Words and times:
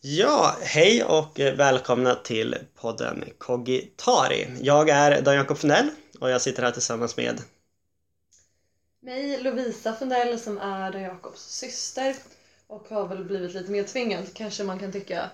Ja, 0.00 0.56
hej 0.62 1.04
och 1.04 1.38
välkomna 1.38 2.14
till 2.14 2.56
podden 2.74 3.24
Kogitari. 3.38 4.48
Jag 4.60 4.88
är 4.88 5.22
Dan 5.22 5.34
Jakob 5.34 5.58
Fundell 5.58 5.90
och 6.20 6.30
jag 6.30 6.42
sitter 6.42 6.62
här 6.62 6.70
tillsammans 6.70 7.16
med 7.16 7.40
mig 9.00 9.42
Lovisa 9.42 9.92
Fundell 9.92 10.38
som 10.38 10.58
är 10.58 10.92
Dan 10.92 11.02
Jakobs 11.02 11.40
syster 11.40 12.16
och 12.66 12.88
har 12.88 13.08
väl 13.08 13.24
blivit 13.24 13.54
lite 13.54 13.70
mer 13.70 13.84
tvingad 13.84 14.34
kanske 14.34 14.64
man 14.64 14.78
kan 14.78 14.92
tycka 14.92 15.30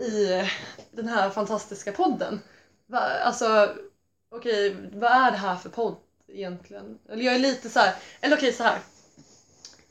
i 0.00 0.48
den 0.92 1.08
här 1.08 1.30
fantastiska 1.30 1.92
podden. 1.92 2.40
Va, 2.86 2.98
alltså, 2.98 3.76
okej, 4.30 4.70
okay, 4.70 4.98
vad 5.00 5.12
är 5.12 5.30
det 5.30 5.36
här 5.36 5.56
för 5.56 5.68
podd 5.68 5.96
egentligen? 6.28 6.98
Eller 7.08 7.24
jag 7.24 7.34
är 7.34 7.38
lite 7.38 7.70
så 7.70 7.78
här, 7.78 7.94
eller 8.20 8.36
okej 8.36 8.48
okay, 8.48 8.56
så 8.56 8.62
här. 8.62 8.78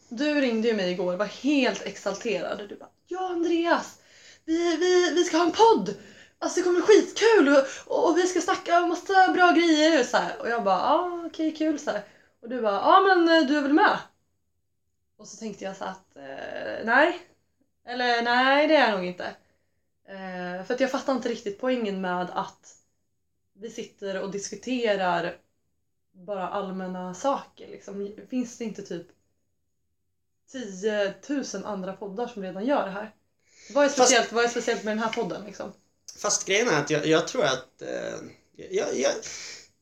Du 0.10 0.42
ringde 0.42 0.68
ju 0.68 0.74
mig 0.74 0.92
igår 0.92 1.14
och 1.14 1.20
var 1.20 1.26
helt 1.26 1.82
exalterad. 1.82 2.70
Du 2.70 2.76
bara 2.76 2.90
Ja 3.08 3.30
Andreas! 3.30 4.00
Vi, 4.46 4.78
vi, 4.78 5.12
vi 5.16 5.24
ska 5.24 5.38
ha 5.38 5.46
en 5.46 5.52
podd! 5.52 5.96
Alltså 6.40 6.60
det 6.60 6.64
kommer 6.64 6.82
bli 6.82 6.88
skitkul 6.88 7.50
och, 7.88 8.10
och, 8.10 8.18
vi 8.18 8.28
ska 8.28 8.42
snacka 8.42 8.82
om 8.82 8.90
massa 8.90 9.34
bra 9.34 9.52
grejer 9.52 10.04
så 10.04 10.18
här. 10.18 10.42
Och 10.42 10.50
jag 10.50 10.64
bara 10.64 10.78
ja 10.78 10.94
ah, 10.94 11.26
okej 11.26 11.48
okay, 11.48 11.52
kul 11.52 11.80
så 11.80 11.92
här. 11.92 12.04
Och 12.42 12.50
du 12.50 12.62
bara 12.62 12.74
ja 12.74 13.02
men 13.02 13.38
eh, 13.38 13.48
du 13.48 13.58
är 13.58 13.62
väl 13.62 13.74
med? 13.74 13.98
Och 15.18 15.28
så 15.28 15.38
tänkte 15.38 15.64
jag 15.64 15.76
så 15.76 15.84
att 15.84 16.16
eh, 16.16 16.86
nej. 16.86 17.20
Eller 17.86 18.22
nej 18.22 18.68
det 18.68 18.76
är 18.76 18.90
jag 18.90 18.98
nog 18.98 19.06
inte. 19.06 19.26
Eh, 20.08 20.66
för 20.66 20.74
att 20.74 20.80
jag 20.80 20.92
fattar 20.92 21.14
inte 21.14 21.30
riktigt 21.30 21.60
poängen 21.60 22.02
med 22.02 22.30
att 22.34 22.78
vi 23.54 23.70
sitter 23.70 24.22
och 24.22 24.32
diskuterar 24.32 25.38
bara 26.12 26.50
allmänna 26.50 27.14
saker. 27.14 27.68
Liksom. 27.68 28.16
Finns 28.30 28.58
det 28.58 28.64
inte 28.64 28.82
typ 28.82 29.08
10 30.52 31.14
000 31.28 31.66
andra 31.66 31.94
poddar 31.94 32.28
som 32.28 32.44
redan 32.44 32.66
gör 32.66 32.86
det 32.86 32.92
här? 32.92 33.12
Vad 33.74 33.86
är 33.86 33.90
speciellt, 33.90 34.24
Fast... 34.24 34.34
vad 34.34 34.46
är 34.46 34.50
speciellt 34.50 34.84
med 34.84 34.98
den 34.98 35.04
här 35.04 35.14
podden? 35.14 35.46
Liksom? 35.46 35.74
Fast 36.18 36.46
grejen 36.46 36.68
är 36.68 36.80
att 36.80 36.90
jag, 36.90 37.08
jag 37.08 37.28
tror 37.28 37.44
att 37.46 37.82
eh, 37.82 38.16
jag, 38.72 39.00
jag, 39.00 39.12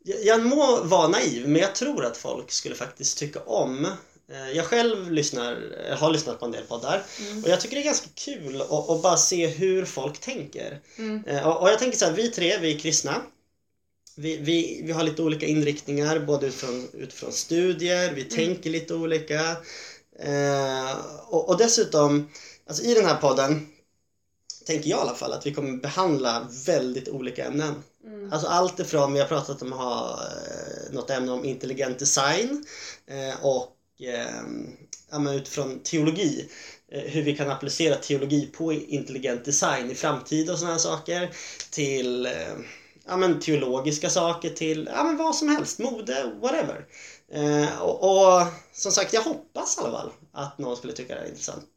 jag 0.04 0.46
må 0.46 0.84
vara 0.84 1.08
naiv 1.08 1.48
men 1.48 1.62
jag 1.62 1.76
tror 1.76 2.06
att 2.06 2.18
folk 2.18 2.52
skulle 2.52 2.76
faktiskt 2.76 3.18
tycka 3.18 3.40
om 3.40 3.86
eh, 4.32 4.52
jag 4.56 4.66
själv 4.66 5.12
lyssnar, 5.12 5.58
har 5.96 6.12
lyssnat 6.12 6.40
på 6.40 6.46
en 6.46 6.52
del 6.52 6.64
poddar 6.64 7.04
mm. 7.20 7.44
och 7.44 7.50
jag 7.50 7.62
tycker 7.62 7.76
det 7.76 7.82
är 7.82 7.86
ganska 7.86 8.10
kul 8.16 8.62
att, 8.62 8.90
att 8.90 9.02
bara 9.02 9.18
se 9.18 9.48
hur 9.48 9.86
folk 9.86 10.20
tänker. 10.20 10.80
Mm. 10.98 11.24
Eh, 11.26 11.48
och, 11.48 11.62
och, 11.62 11.70
jag 11.70 11.80
tänker 11.80 11.98
så 11.98 12.06
här, 12.06 12.14
vi 12.14 12.28
tre, 12.28 12.58
vi 12.58 12.76
är 12.76 12.80
kristna. 12.80 13.22
Vi, 14.16 14.38
vi, 14.38 14.82
vi 14.84 14.92
har 14.92 15.04
lite 15.04 15.22
olika 15.22 15.46
inriktningar 15.46 16.20
både 16.20 16.48
utifrån, 16.48 16.88
utifrån 16.94 17.32
studier, 17.32 18.14
vi 18.14 18.22
mm. 18.22 18.34
tänker 18.34 18.70
lite 18.70 18.94
olika. 18.94 19.58
Eh, 20.20 20.98
och, 21.28 21.50
och, 21.50 21.58
dessutom, 21.58 22.30
alltså 22.68 22.84
i 22.84 22.94
den 22.94 23.06
här 23.06 23.16
podden 23.16 23.68
tänker 24.66 24.90
jag 24.90 25.00
i 25.00 25.02
alla 25.02 25.16
fall 25.16 25.34
att 25.34 25.46
vi 25.46 25.54
kommer 25.54 25.78
behandla 25.78 26.48
väldigt 26.66 27.10
olika 27.10 27.46
ämnen. 27.46 27.84
Mm. 28.06 28.34
Alltså 28.34 28.48
allt 28.48 28.80
ifrån, 28.80 29.14
vi 29.14 29.20
har 29.20 29.28
pratat 29.28 29.62
om 29.62 29.72
ha 29.72 30.20
eh, 30.20 30.94
något 30.94 31.10
ämne 31.10 31.32
om 31.32 31.46
intelligent 31.46 32.00
design 32.00 32.66
eh, 33.08 33.46
och 33.46 33.76
eh, 34.02 35.36
utifrån 35.36 35.80
teologi 35.84 36.50
eh, 36.92 37.02
hur 37.02 37.22
vi 37.22 37.38
kan 37.38 37.52
applicera 37.52 37.96
teologi 37.96 38.46
på 38.46 38.74
intelligent 38.74 39.46
design 39.46 39.92
i 39.92 39.96
framtiden 39.96 40.54
och 40.54 40.60
sådana 40.60 40.74
här 40.74 40.80
saker 40.80 41.36
till 41.70 42.28
ja, 43.08 43.18
men 43.18 43.40
teologiska 43.40 44.10
saker 44.10 44.50
till 44.50 44.90
ja, 44.94 45.04
men 45.04 45.18
vad 45.18 45.36
som 45.36 45.50
helst, 45.50 45.80
mode, 45.80 46.32
whatever. 46.42 46.86
Eh, 47.34 47.82
och, 47.82 48.04
och, 48.04 48.48
som 48.72 48.92
sagt, 48.92 49.14
jag 49.14 49.22
hoppas 49.22 49.78
i 49.78 49.82
alla 49.82 49.92
fall 49.92 50.12
att 50.32 50.58
någon 50.58 50.78
skulle 50.78 50.94
tycka 50.94 51.16
det 51.16 51.22
är 51.22 51.28
intressant. 51.28 51.68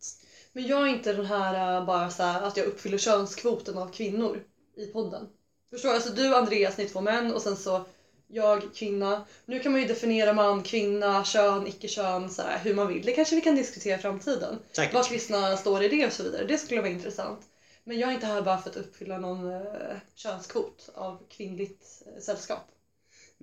Men 0.53 0.67
jag 0.67 0.83
är 0.83 0.87
inte 0.87 1.13
den 1.13 1.27
här 1.27 1.81
uh, 1.81 1.87
bara 1.87 2.11
så 2.11 2.23
här, 2.23 2.43
att 2.43 2.57
jag 2.57 2.67
uppfyller 2.67 2.99
könskvoten 2.99 3.79
av 3.79 3.93
kvinnor 3.93 4.45
i 4.77 4.87
podden. 4.87 5.29
Förstår 5.71 5.89
du? 5.89 5.95
Alltså 5.95 6.11
du 6.11 6.37
Andreas, 6.37 6.79
ni 6.79 6.87
två 6.87 7.01
män 7.01 7.35
och 7.35 7.43
sen 7.43 7.57
så 7.57 7.85
jag 8.27 8.75
kvinna. 8.75 9.27
Nu 9.47 9.61
kan 9.61 9.73
man 9.73 9.81
ju 9.81 9.87
definiera 9.87 10.33
man, 10.33 10.63
kvinna, 10.63 11.25
kön, 11.25 11.67
icke-kön, 11.67 12.31
så 12.31 12.43
här, 12.43 12.59
hur 12.59 12.75
man 12.75 12.89
vill. 12.89 13.05
Det 13.05 13.13
kanske 13.13 13.35
vi 13.35 13.41
kan 13.41 13.55
diskutera 13.55 13.99
i 13.99 14.03
framtiden. 14.03 14.59
Säkert. 14.73 14.95
Var 14.95 15.03
kristna 15.03 15.57
står 15.57 15.83
i 15.83 15.89
det 15.89 16.07
och 16.07 16.13
så 16.13 16.23
vidare. 16.23 16.45
Det 16.45 16.59
skulle 16.59 16.81
vara 16.81 16.91
intressant. 16.91 17.41
Men 17.85 17.99
jag 17.99 18.11
är 18.11 18.15
inte 18.15 18.27
här 18.27 18.43
bara 18.43 18.59
för 18.59 18.71
att 18.71 18.77
uppfylla 18.77 19.19
någon 19.19 19.45
uh, 19.45 19.97
könskvot 20.15 20.91
av 20.95 21.23
kvinnligt 21.31 22.03
uh, 22.07 22.21
sällskap. 22.21 22.74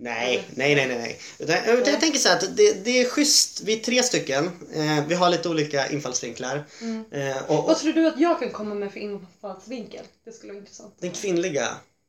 Nej, 0.01 0.43
nej, 0.55 0.75
nej, 0.75 0.87
nej. 0.87 1.19
Utan, 1.39 1.55
jag, 1.65 1.87
jag 1.87 1.99
tänker 1.99 2.19
så 2.19 2.29
här 2.29 2.35
att 2.35 2.57
det, 2.57 2.85
det 2.85 3.01
är 3.01 3.05
schysst, 3.05 3.61
vi 3.61 3.73
är 3.73 3.83
tre 3.83 4.03
stycken, 4.03 4.45
eh, 4.73 5.05
vi 5.07 5.15
har 5.15 5.29
lite 5.29 5.49
olika 5.49 5.89
infallsvinklar. 5.89 6.63
Mm. 6.81 7.03
Eh, 7.11 7.43
och, 7.47 7.59
och, 7.59 7.65
Vad 7.65 7.79
tror 7.79 7.93
du 7.93 8.07
att 8.07 8.19
jag 8.19 8.39
kan 8.39 8.51
komma 8.51 8.75
med 8.75 8.91
för 8.91 8.99
infallsvinkel? 8.99 10.05
Det 10.25 10.31
skulle 10.31 10.53
vara 10.53 10.59
intressant. 10.59 10.95
Den 10.99 11.11
kvinnliga. 11.11 11.67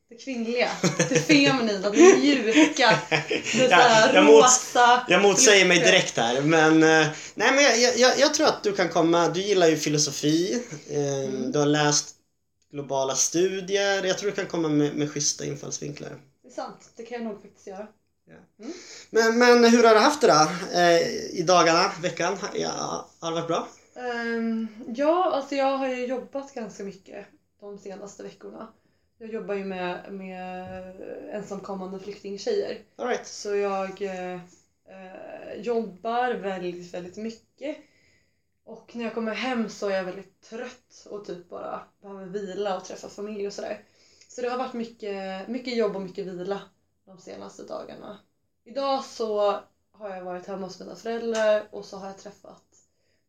Det 0.08 0.16
kvinnliga, 0.16 0.70
det 1.08 1.18
feminina, 1.18 1.90
det 1.90 2.18
mjuka, 2.18 2.98
det 3.08 3.68
ja, 3.70 4.10
jag 4.14 4.28
rosa. 4.28 4.96
Mot, 4.96 5.04
jag 5.08 5.22
motsäger 5.22 5.66
mig 5.66 5.78
direkt 5.78 6.16
här 6.16 6.40
men 6.40 6.82
eh, 6.82 7.06
nej 7.34 7.52
men 7.52 7.64
jag, 7.64 7.98
jag, 7.98 8.18
jag, 8.18 8.34
tror 8.34 8.46
att 8.46 8.62
du 8.62 8.72
kan 8.72 8.88
komma, 8.88 9.28
du 9.28 9.40
gillar 9.40 9.68
ju 9.68 9.76
filosofi, 9.76 10.62
eh, 10.90 11.24
mm. 11.24 11.52
du 11.52 11.58
har 11.58 11.66
läst 11.66 12.14
globala 12.72 13.14
studier, 13.14 14.04
jag 14.04 14.18
tror 14.18 14.30
du 14.30 14.36
kan 14.36 14.46
komma 14.46 14.68
med, 14.68 14.94
med 14.94 15.10
schyssta 15.10 15.44
infallsvinklar 15.44 16.12
sant. 16.52 16.90
Det 16.96 17.02
kan 17.02 17.18
jag 17.22 17.32
nog 17.32 17.42
faktiskt 17.42 17.66
göra. 17.66 17.86
Mm. 18.58 18.72
Men, 19.10 19.38
men 19.38 19.64
hur 19.70 19.84
har 19.84 19.94
du 19.94 20.00
haft 20.00 20.20
det 20.20 20.26
då? 20.26 20.48
Eh, 20.78 21.00
I 21.40 21.44
dagarna, 21.46 21.92
veckan? 22.02 22.38
Ja, 22.54 23.08
har 23.20 23.30
det 23.30 23.34
varit 23.34 23.48
bra? 23.48 23.68
Um, 23.94 24.68
ja, 24.96 25.30
alltså 25.32 25.54
jag 25.54 25.76
har 25.78 25.88
ju 25.88 26.06
jobbat 26.06 26.54
ganska 26.54 26.84
mycket 26.84 27.26
de 27.60 27.78
senaste 27.78 28.22
veckorna. 28.22 28.72
Jag 29.18 29.32
jobbar 29.32 29.54
ju 29.54 29.64
med, 29.64 30.12
med 30.12 30.66
ensamkommande 31.32 31.98
flyktingtjejer. 31.98 32.78
All 32.96 33.08
right. 33.08 33.26
Så 33.26 33.54
jag 33.56 34.02
eh, 34.02 34.40
jobbar 35.56 36.34
väldigt, 36.34 36.94
väldigt 36.94 37.16
mycket. 37.16 37.76
Och 38.64 38.96
när 38.96 39.04
jag 39.04 39.14
kommer 39.14 39.34
hem 39.34 39.68
så 39.68 39.88
är 39.88 39.96
jag 39.96 40.04
väldigt 40.04 40.40
trött 40.40 41.06
och 41.10 41.24
typ 41.24 41.48
bara 41.48 41.80
behöver 42.02 42.26
vila 42.26 42.76
och 42.76 42.84
träffa 42.84 43.08
familj 43.08 43.46
och 43.46 43.52
sådär. 43.52 43.84
Så 44.34 44.42
det 44.42 44.48
har 44.48 44.58
varit 44.58 44.72
mycket, 44.72 45.48
mycket 45.48 45.76
jobb 45.76 45.96
och 45.96 46.02
mycket 46.02 46.26
vila 46.26 46.60
de 47.04 47.18
senaste 47.18 47.62
dagarna. 47.62 48.18
Idag 48.64 49.04
så 49.04 49.60
har 49.90 50.10
jag 50.10 50.24
varit 50.24 50.46
hemma 50.46 50.66
hos 50.66 50.80
mina 50.80 50.96
föräldrar 50.96 51.68
och 51.70 51.84
så 51.84 51.96
har 51.96 52.06
jag 52.06 52.18
träffat 52.18 52.62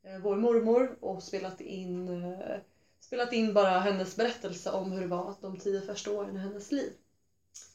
eh, 0.03 0.17
vår 0.17 0.35
mormor 0.35 0.97
och 0.99 1.23
spelat 1.23 1.61
in, 1.61 2.23
eh, 2.23 2.57
spelat 2.99 3.33
in 3.33 3.53
bara 3.53 3.79
hennes 3.79 4.15
berättelse 4.15 4.71
om 4.71 4.91
hur 4.91 5.01
det 5.01 5.07
var 5.07 5.35
de 5.41 5.59
tio 5.59 5.81
första 5.81 6.11
åren 6.11 6.35
i 6.35 6.39
hennes 6.39 6.71
liv. 6.71 6.93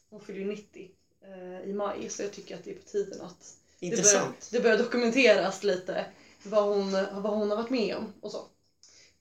Hon 0.09 0.21
fyller 0.21 0.45
90 0.45 0.91
eh, 1.21 1.69
i 1.69 1.73
maj 1.73 2.09
så 2.09 2.23
jag 2.23 2.31
tycker 2.31 2.55
att 2.55 2.63
det 2.63 2.71
är 2.71 2.75
på 2.75 2.89
tiden 2.89 3.21
att 3.21 3.57
det 3.79 3.89
börjar, 3.89 4.33
det 4.51 4.59
börjar 4.59 4.77
dokumenteras 4.77 5.63
lite 5.63 6.05
vad 6.43 6.63
hon, 6.63 6.91
vad 6.91 7.37
hon 7.37 7.49
har 7.49 7.57
varit 7.57 7.69
med 7.69 7.95
om 7.95 8.13
och 8.21 8.31
så. 8.31 8.45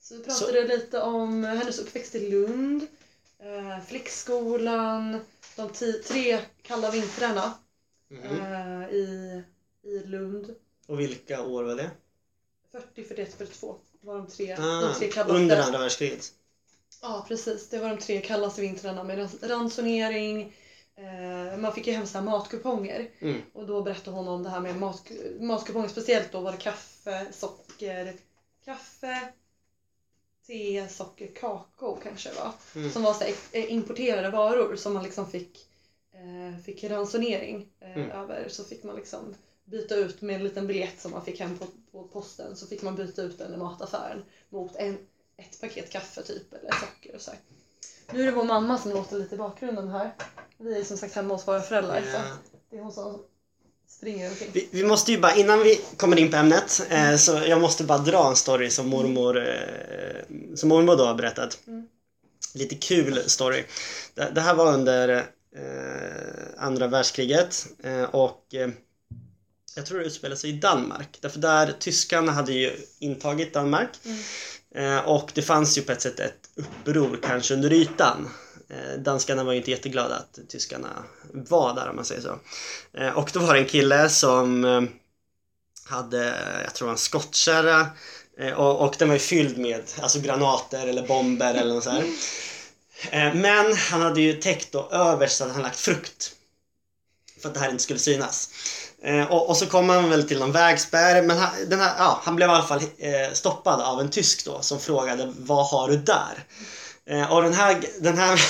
Så 0.01 0.15
vi 0.17 0.25
pratade 0.25 0.69
så. 0.69 0.77
lite 0.77 1.01
om 1.01 1.45
hennes 1.45 1.79
uppväxt 1.79 2.15
i 2.15 2.31
Lund, 2.31 2.87
eh, 3.43 3.85
flickskolan, 3.87 5.21
de 5.57 5.69
tre 6.09 6.41
kalla 6.63 6.91
vintrarna 6.91 7.55
mm. 8.11 8.23
eh, 8.23 8.89
i, 8.89 9.43
i 9.83 9.99
Lund. 10.07 10.55
Och 10.87 11.01
vilka 11.01 11.43
år 11.43 11.65
var 11.65 11.77
det? 11.77 11.91
40, 12.73 13.05
41, 13.05 13.35
42 13.35 13.77
var 14.01 14.17
de 14.17 14.27
tre, 14.27 14.57
ah, 14.59 14.81
de 14.81 14.95
tre 14.95 15.09
kallaste. 15.11 15.43
Under 15.43 15.61
andra 15.63 15.79
världskriget? 15.79 16.33
Ja 17.03 17.25
precis, 17.29 17.69
det 17.69 17.79
var 17.79 17.89
de 17.89 17.99
tre 17.99 18.21
kallaste 18.21 18.61
vintrarna 18.61 19.05
med 19.05 19.29
ransonering, 19.43 20.53
eh, 20.97 21.59
man 21.59 21.73
fick 21.73 21.87
ju 21.87 21.93
hem 21.93 22.07
så 22.07 22.21
matkuponger 22.21 23.11
mm. 23.19 23.43
och 23.53 23.67
då 23.67 23.83
berättade 23.83 24.17
hon 24.17 24.29
om 24.29 24.43
det 24.43 24.51
här 24.51 24.61
med 24.61 24.77
mat, 24.77 25.11
matkuponger, 25.41 25.89
speciellt 25.89 26.33
då 26.33 26.41
var 26.41 26.53
det 26.53 26.59
kaffe, 26.59 27.27
socker, 27.33 28.15
kaffe, 28.65 29.33
te, 30.49 30.89
socker, 30.89 31.27
kakao 31.27 31.97
kanske 32.03 32.31
var. 32.33 32.53
Mm. 32.75 32.91
Som 32.91 33.03
var 33.03 33.15
så 33.15 33.25
eh, 33.25 33.73
importerade 33.73 34.31
varor 34.31 34.77
som 34.77 34.95
man 34.95 35.03
liksom 35.03 35.31
fick, 35.31 35.67
eh, 36.15 36.61
fick 36.65 36.85
ransonering 36.85 37.69
eh, 37.81 37.97
mm. 37.97 38.11
över. 38.11 38.49
Så 38.49 38.65
fick 38.65 38.85
man 38.85 38.97
liksom 38.97 39.35
byta 39.65 39.95
ut 39.95 40.21
med 40.21 40.37
en 40.37 40.45
liten 40.45 40.67
biljett 40.67 41.01
som 41.01 41.11
man 41.11 41.25
fick 41.25 41.41
hem 41.41 41.59
på, 41.59 41.67
på 41.93 42.09
posten. 42.09 42.57
Så 42.57 42.67
fick 42.67 42.83
man 42.83 42.97
byta 42.97 43.23
ut 43.23 43.39
den 43.39 43.55
i 43.55 43.57
mataffären 43.57 44.25
mot 44.49 44.77
en, 44.77 44.99
ett 45.37 45.61
paket 45.61 45.91
kaffe 45.91 46.23
typ 46.23 46.53
eller 46.53 46.71
socker 46.71 47.15
och 47.15 47.21
så 47.21 47.31
här. 47.31 47.41
Nu 48.13 48.23
är 48.23 48.27
det 48.27 48.33
vår 48.33 48.45
mamma 48.45 48.79
som 48.79 48.91
låter 48.91 49.19
lite 49.19 49.35
i 49.35 49.39
bakgrunden 49.39 49.89
här. 49.89 50.15
Vi 50.57 50.81
är 50.81 50.85
som 50.85 50.97
sagt 50.97 51.15
hemma 51.15 51.35
hos 51.35 51.49
våra 51.49 51.61
föräldrar. 51.61 52.01
Yeah. 52.03 52.29
Så 52.51 52.57
det 52.71 52.77
är 52.77 52.83
hon 52.83 52.93
som. 52.93 53.25
Vi, 54.53 54.69
vi, 54.71 54.85
måste 54.85 55.13
ju 55.13 55.19
bara, 55.19 55.35
innan 55.35 55.59
vi 55.59 55.81
kommer 55.97 56.19
in 56.19 56.31
på 56.31 56.37
ämnet, 56.37 56.87
eh, 56.91 57.17
så 57.17 57.33
jag 57.47 57.61
måste 57.61 57.85
bara 57.85 57.99
dra 57.99 58.29
en 58.29 58.37
story 58.37 58.71
som 58.71 58.89
mormor, 58.89 59.49
eh, 59.49 60.55
som 60.55 60.69
mormor 60.69 60.97
då 60.97 61.05
har 61.05 61.15
berättat. 61.15 61.59
Mm. 61.67 61.87
Lite 62.55 62.75
kul 62.75 63.23
story. 63.27 63.65
Det, 64.15 64.31
det 64.35 64.41
här 64.41 64.55
var 64.55 64.73
under 64.73 65.09
eh, 65.57 66.65
andra 66.65 66.87
världskriget 66.87 67.67
eh, 67.83 68.03
och 68.03 68.55
eh, 68.55 68.69
jag 69.77 69.87
tror 69.87 69.99
det 69.99 70.05
utspelade 70.05 70.41
sig 70.41 70.51
i 70.51 70.53
Danmark. 70.53 71.19
Därför 71.21 71.41
där 71.41 71.75
tyskarna 71.79 72.33
hade 72.33 72.53
ju 72.53 72.77
intagit 72.99 73.55
Danmark. 73.55 73.91
Mm. 74.05 74.19
Eh, 74.75 75.09
och 75.09 75.31
det 75.35 75.43
fanns 75.43 75.79
ju 75.79 75.83
på 75.83 75.93
ett 75.93 76.01
sätt 76.01 76.21
ett 76.21 76.51
uppror 76.55 77.19
kanske 77.23 77.55
under 77.55 77.73
ytan. 77.73 78.29
Eh, 78.71 78.99
danskarna 78.99 79.45
var 79.45 79.53
ju 79.53 79.59
inte 79.59 79.71
jätteglada 79.71 80.17
att 80.17 80.39
tyskarna 80.49 81.05
var 81.33 81.75
där 81.75 81.89
om 81.89 81.97
man 81.97 82.05
säger 82.05 82.21
så. 82.21 82.39
Eh, 82.99 83.19
och 83.19 83.31
då 83.33 83.41
var 83.41 83.55
det 83.55 83.61
en 83.61 83.67
kille 83.67 84.09
som 84.09 84.65
eh, 84.65 84.83
hade, 85.85 86.37
jag 86.65 86.75
tror 86.75 86.91
en 86.91 86.99
skottkärra 86.99 87.87
och, 88.57 88.81
och 88.81 88.95
den 88.99 89.09
var 89.09 89.15
ju 89.15 89.21
fylld 89.21 89.59
med 89.59 89.83
alltså 90.01 90.21
granater 90.21 90.87
eller 90.87 91.07
bomber 91.07 91.55
eller 91.55 91.75
något 91.75 91.85
så 91.85 91.91
här. 91.91 92.05
Men 93.35 93.77
han 93.77 94.03
hade 94.03 94.21
ju 94.21 94.33
täckt 94.33 94.73
då 94.73 94.89
överst 94.91 95.37
så 95.37 95.45
hade 95.45 95.55
han 95.55 95.63
lagt 95.63 95.79
frukt. 95.79 96.33
För 97.43 97.49
att 97.49 97.55
det 97.55 97.61
här 97.61 97.71
inte 97.71 97.83
skulle 97.83 97.99
synas. 97.99 98.51
Och, 99.31 99.49
och 99.49 99.57
så 99.57 99.67
kom 99.67 99.89
han 99.89 100.11
väl 100.11 100.29
till 100.29 100.39
någon 100.39 100.53
vägspärr 100.53 101.23
men 101.23 101.39
han, 101.39 101.51
den 101.69 101.81
här, 101.81 101.95
ja, 101.99 102.21
han 102.25 102.37
blev 102.37 102.49
i 102.49 102.53
alla 102.53 102.67
fall 102.67 102.83
stoppad 103.33 103.81
av 103.81 104.01
en 104.01 104.11
tysk 104.11 104.45
då 104.45 104.63
som 104.63 104.81
frågade 104.81 105.33
vad 105.39 105.67
har 105.67 105.89
du 105.89 105.97
där? 105.97 106.45
Eh, 107.09 107.33
och 107.33 107.43
den 107.43 107.55
här, 107.55 107.83
den 108.01 108.19
här, 108.19 108.41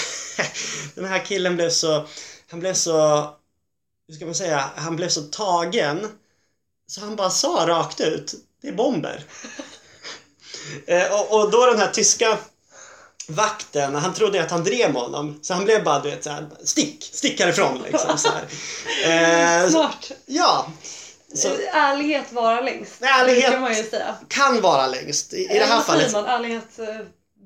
den 0.94 1.05
här 1.05 1.25
killen 1.25 1.56
blev 1.56 1.70
så, 1.70 2.06
han 2.50 2.60
blev 2.60 2.75
så, 2.75 3.20
hur 4.08 4.14
ska 4.14 4.25
man 4.25 4.34
säga, 4.34 4.70
han 4.76 4.96
blev 4.96 5.08
så 5.08 5.22
tagen 5.22 6.08
så 6.87 7.00
han 7.00 7.16
bara 7.16 7.31
sa 7.31 7.64
rakt 7.69 8.00
ut, 8.00 8.34
det 8.62 8.69
är 8.69 8.72
bomber. 8.72 9.25
eh, 10.87 11.12
och, 11.12 11.40
och 11.40 11.50
då 11.50 11.66
den 11.66 11.78
här 11.78 11.90
tyska 11.90 12.38
vakten, 13.28 13.94
han 13.94 14.14
trodde 14.14 14.43
att 14.43 14.50
han 14.50 14.64
drev 14.64 14.93
med 14.93 15.02
honom. 15.02 15.38
Så 15.43 15.55
han 15.55 15.64
blev 15.64 15.84
bara, 15.84 16.00
du 16.00 16.10
vet, 16.10 16.25
så 16.25 16.31
här, 16.31 16.46
stick, 16.64 17.10
stick 17.12 17.40
härifrån 17.40 17.82
liksom. 17.82 18.19
Så 18.19 18.28
här. 18.28 18.44
Eh, 19.05 19.70
Smart! 19.70 20.12
ja, 20.26 20.72
så 21.34 21.49
Ärlighet 21.72 22.32
vara 22.32 22.60
längst. 22.60 23.02
Ärlighet- 23.02 23.50
kan 23.50 23.60
man 23.60 23.76
ju 23.76 23.84
säga. 23.84 24.14
kan 24.28 24.60
vara 24.60 24.87
längst. 24.87 25.32
I, 25.32 25.37
i 25.37 25.46
det 25.58 25.64
här 25.64 25.66
säger 25.66 25.81
fallet. 25.82 26.12
man? 26.12 26.26
Ärlighet 26.26 26.78
eh, 26.78 26.87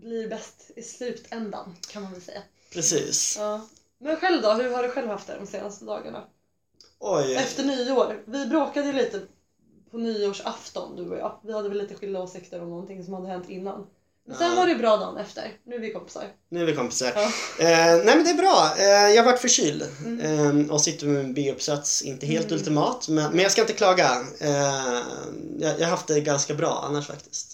blir 0.03 0.29
bäst 0.29 0.71
i 0.77 0.83
slutändan 0.83 1.77
kan 1.89 2.03
man 2.03 2.13
väl 2.13 2.23
säga. 2.23 2.43
Precis. 2.73 3.37
Ja. 3.39 3.67
Men 4.01 4.17
själv 4.17 4.43
då? 4.43 4.53
Hur 4.53 4.71
har 4.75 4.83
du 4.83 4.89
själv 4.89 5.09
haft 5.09 5.27
det 5.27 5.37
de 5.41 5.47
senaste 5.47 5.85
dagarna? 5.85 6.25
Oj. 6.99 7.35
Efter 7.35 7.65
nyår. 7.65 8.23
Vi 8.27 8.47
bråkade 8.47 8.87
ju 8.87 8.93
lite 8.93 9.21
på 9.91 9.99
nyårsafton 9.99 10.97
du 10.97 11.11
och 11.11 11.17
jag. 11.19 11.41
Vi 11.45 11.53
hade 11.53 11.69
väl 11.69 11.79
lite 11.79 11.95
skilda 11.95 12.21
åsikter 12.23 12.63
om 12.63 12.71
någonting 12.71 13.05
som 13.05 13.15
hade 13.15 13.29
hänt 13.29 13.49
innan. 13.51 13.87
Men 14.27 14.37
sen 14.37 14.51
Ja. 14.51 14.57
var 14.57 14.67
det 14.67 14.75
bra 14.75 14.97
dagen 14.97 15.17
efter. 15.17 15.53
Nu 15.65 15.75
är 15.77 15.81
vi 15.81 15.93
kompisar. 15.93 16.25
Nu 16.49 16.61
är 16.63 16.65
vi 16.67 16.75
kompisar. 16.77 17.13
Ja. 17.15 17.23
Eh, 17.65 17.97
nej 18.05 18.17
men 18.17 18.25
det 18.25 18.31
är 18.31 18.35
bra. 18.35 18.75
Eh, 18.79 19.15
jag 19.15 19.23
har 19.23 19.31
varit 19.31 19.41
förkyld 19.41 19.83
Mm. 20.07 20.61
eh, 20.67 20.73
och 20.75 20.81
sitter 20.81 21.07
med 21.07 21.25
en 21.25 21.35
B-uppsats. 21.35 22.03
Inte 22.03 22.27
helt 22.27 22.47
Mm. 22.47 22.59
ultimat, 22.59 23.09
men, 23.09 23.31
men 23.33 23.41
jag 23.41 23.53
ska 23.53 23.61
inte 23.61 23.73
klaga. 23.73 24.11
Eh, 24.41 24.51
jag, 25.59 25.81
jag 25.81 25.85
har 25.87 25.91
haft 25.91 26.07
det 26.07 26.21
ganska 26.21 26.55
bra 26.55 26.85
annars 26.89 27.07
faktiskt. 27.07 27.52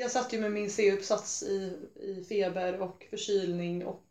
Jag 0.00 0.10
satt 0.10 0.32
ju 0.32 0.40
med 0.40 0.52
min 0.52 0.70
C-uppsats 0.70 1.42
i, 1.42 1.76
i 2.00 2.24
feber 2.28 2.80
och 2.80 3.06
förkylning 3.10 3.84
och 3.86 4.04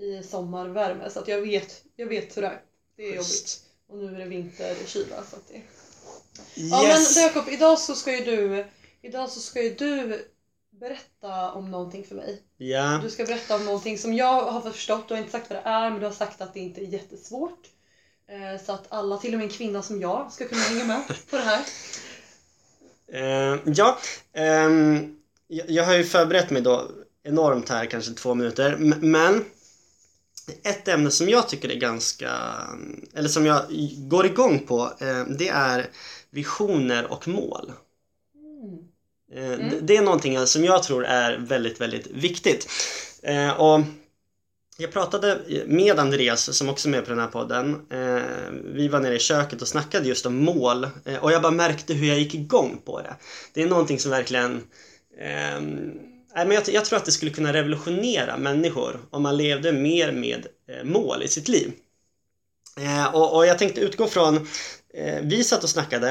i 0.00 0.22
sommarvärme 0.22 1.10
så 1.10 1.20
att 1.20 1.28
jag 1.28 1.40
vet, 1.40 1.82
jag 1.96 2.06
vet 2.06 2.36
hur 2.36 2.42
det 2.42 2.48
är. 2.48 2.62
Det 2.96 3.02
är 3.02 3.06
jobbigt. 3.08 3.16
Just. 3.18 3.64
Och 3.88 3.98
nu 3.98 4.14
är 4.14 4.18
det 4.18 4.24
vinterkyla 4.24 5.24
så 5.30 5.36
att 5.36 5.48
det... 5.48 5.62
Ja 6.54 6.86
Yes. 6.86 7.16
men 7.16 7.24
Jakob, 7.24 7.48
idag 7.48 7.78
så 7.78 7.94
ska 7.94 8.12
ju 8.12 8.24
du 8.24 8.64
Idag 9.02 9.30
så 9.30 9.40
ska 9.40 9.62
ju 9.62 9.74
du 9.74 10.24
berätta 10.70 11.52
om 11.52 11.70
någonting 11.70 12.04
för 12.04 12.14
mig. 12.14 12.42
Ja. 12.56 13.00
Du 13.02 13.10
ska 13.10 13.24
berätta 13.24 13.56
om 13.56 13.64
någonting 13.64 13.98
som 13.98 14.14
jag 14.14 14.42
har 14.42 14.60
förstått, 14.60 15.08
du 15.08 15.14
har 15.14 15.18
inte 15.18 15.32
sagt 15.32 15.50
vad 15.50 15.58
det 15.58 15.68
är 15.68 15.90
men 15.90 16.00
du 16.00 16.06
har 16.06 16.12
sagt 16.12 16.40
att 16.40 16.54
det 16.54 16.60
inte 16.60 16.80
är 16.80 16.84
jättesvårt. 16.84 17.68
Eh, 18.28 18.62
Så 18.64 18.72
att 18.72 18.86
alla, 18.88 19.16
till 19.16 19.32
och 19.32 19.38
med 19.38 19.44
en 19.44 19.52
kvinna 19.52 19.82
som 19.82 20.00
jag, 20.00 20.32
ska 20.32 20.48
kunna 20.48 20.60
hänga 20.62 20.84
med 20.84 21.06
på 21.30 21.36
det 21.36 21.42
här. 21.42 21.64
Eh, 23.12 23.58
ja, 23.66 23.98
ehm, 24.32 25.19
jag, 25.50 25.70
jag 25.70 25.84
har 25.84 25.94
ju 25.94 26.04
förberett 26.04 26.50
mig 26.50 26.62
då 26.62 26.90
enormt 27.24 27.68
här, 27.68 27.86
kanske 27.86 28.12
två 28.12 28.34
minuter. 28.34 28.76
Men 29.00 29.44
ett 30.62 30.88
ämne 30.88 31.10
som 31.10 31.28
jag 31.28 31.48
tycker 31.48 31.68
är 31.70 31.74
ganska, 31.74 32.30
eller 33.14 33.28
som 33.28 33.46
jag 33.46 33.62
går 33.96 34.26
igång 34.26 34.58
på, 34.58 34.92
eh, 35.00 35.24
det 35.38 35.48
är 35.48 35.86
visioner 36.30 37.12
och 37.12 37.28
mål. 37.28 37.72
Mm. 38.34 38.78
Eh, 39.32 39.60
Mm. 39.60 39.86
Det 39.86 39.96
är 39.96 40.02
någonting 40.02 40.46
som 40.46 40.64
jag 40.64 40.82
tror 40.82 41.04
är 41.04 41.38
väldigt, 41.38 41.80
väldigt 41.80 42.06
viktigt. 42.06 42.68
Eh, 43.22 43.60
Och 43.60 43.80
jag 44.78 44.92
pratade 44.92 45.38
med 45.66 45.98
Andreas 45.98 46.56
som 46.56 46.68
också 46.68 46.88
är 46.88 46.90
med 46.90 47.04
på 47.04 47.10
den 47.10 47.18
här 47.18 47.26
podden. 47.26 47.86
Vi 48.74 48.88
var 48.88 49.00
nere 49.00 49.16
i 49.16 49.18
köket 49.18 49.62
och 49.62 49.68
snackade 49.68 50.08
just 50.08 50.26
om 50.26 50.36
mål 50.36 50.88
och 51.20 51.32
jag 51.32 51.42
bara 51.42 51.52
märkte 51.52 51.94
hur 51.94 52.08
jag 52.08 52.18
gick 52.18 52.34
igång 52.34 52.82
på 52.84 53.00
det. 53.00 53.16
Det 53.52 53.62
är 53.62 53.68
någonting 53.68 53.98
som 53.98 54.10
verkligen 54.10 54.62
nej, 56.34 56.46
men 56.46 56.50
jag, 56.50 56.68
jag 56.68 56.84
tror 56.84 56.96
att 56.96 57.04
det 57.04 57.12
skulle 57.12 57.30
kunna 57.30 57.52
revolutionera 57.52 58.36
människor 58.36 59.00
om 59.10 59.22
man 59.22 59.36
levde 59.36 59.72
mer 59.72 60.12
med 60.12 60.46
eh, 60.68 60.84
mål 60.84 61.22
i 61.22 61.28
sitt 61.28 61.48
liv. 61.48 61.72
Eh, 62.78 63.14
och, 63.14 63.36
och 63.36 63.46
jag 63.46 63.58
tänkte 63.58 63.80
utgå 63.80 64.06
från, 64.06 64.36
eh, 64.94 65.18
vi 65.22 65.44
satt 65.44 65.64
och 65.64 65.70
snackade 65.70 66.10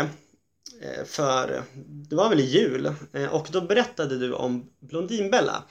eh, 0.81 1.05
för, 1.05 1.63
det 2.09 2.15
var 2.15 2.29
väl 2.29 2.39
i 2.39 2.45
jul, 2.45 2.93
och 3.31 3.47
då 3.51 3.61
berättade 3.61 4.17
du 4.17 4.33
om 4.33 4.69
Blondinbella. 4.79 5.63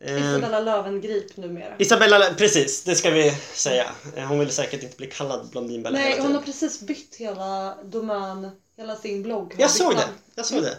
Eh, 0.00 0.30
Isabella 0.30 0.60
Löwengrip 0.60 1.36
numera. 1.36 1.74
Isabella, 1.78 2.34
precis, 2.38 2.84
det 2.84 2.94
ska 2.94 3.10
vi 3.10 3.30
säga. 3.54 3.86
Hon 4.28 4.38
vill 4.38 4.50
säkert 4.50 4.82
inte 4.82 4.96
bli 4.96 5.06
kallad 5.06 5.48
Blondinbella 5.50 5.98
Nej, 5.98 6.10
hela 6.10 6.22
hon 6.22 6.34
har 6.34 6.42
tiden. 6.42 6.52
precis 6.52 6.80
bytt 6.80 7.16
hela 7.18 7.78
domän, 7.84 8.50
hela 8.76 8.96
sin 8.96 9.22
blogg. 9.22 9.54
Jag 9.58 9.70
såg 9.70 9.90
det, 9.92 10.00
namn. 10.00 10.12
jag 10.34 10.46
såg 10.46 10.62
det. 10.62 10.78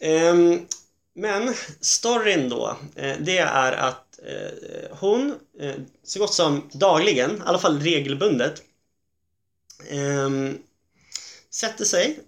Ehm, 0.00 0.66
men 1.14 1.54
storyn 1.80 2.48
då, 2.48 2.76
eh, 2.94 3.16
det 3.20 3.38
är 3.38 3.72
att 3.72 4.18
eh, 4.26 4.96
hon 4.96 5.34
eh, 5.60 5.74
så 6.02 6.18
gott 6.18 6.34
som 6.34 6.70
dagligen, 6.72 7.36
i 7.36 7.40
alla 7.44 7.58
fall 7.58 7.80
regelbundet, 7.80 8.62
ehm, 9.88 10.58
sätter 11.50 11.84
sig 11.84 12.18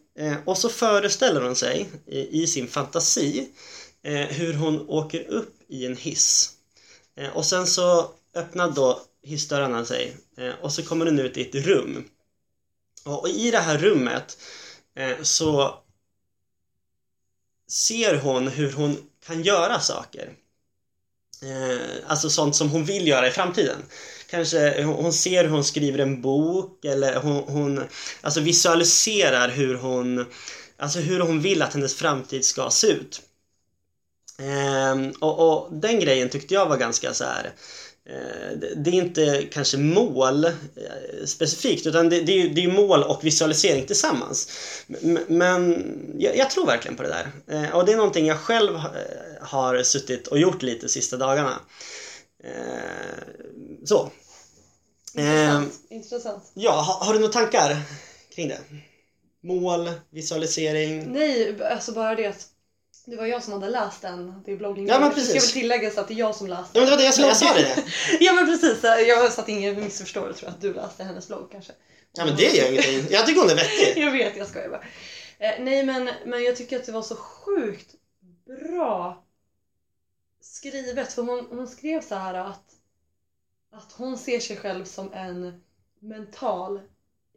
och 0.45 0.59
så 0.59 0.69
föreställer 0.69 1.41
hon 1.41 1.57
sig 1.57 1.89
i, 2.07 2.47
sin 2.47 2.69
fantasi 2.69 3.49
hur 4.29 4.55
hon 4.55 4.89
åker 4.89 5.29
upp 5.29 5.55
i 5.69 5.87
en 5.87 5.97
hiss. 5.97 6.53
Och 7.35 7.47
sen 7.47 7.67
så 7.67 8.11
öppnar 8.35 8.71
då 8.71 9.03
hissdörrarna 9.23 9.85
sig 9.85 10.17
och 10.63 10.73
så 10.73 10.83
kommer 10.83 11.07
hon 11.07 11.19
ut 11.19 11.37
i 11.37 11.41
ett 11.41 11.55
rum. 11.55 12.05
Och, 13.05 13.29
i 13.29 13.51
det 13.51 13.59
här 13.59 13.79
rummet 13.79 14.39
så 15.23 15.79
ser 17.69 18.15
hon 18.15 18.49
hur 18.49 18.73
hon 18.73 18.97
kan 19.27 19.43
göra 19.43 19.81
saker. 19.81 20.33
Eh, 21.43 21.97
alltså 22.07 22.31
sånt 22.31 22.57
som 22.57 22.71
hon 22.71 22.85
vill 22.85 23.09
göra 23.09 23.29
i 23.29 23.31
framtiden. 23.31 23.79
Kanske 24.31 24.83
hon 24.83 25.13
ser 25.13 25.45
hur 25.45 25.51
hon 25.51 25.65
skriver 25.65 25.99
en 25.99 26.23
bok 26.23 26.85
eller 26.85 27.17
hon, 27.17 27.45
hon 27.47 27.85
alltså 28.21 28.41
visualiserar 28.41 29.49
hur 29.49 29.75
hon, 29.75 30.27
alltså 30.77 30.99
hur 30.99 31.21
hon 31.21 31.41
vill 31.41 31.63
att 31.63 31.75
hennes 31.75 31.95
framtid 31.95 32.45
ska 32.45 32.71
se 32.71 32.87
ut. 32.87 33.23
Eh, 34.39 35.11
och, 35.21 35.49
och 35.49 35.73
den 35.73 36.01
grejen 36.01 36.29
tyckte 36.29 36.55
jag 36.55 36.67
var 36.67 36.77
ganska 36.77 37.15
så 37.15 37.25
här 37.25 37.53
eh, 38.09 38.59
det- 38.77 38.91
är 38.91 38.95
inte 38.95 39.43
kanske 39.53 39.77
mål 39.79 40.45
eh, 40.45 40.53
specifikt 41.27 41.87
utan 41.87 42.09
det, 42.09 42.21
det, 42.21 42.33
är, 42.33 42.37
ju- 42.37 42.49
det 42.49 42.61
är 42.61 42.63
ju 42.63 42.73
mål 42.73 43.03
och 43.03 43.25
visualisering 43.25 43.87
tillsammans. 43.87 44.49
Men 45.29 45.85
jag, 46.19 46.37
jag 46.37 46.51
tror 46.51 46.67
verkligen 46.67 46.97
på 46.97 47.03
det 47.03 47.09
där. 47.09 47.31
Eh, 47.65 47.77
Och 47.77 47.85
det 47.87 47.93
är 47.93 47.97
någonting 47.97 48.27
jag 48.27 48.39
själv 48.39 48.79
har 49.41 49.83
suttit 49.83 50.27
och 50.27 50.39
gjort 50.39 50.63
lite 50.63 50.89
sista 50.89 51.17
dagarna. 51.17 51.61
Så. 53.85 54.11
Intressant. 55.15 55.75
Intressant. 55.91 56.43
Ja, 56.55 56.71
har, 56.73 57.07
har 57.07 57.13
du 57.15 57.19
några 57.21 57.33
tankar 57.33 57.77
kring 58.35 58.49
det? 58.49 58.59
Mål, 59.43 59.91
visualisering? 60.11 61.13
Nej, 61.13 61.63
alltså 61.65 61.93
bara 61.93 62.15
det 62.15 62.27
att 62.27 62.47
det 63.11 63.17
var 63.17 63.27
jag 63.27 63.43
som 63.43 63.53
hade 63.53 63.69
läst 63.69 64.03
den, 64.03 64.43
det 64.45 64.53
är 64.53 64.57
bloggen. 64.57 64.87
Ja, 64.87 65.01
men 65.01 65.09
Det 65.09 65.15
ska 65.15 65.33
precis. 65.33 65.57
väl 65.57 65.63
tilläggas 65.63 65.99
att 65.99 66.09
det 66.09 66.15
är 66.15 66.19
jag 66.19 66.35
som 66.35 66.47
läste 66.47 66.79
Ja 66.79 66.81
men 66.81 66.85
det 66.85 66.91
var 66.91 66.97
det 66.97 67.05
jag 67.05 67.15
sa, 67.15 67.23
jag 67.23 67.37
sa 67.37 67.55
det. 67.55 67.85
Ja 68.21 68.33
men 68.33 68.47
precis, 68.47 68.83
jag 68.83 69.33
så 69.33 69.41
att 69.41 69.49
ingen 69.49 69.81
missförstår 69.81 70.23
tror 70.23 70.37
jag 70.43 70.51
att 70.51 70.61
du 70.61 70.75
läste 70.75 71.05
hennes 71.05 71.29
blogg 71.29 71.51
kanske. 71.53 71.73
Ja 72.13 72.25
men 72.25 72.37
det 72.37 72.57
gör 72.57 72.71
ingenting. 72.71 73.07
Jag 73.11 73.27
tycker 73.27 73.41
hon 73.41 73.51
är 73.51 73.55
vettig. 73.55 73.93
Jag 74.03 74.11
vet, 74.11 74.37
jag 74.37 74.47
skojar 74.47 74.69
bara. 74.69 74.83
Eh, 75.39 75.61
nej 75.61 75.83
men, 75.85 76.11
men 76.27 76.45
jag 76.45 76.57
tycker 76.57 76.77
att 76.77 76.87
det 76.87 76.93
var 76.93 77.03
så 77.03 77.17
sjukt 77.17 77.95
bra 78.47 79.25
skrivet. 80.41 81.13
För 81.13 81.23
hon, 81.23 81.47
hon 81.51 81.69
skrev 81.69 82.01
så 82.01 82.15
här 82.15 82.35
att, 82.35 82.73
att 83.73 83.93
hon 83.93 84.19
ser 84.19 84.41
sig 84.41 84.57
själv 84.57 84.85
som 84.85 85.13
en 85.13 85.65
mental 86.01 86.81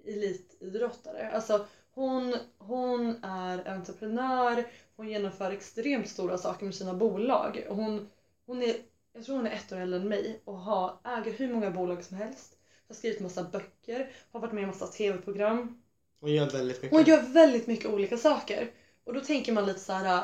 elitidrottare. 0.07 1.31
Alltså 1.33 1.65
hon, 1.93 2.35
hon 2.57 3.23
är 3.23 3.67
entreprenör, 3.69 4.67
hon 5.01 5.09
genomför 5.09 5.51
extremt 5.51 6.09
stora 6.09 6.37
saker 6.37 6.65
med 6.65 6.75
sina 6.75 6.93
bolag. 6.93 7.65
Hon, 7.69 8.09
hon 8.45 8.63
är, 8.63 8.75
jag 9.13 9.25
tror 9.25 9.35
hon 9.35 9.47
är 9.47 9.51
ett 9.51 9.71
år 9.71 9.77
äldre 9.77 9.99
än 9.99 10.07
mig 10.07 10.41
och 10.45 10.57
har, 10.57 10.99
äger 11.03 11.31
hur 11.31 11.53
många 11.53 11.71
bolag 11.71 12.03
som 12.03 12.17
helst. 12.17 12.57
Har 12.87 12.95
skrivit 12.95 13.19
massa 13.19 13.43
böcker, 13.43 14.11
har 14.31 14.39
varit 14.39 14.53
med 14.53 14.63
i 14.63 14.67
massa 14.67 14.87
tv-program. 14.87 15.81
Hon 16.19 16.33
gör 16.33 16.49
väldigt 16.49 16.81
mycket. 16.81 16.97
Hon 16.97 17.03
gör 17.03 17.21
väldigt 17.21 17.67
mycket 17.67 17.85
olika 17.85 18.17
saker. 18.17 18.71
Och 19.03 19.13
då 19.13 19.21
tänker 19.21 19.51
man 19.51 19.65
lite 19.65 19.79
så 19.79 19.93
här. 19.93 20.23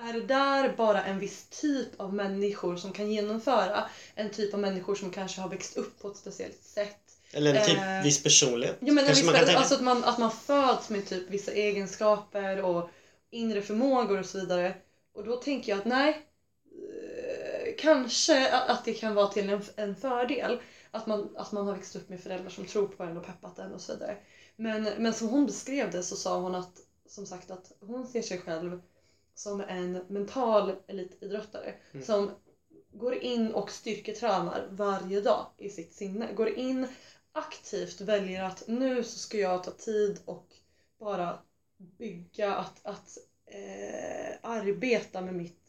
är 0.00 0.12
det 0.12 0.26
där 0.26 0.74
bara 0.76 1.04
en 1.04 1.18
viss 1.18 1.46
typ 1.60 2.00
av 2.00 2.14
människor 2.14 2.76
som 2.76 2.92
kan 2.92 3.12
genomföra 3.12 3.84
en 4.14 4.30
typ 4.30 4.54
av 4.54 4.60
människor 4.60 4.94
som 4.94 5.10
kanske 5.10 5.40
har 5.40 5.48
växt 5.48 5.76
upp 5.76 6.02
på 6.02 6.08
ett 6.08 6.16
speciellt 6.16 6.62
sätt? 6.62 7.00
Eller 7.32 7.54
en 7.54 7.66
typ 7.66 7.78
Eh, 7.78 8.02
viss 8.02 8.22
personlighet. 8.22 8.76
Jo, 8.80 8.94
men 8.94 9.04
en 9.04 9.10
viss, 9.10 9.24
man 9.24 9.34
kan 9.34 9.44
tänka. 9.44 9.58
alltså 9.58 9.74
att 9.74 9.82
man, 9.82 10.04
att 10.04 10.18
man 10.18 10.30
föds 10.30 10.90
med 10.90 11.06
typ 11.06 11.30
vissa 11.30 11.52
egenskaper 11.52 12.62
och 12.62 12.90
inre 13.34 13.62
förmågor 13.62 14.18
och 14.18 14.26
så 14.26 14.38
vidare. 14.38 14.74
Och 15.12 15.24
då 15.24 15.36
tänker 15.36 15.72
jag 15.72 15.78
att 15.78 15.84
nej, 15.84 16.26
eh, 16.72 17.74
kanske 17.78 18.50
att 18.52 18.68
att 18.70 18.84
det 18.84 18.94
kan 18.94 19.14
vara 19.14 19.26
till 19.26 19.48
en, 19.48 19.62
en 19.76 19.96
fördel. 19.96 20.60
Att 20.90 21.06
man, 21.06 21.36
att 21.36 21.52
man 21.52 21.66
har 21.66 21.74
växt 21.74 21.96
upp 21.96 22.08
med 22.08 22.20
föräldrar 22.20 22.50
som 22.50 22.64
tror 22.66 22.86
på 22.86 23.04
en 23.04 23.16
och 23.16 23.26
peppat 23.26 23.58
en 23.58 23.72
och 23.72 23.80
så 23.80 23.92
vidare. 23.92 24.16
Men, 24.56 24.88
men 24.98 25.12
som 25.14 25.28
hon 25.28 25.46
beskrev 25.46 25.90
det 25.90 26.02
så 26.02 26.16
sa 26.16 26.40
hon 26.40 26.54
att, 26.54 26.80
som 27.06 27.26
sagt, 27.26 27.50
att 27.50 27.72
hon 27.80 28.06
ser 28.06 28.22
sig 28.22 28.38
själv 28.38 28.80
som 29.34 29.60
en 29.60 29.92
mental 30.08 30.72
elitidrottare 30.86 31.74
Mm. 31.92 32.06
som 32.06 32.30
går 32.92 33.14
in 33.14 33.52
och 33.52 33.70
styrketränar 33.70 34.66
varje 34.70 35.20
dag 35.20 35.46
i 35.56 35.68
sitt 35.70 35.92
sinne. 35.94 36.32
Går 36.32 36.48
in 36.48 36.86
aktivt 37.32 38.00
väljer 38.00 38.42
att 38.42 38.64
nu 38.66 39.02
så 39.04 39.18
ska 39.18 39.38
jag 39.38 39.64
ta 39.64 39.70
tid 39.70 40.20
och 40.24 40.46
bara 40.98 41.38
bygga 41.98 42.54
att, 42.54 42.86
att 42.86 43.18
eh, 43.46 44.36
arbeta 44.42 45.20
med 45.20 45.34
mitt 45.34 45.60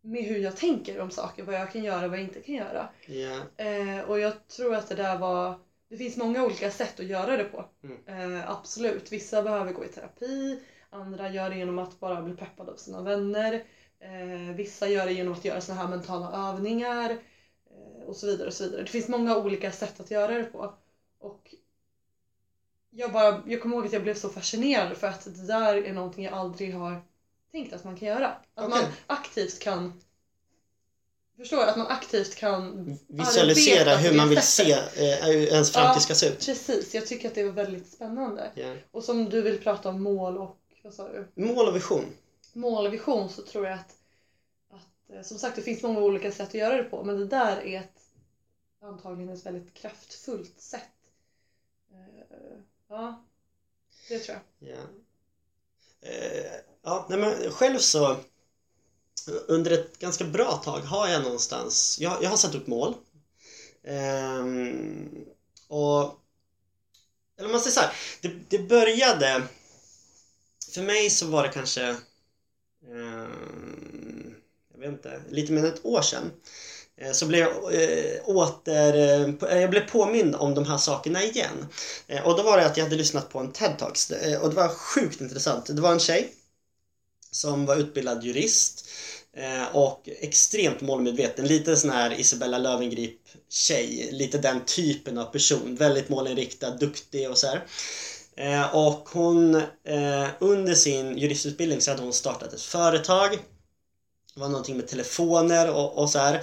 med 0.00 0.24
hur 0.24 0.38
jag 0.38 0.56
tänker 0.56 1.00
om 1.00 1.10
saker, 1.10 1.42
vad 1.42 1.54
jag 1.54 1.72
kan 1.72 1.84
göra 1.84 2.04
och 2.04 2.10
vad 2.10 2.18
jag 2.18 2.24
inte 2.24 2.40
kan 2.40 2.54
göra. 2.54 2.88
Ja. 3.06 3.64
Eh, 3.64 4.00
och 4.00 4.20
jag 4.20 4.48
tror 4.48 4.74
att 4.74 4.88
det 4.88 4.94
där 4.94 5.18
var 5.18 5.58
det 5.92 5.98
finns 5.98 6.16
många 6.16 6.44
olika 6.44 6.70
sätt 6.70 7.00
att 7.00 7.06
göra 7.06 7.36
det 7.36 7.44
på. 7.44 7.64
Mm. 7.82 8.38
Eh, 8.38 8.50
absolut. 8.50 9.12
Vissa 9.12 9.42
behöver 9.42 9.72
gå 9.72 9.84
i 9.84 9.88
terapi, 9.88 10.62
andra 10.90 11.30
gör 11.30 11.50
det 11.50 11.56
genom 11.56 11.78
att 11.78 12.00
bara 12.00 12.22
bli 12.22 12.36
peppade 12.36 12.72
av 12.72 12.76
sina 12.76 13.02
vänner. 13.02 13.64
Eh, 14.00 14.54
vissa 14.54 14.88
gör 14.88 15.06
det 15.06 15.12
genom 15.12 15.32
att 15.32 15.44
göra 15.44 15.60
såna 15.60 15.78
här 15.78 15.88
mentala 15.88 16.50
övningar 16.50 17.10
eh, 17.10 18.06
och 18.06 18.16
så 18.16 18.26
vidare. 18.26 18.46
och 18.46 18.54
så 18.54 18.64
vidare. 18.64 18.82
Det 18.82 18.90
finns 18.90 19.08
många 19.08 19.36
olika 19.36 19.72
sätt 19.72 20.00
att 20.00 20.10
göra 20.10 20.38
det 20.38 20.44
på. 20.44 20.74
Och 21.18 21.54
jag, 22.94 23.12
bara, 23.12 23.42
jag 23.46 23.62
kommer 23.62 23.76
ihåg 23.76 23.86
att 23.86 23.92
jag 23.92 24.02
blev 24.02 24.14
så 24.14 24.28
fascinerad 24.28 24.96
för 24.96 25.06
att 25.06 25.24
det 25.24 25.46
där 25.46 25.76
är 25.76 25.92
någonting 25.92 26.24
jag 26.24 26.34
aldrig 26.34 26.74
har 26.74 27.02
tänkt 27.50 27.72
att 27.72 27.84
man 27.84 27.96
kan 27.96 28.08
göra. 28.08 28.28
Att 28.54 28.70
man 28.70 28.78
Okej. 28.78 28.92
aktivt 29.06 29.58
kan 29.58 30.00
Förstår? 31.36 31.62
Att 31.62 31.76
man 31.76 31.86
aktivt 31.86 32.34
kan 32.34 32.96
Visualisera 33.06 33.96
hur 33.96 34.16
man 34.16 34.28
vill 34.28 34.42
sättet. 34.42 34.94
se 34.94 35.12
eh, 35.12 35.26
hur 35.26 35.46
ens 35.46 35.72
framtid 35.72 36.02
ska 36.02 36.14
se 36.14 36.26
ut. 36.26 36.46
Precis, 36.46 36.94
jag 36.94 37.06
tycker 37.06 37.28
att 37.28 37.34
det 37.34 37.44
var 37.44 37.52
väldigt 37.52 37.88
spännande. 37.92 38.50
Ja. 38.54 38.74
Och 38.90 39.04
som 39.04 39.30
du 39.30 39.42
vill 39.42 39.58
prata 39.58 39.88
om 39.88 40.02
mål 40.02 40.38
och 40.38 40.58
vad 40.82 40.94
sa 40.94 41.08
du? 41.08 41.28
Mål 41.34 41.68
och 41.68 41.76
vision. 41.76 42.04
Mål 42.52 42.86
och 42.86 42.92
vision 42.92 43.28
så 43.28 43.42
tror 43.42 43.66
jag 43.66 43.74
att, 43.74 43.94
att 44.70 45.16
eh, 45.16 45.22
som 45.22 45.38
sagt 45.38 45.56
det 45.56 45.62
finns 45.62 45.82
många 45.82 46.00
olika 46.00 46.32
sätt 46.32 46.48
att 46.48 46.54
göra 46.54 46.76
det 46.76 46.84
på 46.84 47.04
men 47.04 47.18
det 47.18 47.26
där 47.26 47.66
är 47.66 47.80
ett 47.80 48.00
antagligen 48.82 49.34
ett 49.34 49.46
väldigt 49.46 49.74
kraftfullt 49.74 50.60
sätt. 50.60 50.82
Ja, 52.92 53.24
det 54.08 54.18
tror 54.18 54.38
jag. 54.58 54.70
Ja. 54.70 54.82
Eh, 56.08 56.60
ja, 56.82 57.06
nej 57.10 57.18
men 57.18 57.50
själv 57.50 57.78
så 57.78 58.16
under 59.46 59.70
ett 59.70 59.98
ganska 59.98 60.24
bra 60.24 60.56
tag 60.56 60.80
har 60.80 61.08
jag 61.08 61.22
någonstans, 61.22 61.98
jag, 62.00 62.22
jag 62.22 62.30
har 62.30 62.36
satt 62.36 62.54
upp 62.54 62.66
mål. 62.66 62.94
Eh, 63.82 64.46
och 65.68 66.18
eller 67.38 67.48
man 67.48 67.60
säger 67.60 67.74
så 67.74 67.80
här, 67.80 67.94
det, 68.20 68.28
det 68.48 68.58
började 68.58 69.42
för 70.74 70.82
mig 70.82 71.10
så 71.10 71.26
var 71.26 71.42
det 71.42 71.52
kanske 71.52 71.96
Eh, 72.88 73.28
jag 74.72 74.80
vet 74.80 74.88
inte, 74.88 75.22
lite 75.28 75.52
mer 75.52 75.60
än 75.60 75.72
ett 75.72 75.84
år 75.84 76.02
sedan 76.02 76.24
eh, 76.24 76.30
Eh, 77.02 77.12
så 77.12 77.26
blev 77.26 77.40
jag 77.40 77.74
eh, 77.74 78.20
åter, 78.24 78.94
eh, 79.50 79.60
jag 79.60 79.70
blev 79.70 79.90
påmind 79.90 80.34
om 80.34 80.54
de 80.54 80.64
här 80.64 80.78
sakerna 80.78 81.22
igen. 81.22 81.66
Eh, 82.06 82.26
och 82.26 82.36
då 82.36 82.42
var 82.42 82.56
det 82.56 82.66
att 82.66 82.76
jag 82.76 82.84
hade 82.84 82.96
lyssnat 82.96 83.28
på 83.28 83.38
en 83.38 83.52
TED-talks 83.52 84.12
eh, 84.12 84.40
och 84.42 84.48
det 84.48 84.56
var 84.56 84.68
sjukt 84.68 85.20
intressant. 85.20 85.66
Det 85.66 85.82
var 85.82 85.92
en 85.92 86.00
tjej 86.00 86.32
som 87.30 87.66
var 87.66 87.76
utbildad 87.76 88.24
jurist 88.24 88.88
eh, 89.36 89.76
och 89.76 90.08
extremt 90.20 90.80
målmedveten. 90.80 91.46
Lite 91.46 91.76
sån 91.76 91.90
här 91.90 92.20
Isabella 92.20 92.58
Löwengrip 92.58 93.20
tjej, 93.50 94.08
lite 94.12 94.38
den 94.38 94.64
typen 94.64 95.18
av 95.18 95.24
person. 95.24 95.74
Väldigt 95.74 96.08
målinriktad, 96.08 96.70
duktig 96.70 97.30
och 97.30 97.38
så 97.38 97.46
här. 97.46 97.66
Eh, 98.36 98.76
och 98.76 99.08
hon, 99.12 99.54
eh, 99.54 100.26
under 100.40 100.74
sin 100.74 101.18
juristutbildning 101.18 101.80
så 101.80 101.90
hade 101.90 102.02
hon 102.02 102.12
startat 102.12 102.52
ett 102.52 102.62
företag. 102.62 103.38
Det 104.34 104.40
var 104.40 104.48
någonting 104.48 104.76
med 104.76 104.88
telefoner 104.88 105.70
och, 105.70 105.98
och 105.98 106.10
så 106.10 106.18
här. 106.18 106.42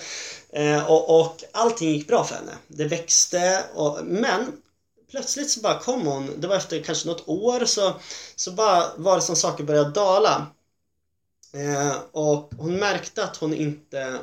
Eh, 0.49 0.91
och, 0.91 1.19
och 1.19 1.43
allting 1.51 1.89
gick 1.89 2.07
bra 2.07 2.23
för 2.23 2.35
henne. 2.35 2.51
Det 2.67 2.85
växte, 2.85 3.63
och, 3.73 3.99
men 4.03 4.61
plötsligt 5.11 5.51
så 5.51 5.59
bara 5.59 5.79
kom 5.79 6.07
hon, 6.07 6.39
det 6.39 6.47
var 6.47 6.55
efter 6.55 6.83
kanske 6.83 7.07
något 7.07 7.27
år 7.27 7.65
så, 7.65 7.93
så 8.35 8.51
bara 8.51 8.85
var 8.97 9.15
det 9.15 9.21
som 9.21 9.35
saker 9.35 9.63
började 9.63 9.91
dala. 9.91 10.47
Eh, 11.53 11.95
och 12.11 12.51
hon 12.57 12.75
märkte 12.75 13.23
att 13.23 13.37
hon 13.37 13.53
inte 13.53 14.19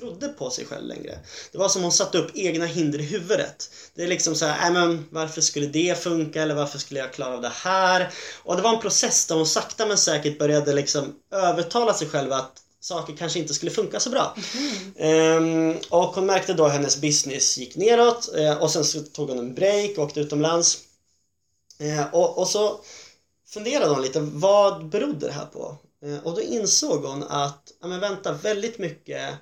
trodde 0.00 0.28
på 0.28 0.50
sig 0.50 0.66
själv 0.66 0.86
längre. 0.86 1.18
Det 1.52 1.58
var 1.58 1.68
som 1.68 1.82
hon 1.82 1.92
satte 1.92 2.18
upp 2.18 2.30
egna 2.34 2.66
hinder 2.66 2.98
i 2.98 3.02
huvudet. 3.02 3.70
Det 3.94 4.02
är 4.02 4.08
liksom 4.08 4.34
så 4.34 4.46
här, 4.46 4.70
"Nej, 4.70 4.82
men 4.82 5.06
varför 5.10 5.40
skulle 5.40 5.66
det 5.66 6.02
funka 6.02 6.42
eller 6.42 6.54
varför 6.54 6.78
skulle 6.78 7.00
jag 7.00 7.12
klara 7.12 7.34
av 7.34 7.42
det 7.42 7.52
här? 7.54 8.10
Och 8.42 8.56
det 8.56 8.62
var 8.62 8.74
en 8.74 8.80
process 8.80 9.26
där 9.26 9.34
hon 9.34 9.46
sakta 9.46 9.86
men 9.86 9.98
säkert 9.98 10.38
började 10.38 10.72
liksom 10.72 11.14
övertala 11.32 11.94
sig 11.94 12.08
själv 12.08 12.32
att 12.32 12.62
saker 12.80 13.16
kanske 13.16 13.38
inte 13.38 13.54
skulle 13.54 13.70
funka 13.70 14.00
så 14.00 14.10
bra. 14.10 14.36
Ehm, 14.96 15.76
och 15.90 16.14
hon 16.14 16.26
märkte 16.26 16.52
då 16.52 16.64
att 16.64 16.72
hennes 16.72 17.00
business 17.00 17.58
gick 17.58 17.76
neråt 17.76 18.34
eh, 18.36 18.62
och 18.62 18.70
sen 18.70 18.84
så 18.84 19.00
tog 19.00 19.28
hon 19.28 19.38
en 19.38 19.54
break 19.54 19.98
och 19.98 20.04
åkte 20.04 20.20
utomlands. 20.20 20.78
Eh, 21.78 22.14
och, 22.14 22.38
och 22.38 22.48
så 22.48 22.80
funderade 23.48 23.90
hon 23.90 24.02
lite, 24.02 24.20
vad 24.20 24.88
berodde 24.88 25.26
det 25.26 25.32
här 25.32 25.46
på? 25.46 25.76
Eh, 26.04 26.26
och 26.26 26.34
då 26.34 26.40
insåg 26.40 27.04
hon 27.04 27.22
att, 27.22 27.72
ja 27.80 27.88
men 27.88 28.00
vänta, 28.00 28.32
väldigt 28.32 28.78
mycket 28.78 29.34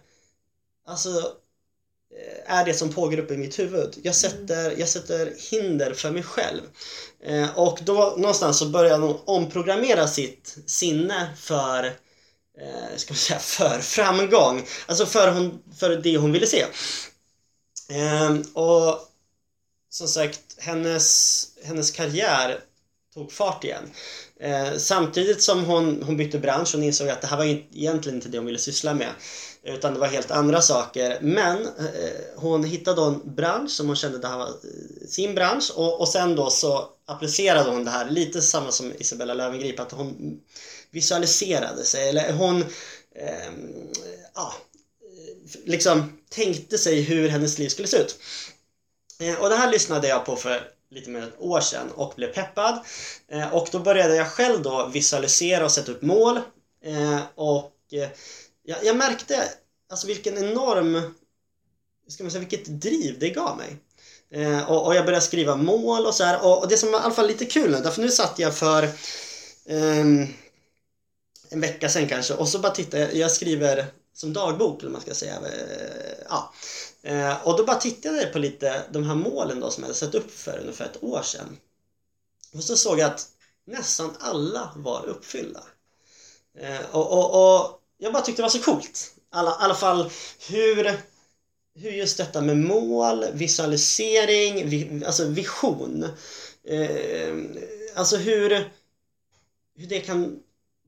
Alltså 0.89 1.33
eh, 2.15 2.53
är 2.57 2.65
det 2.65 2.75
som 2.75 2.93
pågår 2.93 3.19
uppe 3.19 3.35
i 3.35 3.37
mitt 3.37 3.59
huvud. 3.59 3.99
Jag 4.03 4.15
sätter, 4.15 4.79
jag 4.79 4.89
sätter 4.89 5.35
hinder 5.51 5.95
för 5.95 6.11
mig 6.11 6.23
själv. 6.23 6.61
Eh, 7.23 7.59
och 7.59 7.79
då 7.83 8.15
någonstans 8.19 8.59
så 8.59 8.69
började 8.69 9.07
hon 9.07 9.21
omprogrammera 9.25 10.09
sitt 10.09 10.59
sinne 10.67 11.31
för 11.37 11.85
eh, 12.59 12.97
ska 12.97 13.13
man 13.13 13.19
säga, 13.19 13.39
för 13.41 13.81
framgång. 13.81 14.67
Alltså 14.87 15.07
för, 15.07 15.33
hon, 15.33 15.63
för 15.79 15.97
det 15.97 16.17
hon 16.17 16.33
ville 16.33 16.47
se. 16.47 16.65
Eh, 17.91 18.37
och 18.53 19.01
som 19.91 20.09
sagt, 20.09 20.41
hennes, 20.59 21.47
hennes 21.65 21.91
karriär 21.91 22.61
tog 23.15 23.33
fart 23.33 23.65
igen. 23.65 23.91
Eh, 24.41 24.77
samtidigt 24.77 25.43
som 25.43 25.65
hon, 25.65 26.03
hon 26.03 26.17
bytte 26.17 26.39
bransch, 26.39 26.75
hon 26.75 26.83
insåg 26.83 27.09
att 27.09 27.21
det 27.21 27.27
här 27.27 27.37
var 27.37 27.45
egentligen 27.45 28.17
inte 28.17 28.29
det 28.29 28.39
hon 28.39 28.47
ville 28.47 28.59
syssla 28.59 28.95
med. 28.95 29.11
Utan 29.63 29.95
det 29.95 30.01
var 30.01 30.07
helt 30.07 30.31
andra 30.31 30.63
saker. 30.63 31.19
Men 31.21 31.67
eh, 31.67 32.37
hon 32.37 32.65
hittade 32.65 32.97
då 32.97 33.05
en 33.05 33.35
bransch 33.35 33.71
som 33.71 33.87
hon 33.87 33.97
kände 33.97 34.19
det 34.19 34.29
här 34.29 34.39
var 34.39 34.47
eh, 34.47 35.07
sin 35.09 35.35
bransch 35.35 35.73
och, 35.75 36.01
och 36.01 36.09
sen 36.09 36.37
då 36.37 36.51
så 36.51 36.89
applicerade 37.07 37.71
hon 37.71 37.85
det 37.85 37.91
här 37.91 38.11
lite 38.11 38.43
samma 38.43 38.73
som 38.73 38.93
Isabella 38.99 39.35
Löwengrip 39.35 39.81
att 39.81 39.93
hon 39.93 40.41
visualiserade 40.91 41.85
sig 41.85 42.09
eller 42.09 42.33
hon 42.33 42.63
eh, 43.15 43.53
ja, 44.35 44.55
liksom 45.65 46.13
tänkte 46.29 46.79
sig 46.79 47.01
hur 47.01 47.29
hennes 47.29 47.59
liv 47.59 47.69
skulle 47.69 47.89
se 47.89 47.97
ut. 47.97 48.19
Eh, 49.21 49.35
och 49.35 49.49
det 49.49 49.57
här 49.57 49.71
lyssnade 49.71 50.09
jag 50.09 50.25
på 50.25 50.37
för 50.37 50.78
lite 50.91 51.11
mer 51.11 51.21
än 51.21 51.29
ett 51.29 51.41
år 51.41 51.61
sedan 51.61 51.91
och 51.91 52.13
blev 52.17 52.33
peppad. 52.33 52.79
Eh, 53.29 53.55
och 53.55 53.69
då 53.73 53.79
började 53.79 54.17
jag 54.17 54.33
själv 54.33 54.63
då 54.63 54.87
visualisera 54.87 55.65
och 55.65 55.73
sätta 55.73 55.93
upp 55.93 56.03
mål. 56.03 56.37
Eh, 56.85 57.21
och 57.35 57.73
eh, 57.93 58.09
jag, 58.63 58.85
jag 58.85 58.97
märkte 58.97 59.49
alltså 59.91 60.07
vilken 60.07 60.39
enorm, 60.39 61.15
ska 62.09 62.25
man 62.25 62.31
säga, 62.31 62.41
vilket 62.41 62.67
driv 62.67 63.19
det 63.19 63.31
gav 63.31 63.57
mig. 63.57 63.77
Eh, 64.31 64.71
och, 64.71 64.87
och 64.87 64.95
jag 64.95 65.05
började 65.05 65.25
skriva 65.25 65.57
mål 65.57 66.07
och 66.07 66.15
så 66.15 66.25
här. 66.25 66.45
Och, 66.45 66.63
och 66.63 66.69
det 66.69 66.77
som 66.77 66.93
var 66.93 67.01
i 67.01 67.03
alla 67.03 67.15
fall 67.15 67.27
lite 67.27 67.45
kul 67.45 67.71
nu, 67.71 67.79
därför 67.79 68.03
nu 68.03 68.11
satt 68.11 68.39
jag 68.39 68.55
för 68.55 68.89
ehm, 69.69 70.27
en 71.51 71.61
vecka 71.61 71.89
sedan 71.89 72.09
kanske 72.09 72.35
och 72.35 72.49
så 72.49 72.59
bara 72.59 72.73
tittade 72.73 73.03
jag, 73.03 73.15
jag 73.15 73.31
skriver 73.31 73.87
som 74.15 74.33
dagbok 74.33 74.81
eller 74.81 74.91
vad 74.91 74.93
man 74.93 75.01
ska 75.03 75.15
säga. 75.15 75.35
Eh, 75.35 76.25
ja. 76.29 76.53
Eh, 77.03 77.47
och 77.47 77.57
då 77.57 77.65
bara 77.65 77.77
tittade 77.77 78.23
jag 78.23 78.33
på 78.33 78.39
lite 78.39 78.83
de 78.91 79.05
här 79.05 79.15
målen 79.15 79.61
då 79.61 79.71
som 79.71 79.83
jag 79.83 79.89
hade 79.89 79.99
satt 79.99 80.15
upp 80.15 80.31
för 80.31 80.59
ungefär 80.59 80.85
ett 80.85 81.03
år 81.03 81.23
sedan. 81.23 81.57
Och 82.55 82.65
så 82.65 82.77
såg 82.77 82.99
jag 82.99 83.11
att 83.11 83.29
nästan 83.65 84.17
alla 84.21 84.73
var 84.77 85.07
uppfyllda. 85.07 85.65
Eh, 86.59 86.95
och, 86.97 87.13
och, 87.13 87.59
och 87.61 87.81
jag 87.99 88.13
bara 88.13 88.23
tyckte 88.23 88.43
det 88.43 88.45
var 88.45 88.51
så 88.51 88.63
coolt. 88.63 89.15
Alla, 89.31 89.51
I 89.51 89.55
alla 89.59 89.75
fall 89.75 90.11
hur, 90.49 91.01
hur 91.75 91.91
just 91.91 92.19
detta 92.19 92.41
med 92.41 92.57
mål, 92.57 93.25
visualisering, 93.33 94.69
vi, 94.69 95.05
alltså 95.07 95.25
vision. 95.25 96.05
Eh, 96.65 97.37
alltså 97.95 98.17
hur, 98.17 98.51
hur 99.77 99.87
det 99.87 100.01
kan 100.01 100.43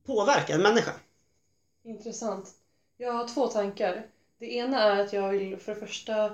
påverka 0.06 0.54
en 0.54 0.62
människa. 0.62 0.92
Intressant. 1.84 2.50
Jag 2.96 3.12
har 3.12 3.28
två 3.28 3.46
tankar. 3.46 4.06
Det 4.40 4.52
ena 4.52 4.80
är 4.80 5.00
att 5.02 5.12
jag 5.12 5.28
vill 5.28 5.56
för 5.56 5.74
det 5.74 5.78
första 5.78 6.30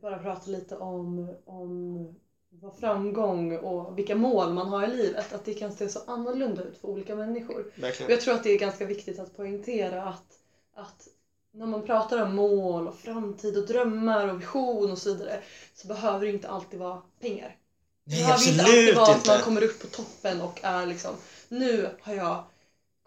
bara 0.00 0.18
prata 0.18 0.50
lite 0.50 0.76
om, 0.76 1.34
om 1.44 2.08
vad 2.48 2.74
framgång 2.74 3.56
och 3.56 3.98
vilka 3.98 4.14
mål 4.14 4.52
man 4.52 4.68
har 4.68 4.84
i 4.84 4.88
livet. 4.88 5.32
Att 5.32 5.44
det 5.44 5.54
kan 5.54 5.72
se 5.72 5.88
så 5.88 6.00
annorlunda 6.06 6.62
ut 6.62 6.78
för 6.78 6.88
olika 6.88 7.14
människor. 7.14 7.64
Verkligen. 7.74 8.10
jag 8.10 8.20
tror 8.20 8.34
att 8.34 8.42
det 8.42 8.50
är 8.50 8.58
ganska 8.58 8.84
viktigt 8.84 9.18
att 9.18 9.36
poängtera 9.36 10.08
att, 10.08 10.38
att 10.74 11.08
när 11.52 11.66
man 11.66 11.82
pratar 11.82 12.22
om 12.22 12.34
mål 12.34 12.88
och 12.88 12.94
framtid 12.94 13.56
och 13.56 13.66
drömmar 13.66 14.26
och 14.26 14.38
vision 14.38 14.90
och 14.90 14.98
så 14.98 15.12
vidare 15.12 15.40
så 15.74 15.86
behöver 15.86 16.24
det 16.24 16.30
inte 16.30 16.48
alltid 16.48 16.78
vara 16.78 16.98
pengar. 17.20 17.56
Det 18.04 18.16
Nej, 18.16 18.22
behöver 18.24 18.48
inte 18.48 18.62
alltid 18.62 18.94
vara 18.94 19.12
att 19.12 19.26
man 19.26 19.42
kommer 19.42 19.62
upp 19.62 19.80
på 19.80 19.86
toppen 19.86 20.40
och 20.40 20.60
är 20.62 20.86
liksom 20.86 21.16
nu 21.48 21.90
har 22.00 22.14
jag 22.14 22.40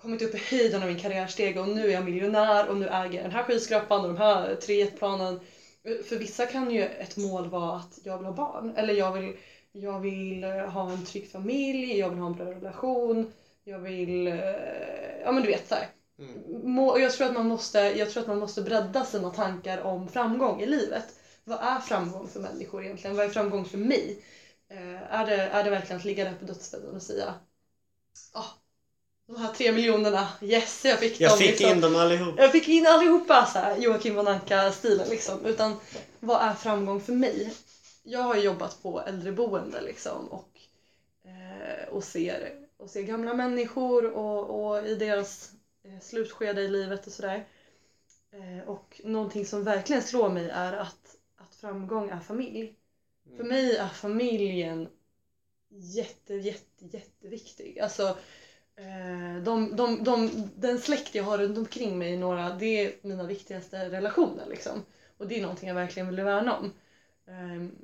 kommit 0.01 0.21
upp 0.21 0.35
i 0.35 0.37
höjden 0.37 0.81
av 0.81 0.87
min 0.87 0.99
karriärstege 0.99 1.59
och 1.59 1.67
nu 1.67 1.87
är 1.87 1.93
jag 1.93 2.05
miljonär 2.05 2.67
och 2.67 2.77
nu 2.77 2.87
äger 2.87 3.13
jag 3.13 3.23
den 3.23 3.31
här 3.31 3.43
skyskrapan 3.43 4.01
och 4.01 4.07
de 4.07 4.17
här 4.17 4.55
tre 4.55 4.75
jetplanen. 4.75 5.39
För 6.05 6.15
vissa 6.15 6.45
kan 6.45 6.71
ju 6.71 6.81
ett 6.81 7.17
mål 7.17 7.49
vara 7.49 7.75
att 7.75 7.99
jag 8.03 8.17
vill 8.17 8.25
ha 8.25 8.33
barn 8.33 8.73
eller 8.75 8.93
jag 8.93 9.11
vill, 9.11 9.37
jag 9.71 9.99
vill 9.99 10.43
eh, 10.43 10.51
ha 10.51 10.91
en 10.91 11.05
trygg 11.05 11.31
familj, 11.31 11.97
jag 11.97 12.09
vill 12.09 12.19
ha 12.19 12.27
en 12.27 12.35
bra 12.35 12.45
relation, 12.45 13.31
jag 13.63 13.79
vill, 13.79 14.27
eh, 14.27 14.35
ja 15.23 15.31
men 15.31 15.43
du 15.43 15.49
vet 15.49 15.67
så 15.67 15.75
här. 15.75 15.87
Mm. 16.19 17.01
Jag 17.01 17.11
tror, 17.11 17.27
att 17.27 17.33
man 17.33 17.47
måste, 17.47 17.79
jag 17.79 18.09
tror 18.09 18.21
att 18.21 18.27
man 18.27 18.39
måste 18.39 18.61
bredda 18.61 19.03
sina 19.03 19.29
tankar 19.29 19.81
om 19.81 20.07
framgång 20.07 20.61
i 20.61 20.65
livet. 20.65 21.05
Vad 21.43 21.59
är 21.61 21.79
framgång 21.79 22.27
för 22.27 22.39
människor 22.39 22.83
egentligen? 22.83 23.15
Vad 23.15 23.25
är 23.25 23.29
framgång 23.29 23.65
för 23.65 23.77
mig? 23.77 24.23
Eh, 24.69 25.13
är, 25.13 25.25
det, 25.25 25.35
är 25.35 25.63
det 25.63 25.69
verkligen 25.69 25.97
att 25.97 26.05
ligga 26.05 26.23
där 26.23 26.33
på 26.33 26.45
dödsbädden 26.45 26.95
och 26.95 27.01
säga 27.01 27.33
ah, 28.33 28.45
de 29.29 29.41
här 29.41 29.53
tre 29.53 29.71
miljonerna, 29.71 30.27
yes 30.41 30.85
jag 30.85 30.99
fick 30.99 31.21
Jag 31.21 31.31
dem. 31.31 31.37
fick 31.37 31.49
liksom. 31.49 31.69
in 31.69 31.81
dem 31.81 31.95
allihop. 31.95 32.35
Jag 32.37 32.51
fick 32.51 32.67
in 32.67 32.87
allihopa 32.87 33.45
så 33.45 33.59
här, 33.59 33.77
Joakim 33.77 34.15
von 34.15 34.27
Anka-stilen 34.27 35.09
liksom. 35.09 35.45
Utan 35.45 35.75
vad 36.19 36.41
är 36.41 36.53
framgång 36.53 37.01
för 37.01 37.13
mig? 37.13 37.53
Jag 38.03 38.19
har 38.19 38.35
jobbat 38.35 38.83
på 38.83 39.01
äldreboende 39.01 39.81
liksom 39.81 40.27
och, 40.27 40.49
eh, 41.25 41.89
och, 41.89 42.03
ser, 42.03 42.53
och 42.77 42.89
ser 42.89 43.01
gamla 43.01 43.33
människor 43.33 44.05
och, 44.05 44.69
och 44.69 44.87
i 44.87 44.95
deras 44.95 45.51
eh, 45.83 45.99
slutskede 46.01 46.61
i 46.61 46.67
livet 46.67 47.07
och 47.07 47.13
sådär. 47.13 47.45
Eh, 48.31 48.69
och 48.69 49.01
någonting 49.03 49.45
som 49.45 49.63
verkligen 49.63 50.01
slår 50.01 50.29
mig 50.29 50.49
är 50.49 50.73
att, 50.73 51.15
att 51.37 51.55
framgång 51.55 52.09
är 52.09 52.19
familj. 52.19 52.75
För 53.37 53.43
mig 53.43 53.77
är 53.77 53.87
familjen 53.87 54.89
jätte, 55.69 56.33
jätte, 56.33 56.85
jätteviktig. 56.85 57.79
Alltså, 57.79 58.17
Eh, 58.79 59.43
de, 59.43 59.75
de, 59.75 60.03
de, 60.03 60.29
den 60.55 60.79
släkt 60.79 61.15
jag 61.15 61.23
har 61.23 61.37
runt 61.37 61.57
omkring 61.57 61.97
mig, 61.97 62.17
några, 62.17 62.51
det 62.51 62.65
är 62.65 62.93
mina 63.01 63.23
viktigaste 63.23 63.89
relationer. 63.89 64.45
Liksom. 64.49 64.83
Och 65.17 65.27
det 65.27 65.37
är 65.37 65.41
någonting 65.41 65.67
jag 65.67 65.75
verkligen 65.75 66.07
vill 66.07 66.23
värna 66.23 66.57
om. 66.57 66.71
Ehm, 67.27 67.75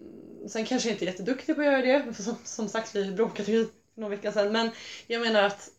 sen 0.47 0.65
kanske 0.65 0.89
jag 0.89 0.93
inte 0.95 1.05
är 1.05 1.07
jätteduktig 1.07 1.55
på 1.55 1.61
att 1.61 1.67
göra 1.67 1.81
det, 1.81 2.13
för 2.13 2.23
som, 2.23 2.35
som 2.43 2.67
sagt 2.69 2.95
vi 2.95 3.11
bråkade 3.11 3.51
ju 3.51 3.65
för 3.65 4.01
någon 4.01 4.09
vecka 4.09 4.31
sedan. 4.31 4.51
Men 4.51 4.71
jag 5.07 5.21
menar 5.21 5.43
att 5.43 5.69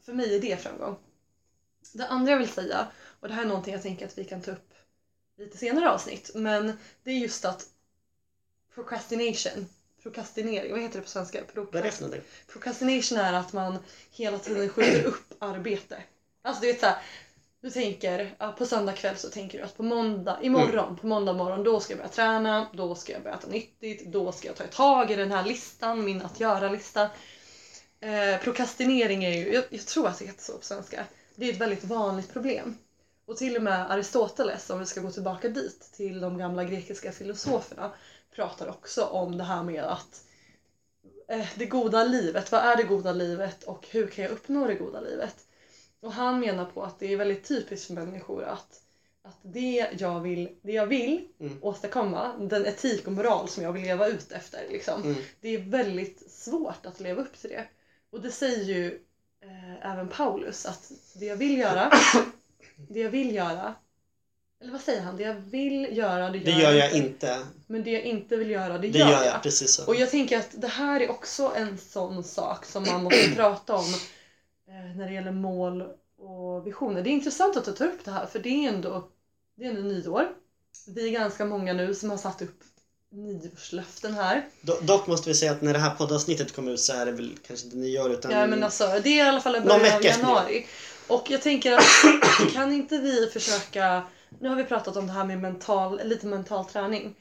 för 0.00 0.12
mig 0.12 0.34
är 0.34 0.40
det 0.40 0.56
framgång. 0.56 0.96
Det 1.92 2.06
andra 2.06 2.30
jag 2.30 2.38
vill 2.38 2.48
säga, 2.48 2.86
och 3.20 3.28
det 3.28 3.34
här 3.34 3.42
är 3.42 3.46
någonting 3.46 3.72
jag 3.72 3.82
tänker 3.82 4.06
att 4.06 4.18
vi 4.18 4.24
kan 4.24 4.40
ta 4.40 4.50
upp 4.50 4.74
lite 5.38 5.56
senare 5.58 5.90
avsnitt, 5.90 6.30
men 6.34 6.72
det 7.02 7.10
är 7.10 7.18
just 7.18 7.44
att 7.44 7.66
procrastination, 8.74 9.66
prokrastinering, 10.06 10.72
vad 10.72 10.80
heter 10.80 10.96
det 10.96 11.02
på 11.02 11.08
svenska? 11.08 11.40
Vad 11.54 11.74
är 11.74 11.82
det 11.82 11.90
för 11.90 12.02
någonting? 12.02 12.26
Procrastination 12.46 13.18
är 13.18 13.32
att 13.32 13.52
man 13.52 13.78
hela 14.10 14.38
tiden 14.38 14.68
skjuter 14.68 15.04
upp 15.04 15.34
arbete. 15.38 16.02
Alltså 16.42 16.60
du 16.60 16.66
vet 16.66 16.80
såhär, 16.80 16.96
du 17.60 17.70
tänker, 17.70 18.34
på 18.58 18.66
söndag 18.66 18.92
kväll 18.92 19.16
så 19.16 19.28
tänker 19.28 19.58
du 19.58 19.64
att 19.64 19.76
på 19.76 19.82
måndag, 19.82 20.38
imorgon, 20.42 20.96
på 20.96 21.06
måndag 21.06 21.32
morgon, 21.32 21.64
då 21.64 21.80
ska 21.80 21.92
jag 21.92 21.98
börja 21.98 22.08
träna, 22.08 22.66
då 22.72 22.94
ska 22.94 23.12
jag 23.12 23.22
börja 23.22 23.36
äta 23.36 23.48
nyttigt, 23.48 24.12
då 24.12 24.32
ska 24.32 24.48
jag 24.48 24.56
ta 24.56 24.64
tag 24.64 25.10
i 25.10 25.14
den 25.14 25.32
här 25.32 25.44
listan, 25.44 26.04
min 26.04 26.22
att 26.22 26.40
göra-lista. 26.40 27.10
Eh, 28.00 28.40
prokrastinering 28.42 29.24
är 29.24 29.32
ju, 29.32 29.54
jag, 29.54 29.64
jag 29.70 29.86
tror 29.86 30.08
att 30.08 30.18
det 30.18 30.24
heter 30.24 30.42
så 30.42 30.52
på 30.52 30.64
svenska, 30.64 31.04
det 31.34 31.48
är 31.48 31.52
ett 31.52 31.60
väldigt 31.60 31.84
vanligt 31.84 32.32
problem. 32.32 32.78
Och 33.26 33.36
till 33.36 33.56
och 33.56 33.62
med 33.62 33.90
Aristoteles, 33.90 34.70
om 34.70 34.78
vi 34.78 34.86
ska 34.86 35.00
gå 35.00 35.10
tillbaka 35.10 35.48
dit, 35.48 35.92
till 35.96 36.20
de 36.20 36.38
gamla 36.38 36.64
grekiska 36.64 37.12
filosoferna, 37.12 37.92
pratar 38.36 38.68
också 38.68 39.04
om 39.04 39.36
det 39.38 39.44
här 39.44 39.62
med 39.62 39.84
att 39.84 40.24
eh, 41.28 41.46
det 41.56 41.66
goda 41.66 42.04
livet, 42.04 42.52
vad 42.52 42.60
är 42.60 42.76
det 42.76 42.82
goda 42.82 43.12
livet 43.12 43.64
och 43.64 43.86
hur 43.90 44.06
kan 44.06 44.24
jag 44.24 44.32
uppnå 44.32 44.66
det 44.66 44.74
goda 44.74 45.00
livet? 45.00 45.36
Och 46.00 46.12
han 46.12 46.40
menar 46.40 46.64
på 46.64 46.82
att 46.82 46.98
det 46.98 47.12
är 47.12 47.16
väldigt 47.16 47.44
typiskt 47.44 47.86
för 47.86 47.94
människor 47.94 48.44
att, 48.44 48.80
att 49.22 49.38
det, 49.42 49.86
jag 49.98 50.20
vill, 50.20 50.58
det 50.62 50.72
jag 50.72 50.86
vill 50.86 51.28
Mm. 51.40 51.58
åstadkomma, 51.62 52.32
den 52.38 52.66
etik 52.66 53.06
och 53.06 53.12
moral 53.12 53.48
som 53.48 53.62
jag 53.62 53.72
vill 53.72 53.82
leva 53.82 54.08
ut 54.08 54.32
efter, 54.32 54.68
liksom, 54.70 55.02
Mm. 55.02 55.16
det 55.40 55.48
är 55.48 55.58
väldigt 55.58 56.30
svårt 56.30 56.86
att 56.86 57.00
leva 57.00 57.22
upp 57.22 57.38
till 57.40 57.50
det. 57.50 57.64
Och 58.10 58.20
det 58.20 58.30
säger 58.30 58.64
ju 58.64 59.00
eh, 59.40 59.92
även 59.92 60.08
Paulus 60.08 60.66
att 60.66 60.90
det 61.14 61.26
jag 61.26 61.36
vill 61.36 61.58
göra, 61.58 61.90
det 62.88 63.00
jag 63.00 63.10
vill 63.10 63.34
göra, 63.34 63.74
eller 64.60 64.72
vad 64.72 64.80
säger 64.80 65.02
han? 65.02 65.16
Det 65.16 65.22
jag 65.22 65.34
vill 65.34 65.96
göra, 65.96 66.30
det 66.30 66.38
gör, 66.38 66.44
Det 66.44 66.62
gör 66.62 66.72
jag 66.72 66.92
inte. 66.92 67.38
Men 67.66 67.84
det 67.84 67.90
jag 67.90 68.02
inte 68.02 68.36
vill 68.36 68.50
göra, 68.50 68.78
det, 68.78 68.88
Det 68.88 68.98
gör 68.98 69.24
jag, 69.24 69.42
precis 69.42 69.74
så. 69.74 69.86
och 69.86 69.94
jag 69.94 70.10
tänker 70.10 70.38
att 70.38 70.48
det 70.52 70.68
här 70.68 71.00
är 71.00 71.10
också 71.10 71.52
en 71.56 71.78
sån 71.78 72.24
sak 72.24 72.64
som 72.66 72.82
man 72.82 73.02
måste 73.04 73.30
prata 73.36 73.74
om 73.74 73.94
eh, 74.68 74.96
när 74.96 75.06
det 75.06 75.12
gäller 75.14 75.32
mål 75.32 75.82
och 76.18 76.66
visioner. 76.66 77.02
Det 77.02 77.10
är 77.10 77.12
intressant 77.12 77.56
att 77.56 77.64
du 77.64 77.72
tar 77.72 77.86
upp 77.86 78.04
det 78.04 78.10
här 78.10 78.26
för 78.26 78.38
det 78.38 78.48
är 78.48 78.68
ändå, 78.68 79.08
det 79.56 79.64
är 79.64 79.68
ändå 79.70 79.82
nyår. 79.82 80.28
Vi 80.88 81.06
är 81.08 81.12
ganska 81.12 81.44
många 81.44 81.72
nu 81.72 81.94
som 81.94 82.10
har 82.10 82.16
satt 82.16 82.42
upp 82.42 82.60
nyårslöften 83.12 84.14
här. 84.14 84.44
Do- 84.62 84.80
Dock 84.82 85.06
måste 85.06 85.28
vi 85.28 85.34
säga 85.34 85.52
att 85.52 85.62
när 85.62 85.72
det 85.72 85.78
här 85.78 85.94
poddavsnittet 85.94 86.54
kommer 86.54 86.72
ut 86.72 86.80
så 86.80 86.92
är 86.92 87.06
det 87.06 87.12
väl 87.12 87.36
kanske 87.46 87.66
inte 87.66 87.76
nyår 87.76 88.12
utan 88.12 88.30
Ja 88.30 88.46
men 88.46 88.62
alltså 88.64 89.00
det 89.04 89.20
är 89.20 89.24
i 89.24 89.28
alla 89.28 89.40
fall 89.40 89.62
början 89.62 89.96
av 89.96 90.04
januari. 90.04 90.66
Och 91.06 91.30
jag 91.30 91.42
tänker 91.42 91.72
att 91.72 91.84
kan 92.52 92.72
inte 92.72 92.98
vi 92.98 93.26
försöka, 93.26 94.02
nu 94.40 94.48
har 94.48 94.56
vi 94.56 94.64
pratat 94.64 94.96
om 94.96 95.06
det 95.06 95.12
här 95.12 95.24
med 95.24 95.38
mental, 95.38 96.00
lite 96.04 96.26
mental 96.26 96.64
träning. 96.64 97.14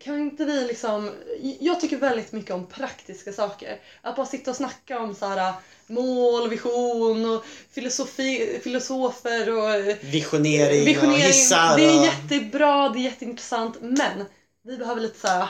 Kan 0.00 0.18
inte 0.18 0.44
vi 0.44 0.64
liksom, 0.64 1.14
jag 1.60 1.80
tycker 1.80 1.96
väldigt 1.96 2.32
mycket 2.32 2.50
om 2.50 2.66
praktiska 2.66 3.32
saker. 3.32 3.80
Att 4.02 4.16
bara 4.16 4.26
sitta 4.26 4.50
och 4.50 4.56
snacka 4.56 5.00
om 5.00 5.14
så 5.14 5.26
här 5.26 5.52
mål, 5.86 6.48
vision 6.48 7.26
och 7.26 7.44
filosofi, 7.70 8.60
filosofer 8.62 9.50
och 9.50 9.96
visionering, 10.00 10.80
och 10.80 10.88
visionering. 10.88 11.22
hissar 11.22 11.76
Det 11.76 11.84
är 11.84 11.98
och... 11.98 12.04
jättebra, 12.04 12.88
det 12.88 12.98
är 12.98 13.02
jätteintressant 13.02 13.76
men 13.80 14.24
vi 14.64 14.78
behöver 14.78 15.00
lite 15.00 15.20
så 15.20 15.28
här. 15.28 15.48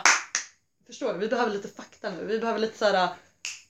Förstår 0.86 1.12
du? 1.12 1.18
Vi 1.18 1.28
behöver 1.28 1.52
lite 1.52 1.68
fakta 1.68 2.10
nu. 2.10 2.24
Vi 2.24 2.38
behöver 2.38 2.60
lite 2.60 2.78
så 2.78 2.84
här. 2.84 3.08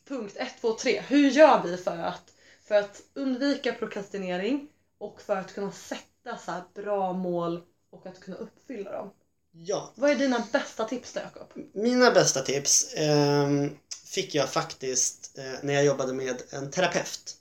Punkt 0.08 0.36
1, 0.36 0.60
2, 0.60 0.72
3. 0.72 1.02
Hur 1.08 1.30
gör 1.30 1.62
vi 1.64 1.76
för 1.76 1.98
att, 1.98 2.32
för 2.68 2.74
att 2.74 3.02
undvika 3.14 3.72
prokrastinering 3.72 4.68
och 4.98 5.22
för 5.22 5.36
att 5.36 5.54
kunna 5.54 5.72
sätta 5.72 6.07
så 6.36 6.50
här 6.50 6.62
bra 6.74 7.12
mål 7.12 7.62
och 7.90 8.06
att 8.06 8.20
kunna 8.20 8.36
uppfylla 8.36 8.92
dem? 8.92 9.10
Ja, 9.52 9.92
Vad 9.94 10.10
är 10.10 10.14
dina 10.14 10.44
bästa 10.52 10.84
tips 10.84 11.12
då 11.12 11.20
Jakob? 11.20 11.52
mina 11.72 12.10
bästa 12.10 12.40
tips 12.42 12.94
ehm, 12.94 13.70
fick 14.04 14.34
jag 14.34 14.48
faktiskt 14.48 15.38
eh, 15.38 15.44
när 15.62 15.74
jag 15.74 15.84
jobbade 15.84 16.12
med 16.12 16.42
en 16.50 16.70
terapeut. 16.70 17.36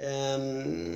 Ehm, 0.00 0.94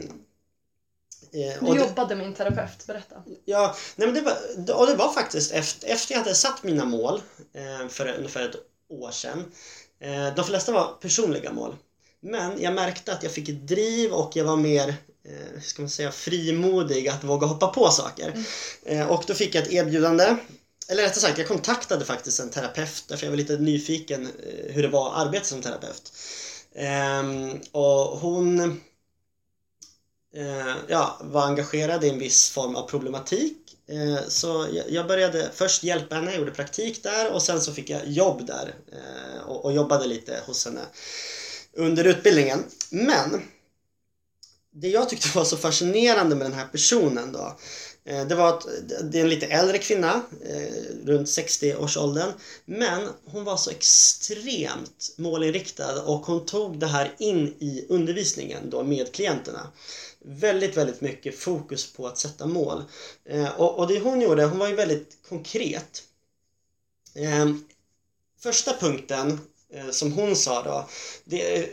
eh, 1.32 1.64
Du 1.64 1.78
jobbade 1.78 2.16
med 2.16 2.26
en 2.26 2.34
terapeut, 2.34 2.86
berätta. 2.86 3.22
Ja, 3.44 3.74
nej 3.96 4.08
men 4.08 4.14
det 4.14 4.20
var, 4.20 4.80
och 4.80 4.86
det 4.86 4.94
var 4.94 5.12
faktiskt 5.12 5.52
efter, 5.52 5.88
efter 5.88 6.14
jag 6.14 6.20
hade 6.22 6.34
satt 6.34 6.62
mina 6.62 6.84
mål 6.84 7.22
eh, 7.52 7.88
för 7.88 8.08
ungefär 8.16 8.48
ett 8.48 8.56
år 8.88 9.10
sedan. 9.10 9.52
Eh, 10.00 10.34
de 10.34 10.44
flesta 10.44 10.72
var 10.72 10.92
personliga 11.00 11.52
mål. 11.52 11.76
Men 12.20 12.62
jag 12.62 12.74
märkte 12.74 13.12
att 13.12 13.22
jag 13.22 13.32
fick 13.32 13.48
ett 13.48 13.66
driv 13.66 14.12
och 14.12 14.36
jag 14.36 14.44
var 14.44 14.56
mer, 14.56 14.88
eh, 14.88 14.94
hur 15.22 15.60
ska 15.60 15.82
man 15.82 15.90
säga, 15.90 16.12
frimodig 16.12 17.08
att 17.08 17.24
våga 17.24 17.46
hoppa 17.46 17.66
på 17.66 17.90
saker. 17.90 18.44
Eh, 18.82 19.06
och 19.06 19.24
då 19.26 19.34
fick 19.34 19.54
jag 19.54 19.62
ett 19.62 19.72
erbjudande. 19.72 20.36
Eller 20.88 21.02
rättare 21.02 21.20
sagt, 21.20 21.38
jag 21.38 21.48
kontaktade 21.48 22.04
faktiskt 22.04 22.40
en 22.40 22.50
terapeut 22.50 23.04
därför 23.08 23.26
jag 23.26 23.30
var 23.30 23.36
lite 23.36 23.56
nyfiken 23.56 24.22
eh, 24.22 24.72
hur 24.72 24.82
det 24.82 24.88
var 24.88 25.12
att 25.12 25.26
arbeta 25.26 25.44
som 25.44 25.62
terapeut. 25.62 26.12
Ehm, 26.74 27.60
och 27.72 28.18
hon 28.18 28.60
eh, 30.36 30.76
ja, 30.88 31.20
var 31.20 31.46
engagerad 31.46 32.04
i 32.04 32.08
en 32.08 32.18
viss 32.18 32.50
form 32.50 32.76
av 32.76 32.88
problematik. 32.88 33.56
Eh, 33.88 34.28
så 34.28 34.66
jag, 34.88 35.06
började 35.06 35.50
först 35.54 35.84
hjälpa 35.84 36.14
henne, 36.14 36.36
gjorde 36.36 36.50
praktik 36.50 37.02
där 37.02 37.32
och 37.32 37.42
sen 37.42 37.60
så 37.60 37.72
fick 37.72 37.90
jag 37.90 38.08
jobb 38.08 38.46
där 38.46 38.74
eh, 38.92 39.48
och 39.48 39.72
jobbade 39.72 40.06
lite 40.06 40.40
hos 40.46 40.64
henne 40.64 40.80
under 41.72 42.04
utbildningen. 42.04 42.64
Men 42.90 43.42
det 44.72 44.88
jag 44.88 45.08
tyckte 45.08 45.38
var 45.38 45.44
så 45.44 45.56
fascinerande 45.56 46.36
med 46.36 46.46
den 46.46 46.58
här 46.58 46.66
personen 46.66 47.32
då 47.32 47.56
eh, 48.04 48.26
det 48.26 48.34
var 48.34 48.48
att 48.48 48.66
det 49.02 49.18
är 49.18 49.22
en 49.22 49.28
lite 49.28 49.46
äldre 49.46 49.78
kvinna, 49.78 50.22
eh, 50.44 51.04
runt 51.04 51.28
60-årsåldern. 51.28 52.32
Men 52.64 53.08
hon 53.24 53.44
var 53.44 53.56
så 53.56 53.70
extremt 53.70 55.14
målinriktad 55.16 56.02
och 56.02 56.26
hon 56.26 56.46
tog 56.46 56.78
det 56.78 56.86
här 56.86 57.14
in 57.18 57.54
i 57.58 57.86
undervisningen 57.88 58.70
då 58.70 58.82
med 58.82 59.12
klienterna. 59.12 59.68
Väldigt, 60.24 60.76
väldigt 60.76 61.00
mycket 61.00 61.38
fokus 61.38 61.92
på 61.92 62.06
att 62.06 62.18
sätta 62.18 62.46
mål. 62.46 62.84
Eh, 63.24 63.60
och, 63.60 63.78
och 63.78 63.86
det 63.86 64.00
hon 64.00 64.20
gjorde, 64.20 64.44
hon 64.44 64.58
var 64.58 64.68
ju 64.68 64.74
väldigt 64.74 65.18
konkret. 65.28 66.02
Första 68.40 68.76
punkten 68.76 69.40
som 69.90 70.12
hon 70.12 70.36
sa 70.36 70.62
då, 70.62 70.88
det, 71.24 71.68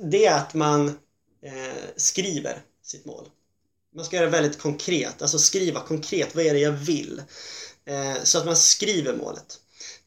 det 0.00 0.26
är 0.26 0.36
att 0.36 0.54
man 0.54 0.98
eh, 1.42 1.84
skriver 1.96 2.62
sitt 2.82 3.04
mål. 3.04 3.28
Man 3.94 4.04
ska 4.04 4.16
göra 4.16 4.26
det 4.26 4.32
väldigt 4.32 4.58
konkret, 4.58 5.22
alltså 5.22 5.38
skriva 5.38 5.80
konkret, 5.80 6.34
vad 6.34 6.46
är 6.46 6.54
det 6.54 6.60
jag 6.60 6.72
vill? 6.72 7.22
Eh, 7.86 8.22
så 8.24 8.38
att 8.38 8.46
man 8.46 8.56
skriver 8.56 9.14
målet. 9.14 9.60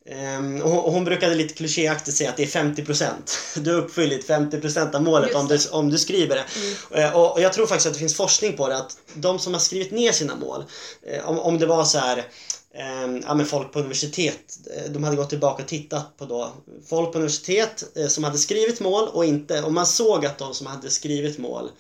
Eh, 0.05 0.61
och 0.61 0.91
hon 0.91 1.05
brukade 1.05 1.35
lite 1.35 1.53
klichéaktigt 1.53 2.17
säga 2.17 2.29
att 2.29 2.37
det 2.37 2.43
är 2.43 2.63
50% 2.63 3.11
Du 3.59 3.73
har 3.73 3.81
uppfyllt 3.81 4.27
50% 4.27 4.95
av 4.95 5.03
målet 5.03 5.35
om 5.35 5.47
du, 5.47 5.57
om 5.71 5.89
du 5.89 5.97
skriver 5.97 6.35
det. 6.35 6.45
Mm. 6.93 7.05
Eh, 7.05 7.15
och 7.15 7.41
jag 7.41 7.53
tror 7.53 7.67
faktiskt 7.67 7.87
att 7.87 7.93
det 7.93 7.99
finns 7.99 8.15
forskning 8.17 8.57
på 8.57 8.67
det 8.67 8.77
att 8.77 8.97
de 9.13 9.39
som 9.39 9.53
har 9.53 9.59
skrivit 9.59 9.91
ner 9.91 10.11
sina 10.11 10.35
mål, 10.35 10.63
eh, 11.03 11.29
om, 11.29 11.39
om 11.39 11.59
det 11.59 11.65
var 11.65 11.85
så 11.85 11.97
här 11.97 12.27
Ehm, 12.73 13.21
ja, 13.25 13.33
men 13.33 13.45
folk 13.45 13.73
på 13.73 13.79
universitet, 13.79 14.57
eh, 14.75 14.91
de 14.91 15.03
hade 15.03 15.15
gått 15.15 15.29
tillbaka 15.29 15.63
och 15.63 15.69
tittat 15.69 16.17
på 16.17 16.25
då 16.25 16.53
folk 16.89 17.11
på 17.11 17.17
universitet 17.17 17.97
eh, 17.97 18.07
som 18.07 18.23
hade 18.23 18.37
skrivit 18.37 18.79
mål 18.79 19.07
och 19.07 19.25
inte, 19.25 19.63
och 19.63 19.73
man 19.73 19.85
såg 19.85 20.25
att 20.25 20.37
de 20.37 20.53
som 20.53 20.67
hade 20.67 20.89
skrivit 20.89 21.37
mål 21.37 21.71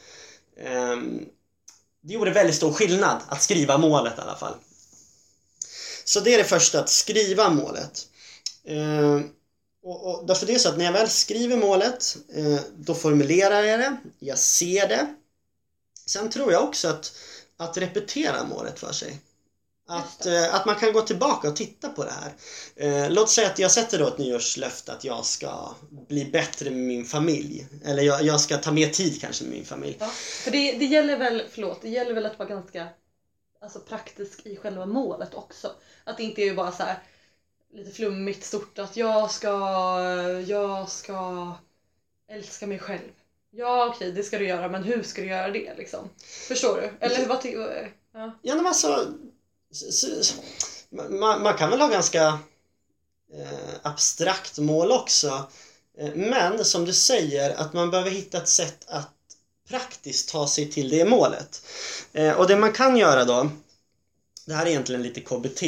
eh, 0.57 0.97
det 2.01 2.13
gjorde 2.13 2.31
väldigt 2.31 2.55
stor 2.55 2.73
skillnad 2.73 3.21
att 3.27 3.41
skriva 3.41 3.77
målet 3.77 4.17
i 4.17 4.21
alla 4.21 4.35
fall. 4.35 4.53
Så 6.03 6.19
det 6.19 6.33
är 6.33 6.37
det 6.37 6.43
första, 6.43 6.79
att 6.79 6.89
skriva 6.89 7.49
målet. 7.49 8.07
Eh, 8.63 9.19
och, 9.83 10.05
och 10.05 10.27
därför 10.27 10.45
det 10.45 10.53
är 10.53 10.59
så 10.59 10.69
att 10.69 10.77
när 10.77 10.85
jag 10.85 10.91
väl 10.91 11.09
skriver 11.09 11.57
målet, 11.57 12.17
eh, 12.35 12.59
då 12.75 12.93
formulerar 12.93 13.63
jag 13.63 13.79
det, 13.79 13.97
jag 14.19 14.39
ser 14.39 14.87
det. 14.87 15.15
Sen 16.05 16.29
tror 16.29 16.51
jag 16.51 16.63
också 16.63 16.87
att, 16.87 17.13
att 17.57 17.77
repetera 17.77 18.43
målet 18.43 18.79
för 18.79 18.91
sig. 18.91 19.19
Att, 19.87 20.25
eh, 20.25 20.55
att 20.55 20.65
man 20.65 20.75
kan 20.75 20.93
gå 20.93 21.01
tillbaka 21.01 21.47
och 21.47 21.55
titta 21.55 21.89
på 21.89 22.03
det 22.03 22.11
här. 22.11 22.33
Eh, 22.75 23.11
låt 23.11 23.29
säga 23.29 23.47
att 23.47 23.59
jag 23.59 23.71
sätter 23.71 23.99
då 23.99 24.07
ett 24.07 24.17
nyårslöfte 24.17 24.93
att 24.93 25.03
jag 25.03 25.25
ska 25.25 25.75
bli 25.89 26.25
bättre 26.25 26.69
med 26.69 26.79
min 26.79 27.05
familj. 27.05 27.67
Eller 27.85 28.03
jag, 28.03 28.23
jag 28.23 28.41
ska 28.41 28.57
ta 28.57 28.71
mer 28.71 28.87
tid 28.87 29.21
kanske 29.21 29.43
med 29.43 29.53
min 29.53 29.65
familj. 29.65 29.97
Ja, 29.99 30.07
för 30.43 30.51
det, 30.51 30.71
det 30.71 30.85
gäller 30.85 31.17
väl, 31.17 31.43
förlåt, 31.51 31.81
det 31.81 31.89
gäller 31.89 32.13
väl 32.13 32.25
att 32.25 32.39
vara 32.39 32.49
ganska 32.49 32.87
alltså, 33.61 33.79
praktisk 33.79 34.45
i 34.45 34.55
själva 34.57 34.85
målet 34.85 35.33
också. 35.33 35.71
Att 36.03 36.17
det 36.17 36.23
inte 36.23 36.41
är 36.41 36.53
bara 36.53 36.71
så 36.71 36.83
här, 36.83 36.99
lite 37.73 37.91
flummigt 37.91 38.43
stort 38.43 38.79
att 38.79 38.97
jag 38.97 39.31
ska, 39.31 39.49
jag 40.47 40.89
ska 40.89 41.51
älska 42.31 42.67
mig 42.67 42.79
själv. 42.79 43.11
Ja 43.51 43.87
okej, 43.87 44.11
det 44.11 44.23
ska 44.23 44.37
du 44.37 44.47
göra, 44.47 44.69
men 44.69 44.83
hur 44.83 45.03
ska 45.03 45.21
du 45.21 45.27
göra 45.27 45.51
det 45.51 45.73
liksom? 45.77 46.09
Förstår 46.47 46.81
du? 46.81 47.05
Eller 47.05 47.27
vad 47.27 47.41
tycker 47.41 47.91
Ja. 48.13 48.31
ja 48.41 48.55
men 48.55 48.67
alltså 48.67 49.13
man, 50.89 51.41
man, 51.41 51.53
kan 51.53 51.69
väl 51.69 51.81
ha 51.81 51.87
ganska 51.87 52.39
eh, 53.33 53.69
abstrakt 53.81 54.57
mål 54.57 54.91
också. 54.91 55.49
Eh, 55.97 56.15
men 56.15 56.65
som 56.65 56.85
du 56.85 56.93
säger 56.93 57.55
att 57.55 57.73
man 57.73 57.91
behöver 57.91 58.11
hitta 58.11 58.37
ett 58.37 58.47
sätt 58.47 58.85
att 58.87 59.11
praktiskt 59.69 60.29
ta 60.29 60.47
sig 60.47 60.71
till 60.71 60.89
det 60.89 61.05
målet. 61.05 61.65
Eh, 62.13 62.33
och 62.33 62.47
det 62.47 62.55
man 62.55 62.73
kan 62.73 62.97
göra 62.97 63.25
då, 63.25 63.49
det 64.45 64.53
här 64.53 64.65
är 64.65 64.69
egentligen 64.69 65.03
lite 65.03 65.21
KBT, 65.21 65.63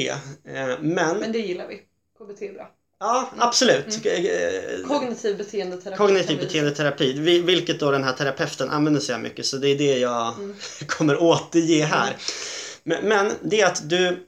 men... 0.79 1.17
Men 1.17 1.31
det 1.31 1.39
gillar 1.39 1.67
vi. 1.67 1.81
KBT 2.17 2.41
är 2.41 2.53
bra. 2.53 2.71
Ja, 3.03 3.29
absolut. 3.37 4.05
Mm. 4.05 4.87
Kognitiv 4.87 5.37
beteendeterapi. 5.37 5.97
Kognitiv 5.97 6.39
beteendeterapi, 6.39 7.13
vilket 7.39 7.79
då 7.79 7.91
den 7.91 8.03
här 8.03 8.13
terapeuten 8.13 8.69
använder 8.69 9.01
sig 9.01 9.15
av 9.15 9.21
mycket 9.21 9.45
så 9.45 9.57
det 9.57 9.69
är 9.69 9.77
det 9.77 9.97
jag 9.97 10.33
mm. 10.33 10.55
kommer 10.87 11.23
återge 11.23 11.83
här. 11.83 12.17
Men, 12.83 13.07
men 13.07 13.33
det 13.41 13.61
är 13.61 13.65
att 13.65 13.89
du 13.89 14.27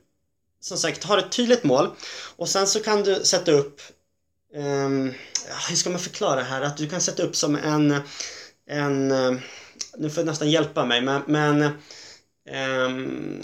som 0.62 0.78
sagt 0.78 1.04
har 1.04 1.18
ett 1.18 1.32
tydligt 1.32 1.64
mål 1.64 1.90
och 2.36 2.50
sen 2.50 2.68
så 2.68 2.80
kan 2.80 3.04
du 3.04 3.24
sätta 3.24 3.52
upp 3.52 3.82
um, 4.56 5.14
hur 5.70 5.76
ska 5.76 5.90
man 5.90 6.00
förklara 6.00 6.42
här? 6.42 6.62
Att 6.62 6.78
du 6.78 6.90
kan 6.90 7.02
sätta 7.02 7.24
upp 7.24 7.36
som 7.36 7.56
en, 7.56 8.02
en 8.70 9.08
nu 9.98 10.10
får 10.10 10.22
du 10.22 10.24
nästan 10.24 10.52
hjälpa 10.52 10.86
mig 10.86 11.02
men, 11.02 11.22
men 11.28 11.64
um, 12.86 13.42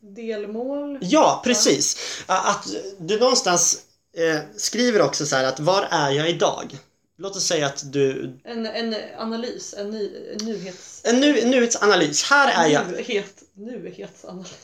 Delmål? 0.00 0.98
Ja, 1.00 1.40
precis! 1.44 1.98
Att 2.26 2.66
du 2.98 3.18
någonstans 3.18 3.82
eh, 4.16 4.40
skriver 4.56 5.02
också 5.02 5.26
så 5.26 5.36
att 5.36 5.60
var 5.60 5.88
är 5.90 6.10
jag 6.10 6.30
idag? 6.30 6.78
Låt 7.18 7.36
oss 7.36 7.46
säga 7.46 7.66
att 7.66 7.92
du... 7.92 8.38
En, 8.44 8.66
en 8.66 8.94
analys, 9.18 9.74
en, 9.78 9.90
ny, 9.90 10.10
en 10.32 10.46
nyhets... 10.46 11.00
En 11.04 11.20
nu, 11.20 11.44
nyhetsanalys. 11.44 12.22
Här 12.22 12.64
är 12.64 12.72
jag... 12.72 12.92
Nyhet, 12.92 13.42
nyhetsanalys. 13.54 14.54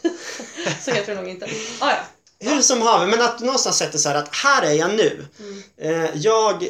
så 0.84 0.90
heter 0.90 1.14
det 1.14 1.20
nog 1.20 1.30
inte. 1.30 1.46
Ah, 1.80 1.90
ja. 1.90 2.04
Hur 2.50 2.62
som 2.62 2.82
haver, 2.82 3.06
men 3.06 3.22
att 3.22 3.38
du 3.38 3.44
någonstans 3.44 3.76
sätter 3.76 3.98
så 3.98 4.08
här 4.08 4.16
att 4.16 4.34
här 4.34 4.62
är 4.62 4.72
jag 4.72 4.94
nu. 4.94 5.26
Mm. 5.38 5.62
Eh, 5.76 6.10
jag 6.14 6.62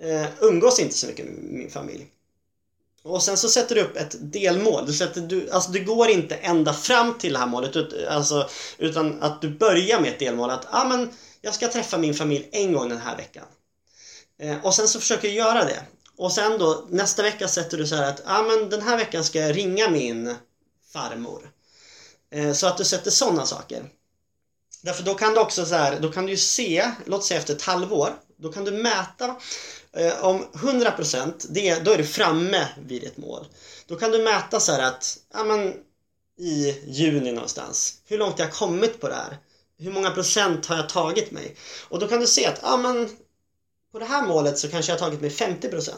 eh, 0.00 0.26
umgås 0.40 0.78
inte 0.78 0.94
så 0.94 1.06
mycket 1.06 1.26
med 1.26 1.34
min 1.34 1.70
familj. 1.70 2.06
Och 3.02 3.22
sen 3.22 3.36
så 3.36 3.48
sätter 3.48 3.74
du 3.74 3.80
upp 3.80 3.96
ett 3.96 4.16
delmål. 4.20 4.86
Du, 4.86 4.92
sätter, 4.92 5.20
du, 5.20 5.50
alltså 5.50 5.70
du 5.70 5.84
går 5.84 6.08
inte 6.08 6.34
ända 6.34 6.72
fram 6.72 7.18
till 7.18 7.32
det 7.32 7.38
här 7.38 7.46
målet 7.46 7.76
alltså, 8.08 8.48
utan 8.78 9.22
att 9.22 9.40
du 9.40 9.48
börjar 9.48 10.00
med 10.00 10.10
ett 10.10 10.18
delmål. 10.18 10.50
Att 10.50 10.66
ah, 10.70 10.84
men, 10.84 11.10
jag 11.40 11.54
ska 11.54 11.68
träffa 11.68 11.98
min 11.98 12.14
familj 12.14 12.48
en 12.52 12.72
gång 12.72 12.88
den 12.88 12.98
här 12.98 13.16
veckan. 13.16 13.44
Eh, 14.40 14.64
och 14.64 14.74
sen 14.74 14.88
så 14.88 15.00
försöker 15.00 15.28
jag 15.28 15.36
göra 15.36 15.64
det. 15.64 15.82
Och 16.16 16.32
sen 16.32 16.58
då 16.58 16.86
nästa 16.90 17.22
vecka 17.22 17.48
sätter 17.48 17.78
du 17.78 17.86
så 17.86 17.94
här 17.94 18.08
att 18.08 18.22
ah, 18.24 18.42
men 18.42 18.70
den 18.70 18.82
här 18.82 18.96
veckan 18.96 19.24
ska 19.24 19.40
jag 19.40 19.56
ringa 19.56 19.90
min 19.90 20.36
farmor. 20.92 21.50
Eh, 22.32 22.52
så 22.52 22.66
att 22.66 22.78
du 22.78 22.84
sätter 22.84 23.10
sådana 23.10 23.46
saker. 23.46 23.84
Därför 24.82 25.02
då 25.02 25.14
kan 25.14 25.34
du 25.34 25.40
också 25.40 25.66
så 25.66 25.74
här, 25.74 26.00
då 26.00 26.12
kan 26.12 26.26
du 26.26 26.32
ju 26.32 26.38
se, 26.38 26.90
låt 27.06 27.24
säga 27.24 27.40
efter 27.40 27.54
ett 27.54 27.62
halvår, 27.62 28.14
då 28.36 28.52
kan 28.52 28.64
du 28.64 28.70
mäta 28.70 29.36
eh, 29.92 30.24
om 30.24 30.46
100% 30.52 31.46
det, 31.48 31.84
då 31.84 31.90
är 31.90 31.98
du 31.98 32.04
framme 32.04 32.68
vid 32.78 33.04
ett 33.04 33.16
mål. 33.16 33.46
Då 33.86 33.96
kan 33.96 34.10
du 34.10 34.22
mäta 34.22 34.60
så 34.60 34.72
att, 34.72 35.18
ja 35.34 35.44
men 35.44 35.74
i 36.38 36.80
juni 36.86 37.32
någonstans, 37.32 37.94
hur 38.04 38.18
långt 38.18 38.38
jag 38.38 38.46
har 38.46 38.52
kommit 38.52 39.00
på 39.00 39.08
det 39.08 39.14
här. 39.14 39.38
Hur 39.78 39.92
många 39.92 40.10
procent 40.10 40.66
har 40.66 40.76
jag 40.76 40.88
tagit 40.88 41.30
mig? 41.30 41.56
Och 41.88 41.98
då 41.98 42.08
kan 42.08 42.20
du 42.20 42.26
se 42.26 42.46
att, 42.46 42.58
ja 42.62 42.76
men 42.76 43.08
på 43.92 43.98
det 43.98 44.04
här 44.04 44.26
målet 44.26 44.58
så 44.58 44.68
kanske 44.68 44.92
jag 44.92 44.98
har 44.98 45.06
tagit 45.06 45.20
mig 45.20 45.30
50% 45.30 45.90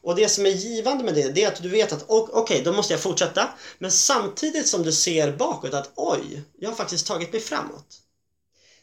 och 0.00 0.16
det 0.16 0.28
som 0.28 0.46
är 0.46 0.50
givande 0.50 1.04
med 1.04 1.14
det, 1.14 1.28
det 1.28 1.44
är 1.44 1.48
att 1.48 1.62
du 1.62 1.68
vet 1.68 1.92
att 1.92 2.04
okej, 2.08 2.40
okay, 2.42 2.62
då 2.62 2.72
måste 2.72 2.92
jag 2.92 3.00
fortsätta 3.00 3.48
men 3.78 3.92
samtidigt 3.92 4.68
som 4.68 4.82
du 4.82 4.92
ser 4.92 5.32
bakåt 5.32 5.74
att 5.74 5.92
oj, 5.94 6.42
jag 6.58 6.68
har 6.68 6.76
faktiskt 6.76 7.06
tagit 7.06 7.32
mig 7.32 7.40
framåt. 7.40 8.00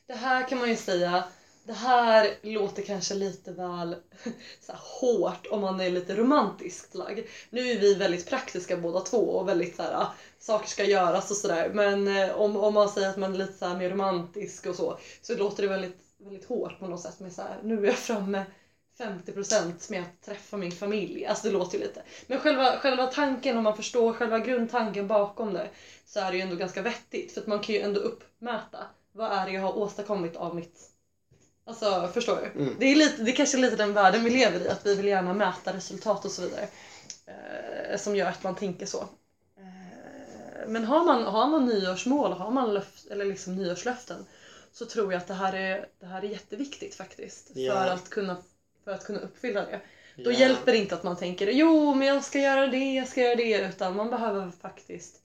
Det 0.07 0.13
här 0.13 0.47
kan 0.47 0.57
man 0.57 0.69
ju 0.69 0.75
säga 0.75 1.23
det 1.63 1.73
här 1.73 2.37
låter 2.41 2.83
kanske 2.83 3.13
lite 3.13 3.51
väl 3.51 3.95
så 4.65 4.73
hårt 4.73 5.47
om 5.51 5.61
man 5.61 5.79
är 5.79 5.89
lite 5.89 6.15
romantiskt 6.15 6.95
lagd. 6.95 7.25
Nu 7.49 7.71
är 7.71 7.79
vi 7.79 7.95
väldigt 7.95 8.29
praktiska 8.29 8.77
båda 8.77 8.99
två 8.99 9.17
och 9.17 9.47
väldigt 9.47 9.75
så 9.75 9.81
här, 9.81 9.93
ah, 9.93 10.13
saker 10.39 10.67
ska 10.67 10.83
göras 10.83 11.31
och 11.31 11.37
sådär. 11.37 11.71
Men 11.73 12.07
eh, 12.07 12.31
om, 12.31 12.57
om 12.57 12.73
man 12.73 12.89
säger 12.89 13.09
att 13.09 13.17
man 13.17 13.33
är 13.33 13.37
lite 13.37 13.53
så 13.53 13.69
mer 13.69 13.89
romantisk 13.89 14.65
och 14.65 14.75
så, 14.75 14.99
så 15.21 15.35
låter 15.35 15.63
det 15.63 15.69
väldigt 15.69 15.97
väldigt 16.23 16.45
hårt 16.45 16.79
på 16.79 16.87
något 16.87 17.01
sätt 17.01 17.19
med 17.19 17.33
så 17.33 17.41
här, 17.41 17.59
nu 17.63 17.83
är 17.83 17.87
jag 17.87 17.95
framme 17.95 18.45
50% 18.97 19.91
med 19.91 20.01
att 20.01 20.21
träffa 20.21 20.57
min 20.57 20.71
familj. 20.71 21.25
Alltså 21.25 21.47
det 21.47 21.53
låter 21.53 21.77
ju 21.77 21.83
lite. 21.83 22.01
Men 22.27 22.39
själva, 22.39 22.77
själva 22.77 23.07
tanken, 23.07 23.57
om 23.57 23.63
man 23.63 23.75
förstår 23.75 24.13
själva 24.13 24.39
grundtanken 24.39 25.07
bakom 25.07 25.53
det, 25.53 25.69
så 26.05 26.19
är 26.19 26.31
det 26.31 26.37
ju 26.37 26.43
ändå 26.43 26.55
ganska 26.55 26.81
vettigt. 26.81 27.31
För 27.31 27.41
att 27.41 27.47
man 27.47 27.59
kan 27.59 27.75
ju 27.75 27.81
ändå 27.81 27.99
uppmäta, 27.99 28.77
vad 29.11 29.31
är 29.31 29.45
det 29.45 29.51
jag 29.51 29.61
har 29.61 29.77
åstadkommit 29.77 30.35
av 30.35 30.55
mitt 30.55 30.91
Alltså 31.65 32.09
förstår 32.13 32.35
du? 32.35 32.61
Mm. 32.61 32.75
Det, 32.79 32.85
är 32.85 32.95
lite, 32.95 33.23
det 33.23 33.31
är 33.31 33.35
kanske 33.35 33.57
lite 33.57 33.75
den 33.75 33.93
världen 33.93 34.23
vi 34.23 34.29
lever 34.29 34.59
i, 34.59 34.69
att 34.69 34.85
vi 34.85 34.95
vill 34.95 35.07
gärna 35.07 35.33
mäta 35.33 35.73
resultat 35.73 36.25
och 36.25 36.31
så 36.31 36.41
vidare. 36.41 36.67
Eh, 37.25 37.97
som 37.97 38.15
gör 38.15 38.27
att 38.27 38.43
man 38.43 38.55
tänker 38.55 38.85
så. 38.85 38.99
Eh, 39.57 40.67
men 40.67 40.85
har 40.85 41.05
man, 41.05 41.23
har 41.23 41.47
man 41.47 41.65
nyårsmål, 41.65 42.31
har 42.31 42.51
man 42.51 42.73
löft, 42.73 43.07
eller 43.07 43.25
liksom 43.25 43.55
nyårslöften 43.55 44.25
så 44.71 44.85
tror 44.85 45.13
jag 45.13 45.21
att 45.21 45.27
det 45.27 45.33
här 45.33 45.53
är, 45.53 45.87
det 45.99 46.05
här 46.05 46.21
är 46.23 46.27
jätteviktigt 46.27 46.95
faktiskt. 46.95 47.51
Ja. 47.53 47.73
För, 47.73 47.87
att 47.87 48.09
kunna, 48.09 48.37
för 48.83 48.91
att 48.91 49.05
kunna 49.05 49.19
uppfylla 49.19 49.65
det. 49.65 49.81
Då 50.15 50.31
ja. 50.31 50.39
hjälper 50.39 50.71
det 50.71 50.77
inte 50.77 50.95
att 50.95 51.03
man 51.03 51.17
tänker 51.17 51.47
jo 51.47 51.93
men 51.93 52.07
jag 52.07 52.23
ska 52.23 52.39
göra 52.39 52.67
det, 52.67 52.93
jag 52.93 53.07
ska 53.07 53.21
göra 53.21 53.35
det. 53.35 53.69
Utan 53.69 53.95
man 53.95 54.09
behöver 54.09 54.51
faktiskt 54.61 55.21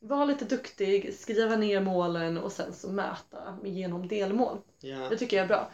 vara 0.00 0.24
lite 0.24 0.44
duktig, 0.44 1.14
skriva 1.18 1.56
ner 1.56 1.80
målen 1.80 2.38
och 2.38 2.52
sen 2.52 2.74
så 2.74 2.88
mäta 2.88 3.58
genom 3.64 4.08
delmål. 4.08 4.58
Ja. 4.80 5.08
Det 5.10 5.16
tycker 5.16 5.36
jag 5.36 5.44
är 5.44 5.48
bra. 5.48 5.72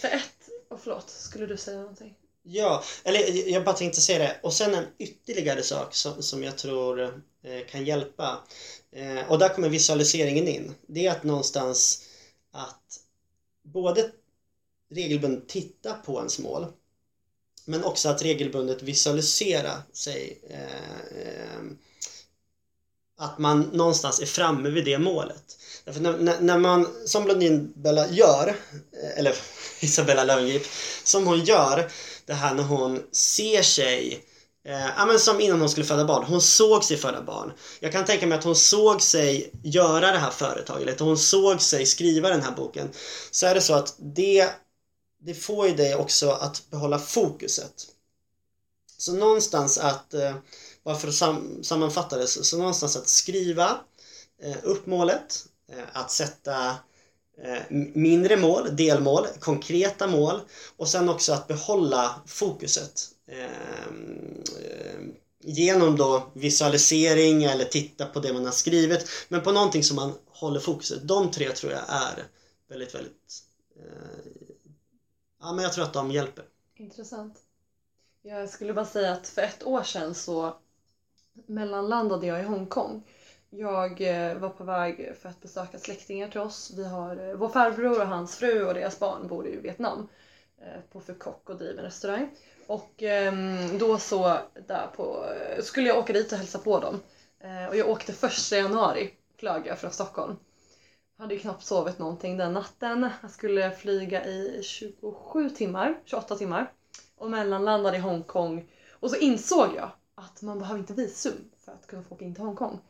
För 0.00 0.08
ett, 0.08 0.48
oh 0.70 0.78
förlåt, 0.82 1.10
skulle 1.10 1.46
du 1.46 1.56
säga 1.56 1.78
någonting? 1.78 2.14
Ja, 2.42 2.82
eller 3.04 3.48
jag 3.48 3.64
bara 3.64 3.74
tänkte 3.76 4.00
säga 4.00 4.18
det. 4.18 4.36
Och 4.42 4.52
sen 4.52 4.74
en 4.74 4.84
ytterligare 4.98 5.62
sak 5.62 5.94
som, 5.94 6.22
som 6.22 6.42
jag 6.42 6.58
tror 6.58 7.02
eh, 7.42 7.66
kan 7.70 7.84
hjälpa. 7.84 8.38
Eh, 8.92 9.30
och 9.30 9.38
där 9.38 9.48
kommer 9.48 9.68
visualiseringen 9.68 10.48
in. 10.48 10.74
Det 10.86 11.06
är 11.06 11.10
att 11.10 11.24
någonstans 11.24 12.07
både 13.72 14.10
regelbundet 14.90 15.48
titta 15.48 15.94
på 15.94 16.18
ens 16.18 16.38
mål 16.38 16.66
men 17.68 17.84
också 17.84 18.08
att 18.08 18.22
regelbundet 18.22 18.82
visualisera 18.82 19.82
sig 19.92 20.40
eh, 20.50 21.22
eh, 21.22 21.62
att 23.18 23.38
man 23.38 23.60
någonstans 23.60 24.20
är 24.20 24.26
framme 24.26 24.70
vid 24.70 24.84
det 24.84 24.98
målet. 24.98 25.58
Därför 25.84 26.00
när, 26.00 26.40
när 26.40 26.58
man, 26.58 26.88
som 27.06 27.24
Blondinbella 27.24 28.10
gör, 28.10 28.48
eh, 29.02 29.18
eller 29.18 29.34
Isabella 29.80 30.24
Löwengrip, 30.24 30.66
som 31.04 31.26
hon 31.26 31.44
gör 31.44 31.90
det 32.26 32.34
här 32.34 32.54
när 32.54 32.62
hon 32.62 33.02
ser 33.12 33.62
sig 33.62 34.24
Eh, 34.68 34.90
ja, 34.96 35.06
men 35.06 35.18
som 35.18 35.40
innan 35.40 35.60
hon 35.60 35.68
skulle 35.68 35.86
föda 35.86 36.04
barn. 36.04 36.24
Hon 36.24 36.40
såg 36.40 36.84
sig 36.84 36.96
föda 36.96 37.22
barn. 37.22 37.52
Jag 37.80 37.92
kan 37.92 38.04
tänka 38.04 38.26
mig 38.26 38.38
att 38.38 38.44
hon 38.44 38.56
såg 38.56 39.02
sig 39.02 39.52
göra 39.62 40.12
det 40.12 40.18
här 40.18 40.30
företaget. 40.30 41.00
Hon 41.00 41.18
såg 41.18 41.60
sig 41.60 41.86
skriva 41.86 42.28
den 42.28 42.42
här 42.42 42.52
boken. 42.52 42.88
Så 43.30 43.46
är 43.46 43.54
det 43.54 43.60
så 43.60 43.74
att 43.74 43.94
det, 43.98 44.50
det 45.20 45.34
får 45.34 45.68
ju 45.68 45.74
dig 45.74 45.94
också 45.94 46.30
att 46.30 46.70
behålla 46.70 46.98
fokuset. 46.98 47.86
Så 48.98 49.12
någonstans 49.12 49.78
att, 49.78 50.14
eh, 50.14 50.34
bara 50.84 50.96
för 50.96 51.08
att 51.08 51.14
sam 51.14 51.62
sammanfatta 51.62 52.16
det, 52.16 52.26
så, 52.26 52.44
så 52.44 52.58
någonstans 52.58 52.96
att 52.96 53.08
skriva 53.08 53.80
eh, 54.42 54.56
upp 54.62 54.86
målet, 54.86 55.44
eh, 55.72 55.84
att 55.92 56.10
sätta 56.10 56.68
eh, 57.44 57.62
mindre 57.94 58.36
mål, 58.36 58.76
delmål, 58.76 59.26
konkreta 59.40 60.06
mål 60.06 60.40
och 60.76 60.88
sen 60.88 61.08
också 61.08 61.32
att 61.32 61.48
behålla 61.48 62.14
fokuset. 62.26 63.10
Eh, 63.28 63.92
genom 65.40 65.96
då 65.96 66.30
visualisering 66.34 67.44
eller 67.44 67.64
titta 67.64 68.06
på 68.06 68.20
det 68.20 68.32
man 68.32 68.44
har 68.44 68.52
skrivit 68.52 69.08
men 69.28 69.42
på 69.42 69.52
någonting 69.52 69.82
som 69.82 69.96
man 69.96 70.12
håller 70.26 70.60
fokuset. 70.60 71.08
De 71.08 71.30
tre 71.30 71.50
tror 71.50 71.72
jag 71.72 71.82
är 71.88 72.24
väldigt, 72.68 72.94
väldigt 72.94 73.42
eh, 73.76 74.32
Ja 75.40 75.52
men 75.52 75.64
jag 75.64 75.72
tror 75.72 75.84
att 75.84 75.92
de 75.92 76.10
hjälper. 76.10 76.44
Intressant. 76.76 77.38
Jag 78.22 78.48
skulle 78.48 78.72
bara 78.72 78.86
säga 78.86 79.12
att 79.12 79.28
för 79.28 79.42
ett 79.42 79.66
år 79.66 79.82
sedan 79.82 80.14
så 80.14 80.56
mellanlandade 81.46 82.26
jag 82.26 82.40
i 82.40 82.44
Hongkong 82.44 83.02
jag 83.50 84.00
eh, 84.00 84.38
var 84.38 84.48
på 84.48 84.64
väg 84.64 85.16
för 85.20 85.28
att 85.28 85.40
besöka 85.40 85.78
släktingar 85.78 86.28
till 86.28 86.40
oss. 86.40 86.72
Vi 86.76 86.84
har, 86.84 87.28
eh, 87.28 87.34
vår 87.34 87.48
farbror 87.48 88.00
och 88.00 88.06
hans 88.06 88.36
fru 88.36 88.64
och 88.64 88.74
deras 88.74 88.98
barn 88.98 89.28
bor 89.28 89.46
i 89.46 89.56
Vietnam 89.56 89.98
eh, 89.98 90.06
Eh, 90.60 90.80
på 90.92 91.00
Phu 91.00 91.14
Quoc 91.14 91.36
och 91.44 91.56
driver 91.56 91.78
en 91.78 91.84
restaurang. 91.84 92.30
Och 92.66 93.02
ehm, 93.02 93.78
då 93.78 93.98
så 93.98 94.38
där 94.66 94.86
på, 94.96 95.24
skulle 95.60 95.88
jag 95.88 95.98
åka 95.98 96.12
dit 96.12 96.32
och 96.32 96.38
hälsa 96.38 96.58
på 96.58 96.80
dem. 96.80 97.00
Eh, 97.40 97.66
och 97.68 97.76
jag 97.76 97.88
åkte 97.88 98.12
första 98.12 98.56
januari, 98.56 99.14
flög 99.36 99.66
jag 99.66 99.78
från 99.78 99.90
Stockholm. 99.90 100.36
Hade 101.18 101.34
ju 101.34 101.40
knappt 101.40 101.64
sovit 101.64 101.98
någonting 101.98 102.36
den 102.36 102.52
natten. 102.52 103.10
Jag 103.22 103.30
skulle 103.30 103.70
flyga 103.70 104.24
i 104.24 104.60
27 104.62 105.50
timmar, 105.50 106.00
28 106.04 106.36
timmar 106.36 106.72
och 107.16 107.30
mellanlandade 107.30 107.96
i 107.96 108.00
Hongkong. 108.00 108.70
Och 108.92 109.10
så 109.10 109.16
insåg 109.16 109.68
jag 109.76 109.90
att 110.14 110.42
man 110.42 110.58
behöver 110.58 110.80
inte 110.80 110.94
visum 110.94 111.50
för 111.64 111.72
att 111.72 111.86
kunna 111.86 112.02
få 112.02 112.14
åka 112.14 112.24
in 112.24 112.34
till 112.34 112.44
Hongkong. 112.44 112.80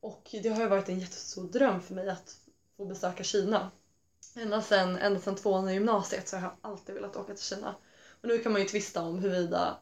Och 0.00 0.28
det 0.42 0.48
har 0.48 0.62
ju 0.62 0.68
varit 0.68 0.88
en 0.88 0.98
jättestor 0.98 1.44
dröm 1.44 1.80
för 1.80 1.94
mig 1.94 2.08
att 2.10 2.36
få 2.76 2.84
besöka 2.84 3.24
Kina. 3.24 3.70
Ända 4.38 4.62
sedan, 4.62 4.96
ända 4.96 5.20
sedan 5.20 5.36
tvåan 5.36 5.68
i 5.68 5.72
gymnasiet 5.72 6.28
så 6.28 6.36
har 6.36 6.42
jag 6.42 6.72
alltid 6.72 6.94
velat 6.94 7.16
åka 7.16 7.34
till 7.34 7.44
Kina. 7.44 7.74
Och 8.22 8.28
nu 8.28 8.38
kan 8.38 8.52
man 8.52 8.60
ju 8.60 8.68
tvista 8.68 9.02
om 9.02 9.18
huruvida 9.18 9.78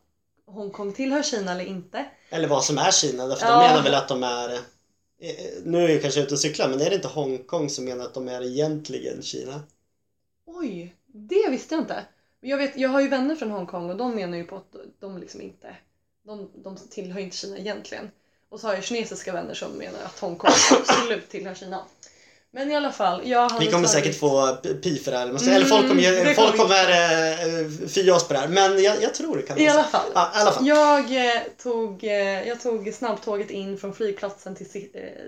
Hongkong 0.46 0.92
tillhör 0.92 1.22
Kina 1.22 1.52
eller 1.52 1.64
inte. 1.64 2.06
Eller 2.30 2.48
vad 2.48 2.64
som 2.64 2.78
är 2.78 2.90
Kina, 2.90 3.26
därför 3.26 3.46
ja. 3.46 3.52
de 3.52 3.68
menar 3.68 3.82
väl 3.82 3.94
att 3.94 4.08
de 4.08 4.22
är 4.22 4.54
eh, 4.54 5.62
nu 5.64 5.84
är 5.84 5.88
jag 5.88 6.02
kanske 6.02 6.20
ute 6.20 6.34
och 6.34 6.40
cyklar 6.40 6.68
men 6.68 6.80
är 6.80 6.90
det 6.90 6.96
inte 6.96 7.08
Hongkong 7.08 7.70
som 7.70 7.84
menar 7.84 8.04
att 8.04 8.14
de 8.14 8.28
är 8.28 8.42
egentligen 8.42 9.22
Kina? 9.22 9.62
Oj, 10.46 10.96
det 11.06 11.48
visste 11.50 11.74
jag 11.74 11.82
inte. 11.82 12.04
Jag, 12.40 12.58
vet, 12.58 12.76
jag 12.76 12.88
har 12.88 13.00
ju 13.00 13.08
vänner 13.08 13.34
från 13.34 13.50
Hongkong 13.50 13.90
och 13.90 13.96
de 13.96 14.14
menar 14.14 14.36
ju 14.36 14.44
på 14.44 14.56
att 14.56 14.76
de 15.00 15.18
liksom 15.18 15.40
inte 15.40 15.76
de, 16.26 16.50
de 16.54 16.76
tillhör 16.76 17.20
inte 17.20 17.36
Kina 17.36 17.58
egentligen. 17.58 18.10
Och 18.48 18.60
så 18.60 18.66
har 18.66 18.74
jag 18.74 18.84
kinesiska 18.84 19.32
vänner 19.32 19.54
som 19.54 19.72
menar 19.72 19.98
att 20.04 20.18
Hongkong 20.18 20.50
absolut 20.70 21.28
tillhör 21.28 21.54
Kina. 21.54 21.84
Men 22.56 22.70
i 22.70 22.76
alla 22.76 22.92
fall, 22.92 23.28
jag 23.28 23.58
Vi 23.58 23.66
kommer 23.66 23.70
tagit... 23.70 23.90
säkert 23.90 24.20
få 24.20 24.56
pi 24.82 24.98
för 24.98 25.10
det 25.10 25.18
här. 25.18 25.28
Mm, 25.28 25.48
eller 25.48 25.66
folk 25.66 25.88
kommer, 25.88 26.34
folk 26.34 26.56
kommer 26.56 26.90
äh, 26.90 27.88
fia 27.88 28.14
oss 28.14 28.28
på 28.28 28.32
det 28.32 28.38
här. 28.38 28.48
Men 28.48 28.82
jag, 28.82 29.02
jag 29.02 29.14
tror 29.14 29.36
det 29.36 29.42
kan 29.42 29.58
I 29.58 29.68
alla 29.68 29.84
fall. 29.84 30.10
Ja, 30.14 30.30
alla 30.34 30.52
fall. 30.52 30.66
Jag, 30.66 31.26
eh, 31.26 31.42
tog, 31.62 32.04
eh, 32.04 32.48
jag 32.48 32.60
tog 32.60 32.94
snabbtåget 32.94 33.50
in 33.50 33.78
från 33.78 33.94
flygplatsen 33.94 34.54
till 34.54 34.70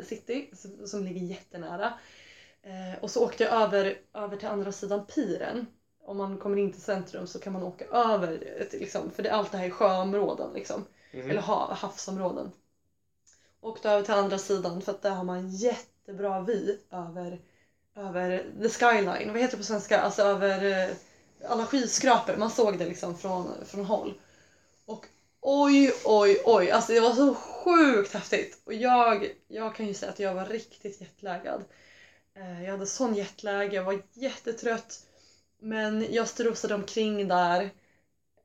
city, 0.06 0.50
som 0.86 1.04
ligger 1.04 1.20
jättenära. 1.20 1.92
Eh, 2.62 3.02
och 3.02 3.10
så 3.10 3.24
åkte 3.24 3.44
jag 3.44 3.52
över, 3.52 3.94
över 4.14 4.36
till 4.36 4.48
andra 4.48 4.72
sidan 4.72 5.06
piren. 5.06 5.66
Om 6.04 6.16
man 6.16 6.38
kommer 6.38 6.56
in 6.56 6.72
till 6.72 6.82
centrum 6.82 7.26
så 7.26 7.38
kan 7.38 7.52
man 7.52 7.62
åka 7.62 7.84
över, 7.84 8.42
liksom, 8.72 9.10
för 9.16 9.22
det, 9.22 9.32
allt 9.32 9.52
det 9.52 9.58
här 9.58 9.66
är 9.66 9.70
sjöområden. 9.70 10.52
Liksom. 10.54 10.84
Mm. 11.12 11.30
Eller 11.30 11.40
ha, 11.40 11.74
havsområden 11.74 12.50
åkte 13.60 13.90
över 13.90 14.02
till 14.02 14.14
andra 14.14 14.38
sidan 14.38 14.82
för 14.82 14.92
att 14.92 15.02
där 15.02 15.10
har 15.10 15.24
man 15.24 15.50
jättebra 16.08 16.40
vy 16.40 16.76
över, 16.90 17.38
över 17.96 18.44
the 18.62 18.68
skyline. 18.68 19.32
Vad 19.32 19.40
heter 19.40 19.50
det 19.50 19.56
på 19.56 19.62
svenska? 19.62 20.00
Alltså 20.00 20.22
över 20.22 20.88
eh, 20.88 20.96
alla 21.48 21.66
skyskrapor. 21.66 22.36
Man 22.36 22.50
såg 22.50 22.78
det 22.78 22.86
liksom 22.86 23.18
från, 23.18 23.64
från 23.66 23.84
håll. 23.84 24.14
Och 24.86 25.06
oj, 25.40 25.92
oj, 26.04 26.42
oj. 26.44 26.70
Alltså 26.70 26.92
det 26.92 27.00
var 27.00 27.14
så 27.14 27.34
sjukt 27.34 28.14
häftigt. 28.14 28.60
Och 28.64 28.74
jag, 28.74 29.30
jag 29.48 29.74
kan 29.74 29.86
ju 29.86 29.94
säga 29.94 30.12
att 30.12 30.18
jag 30.18 30.34
var 30.34 30.46
riktigt 30.46 31.00
jetlaggad. 31.00 31.64
Eh, 32.36 32.64
jag 32.64 32.70
hade 32.70 32.86
sån 32.86 33.14
jetlag, 33.14 33.74
jag 33.74 33.84
var 33.84 34.02
jättetrött. 34.12 35.06
Men 35.60 36.06
jag 36.10 36.28
strosade 36.28 36.74
omkring 36.74 37.28
där 37.28 37.70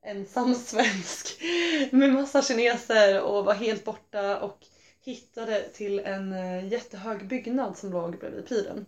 ensam 0.06 0.56
svensk 0.56 1.41
med 1.91 2.13
massa 2.13 2.41
kineser 2.41 3.21
och 3.21 3.45
var 3.45 3.54
helt 3.54 3.84
borta 3.84 4.39
och 4.39 4.65
hittade 5.04 5.70
till 5.70 6.00
en 6.00 6.34
eh, 6.34 6.68
jättehög 6.68 7.28
byggnad 7.28 7.78
som 7.78 7.92
låg 7.92 8.20
bredvid 8.20 8.48
piren. 8.48 8.86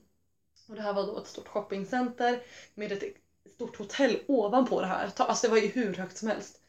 Och 0.67 0.75
det 0.75 0.82
här 0.82 0.93
var 0.93 1.08
då 1.08 1.17
ett 1.17 1.28
stort 1.28 1.47
shoppingcenter 1.47 2.39
med 2.73 2.91
ett 2.91 3.04
stort 3.54 3.78
hotell 3.78 4.19
ovanpå 4.28 4.82
det 4.82 4.88
här. 4.88 5.12
Alltså 5.17 5.47
det 5.47 5.51
var 5.51 5.58
ju 5.58 5.67
hur 5.67 5.93
högt 5.93 6.17
som 6.17 6.28
helst. 6.28 6.62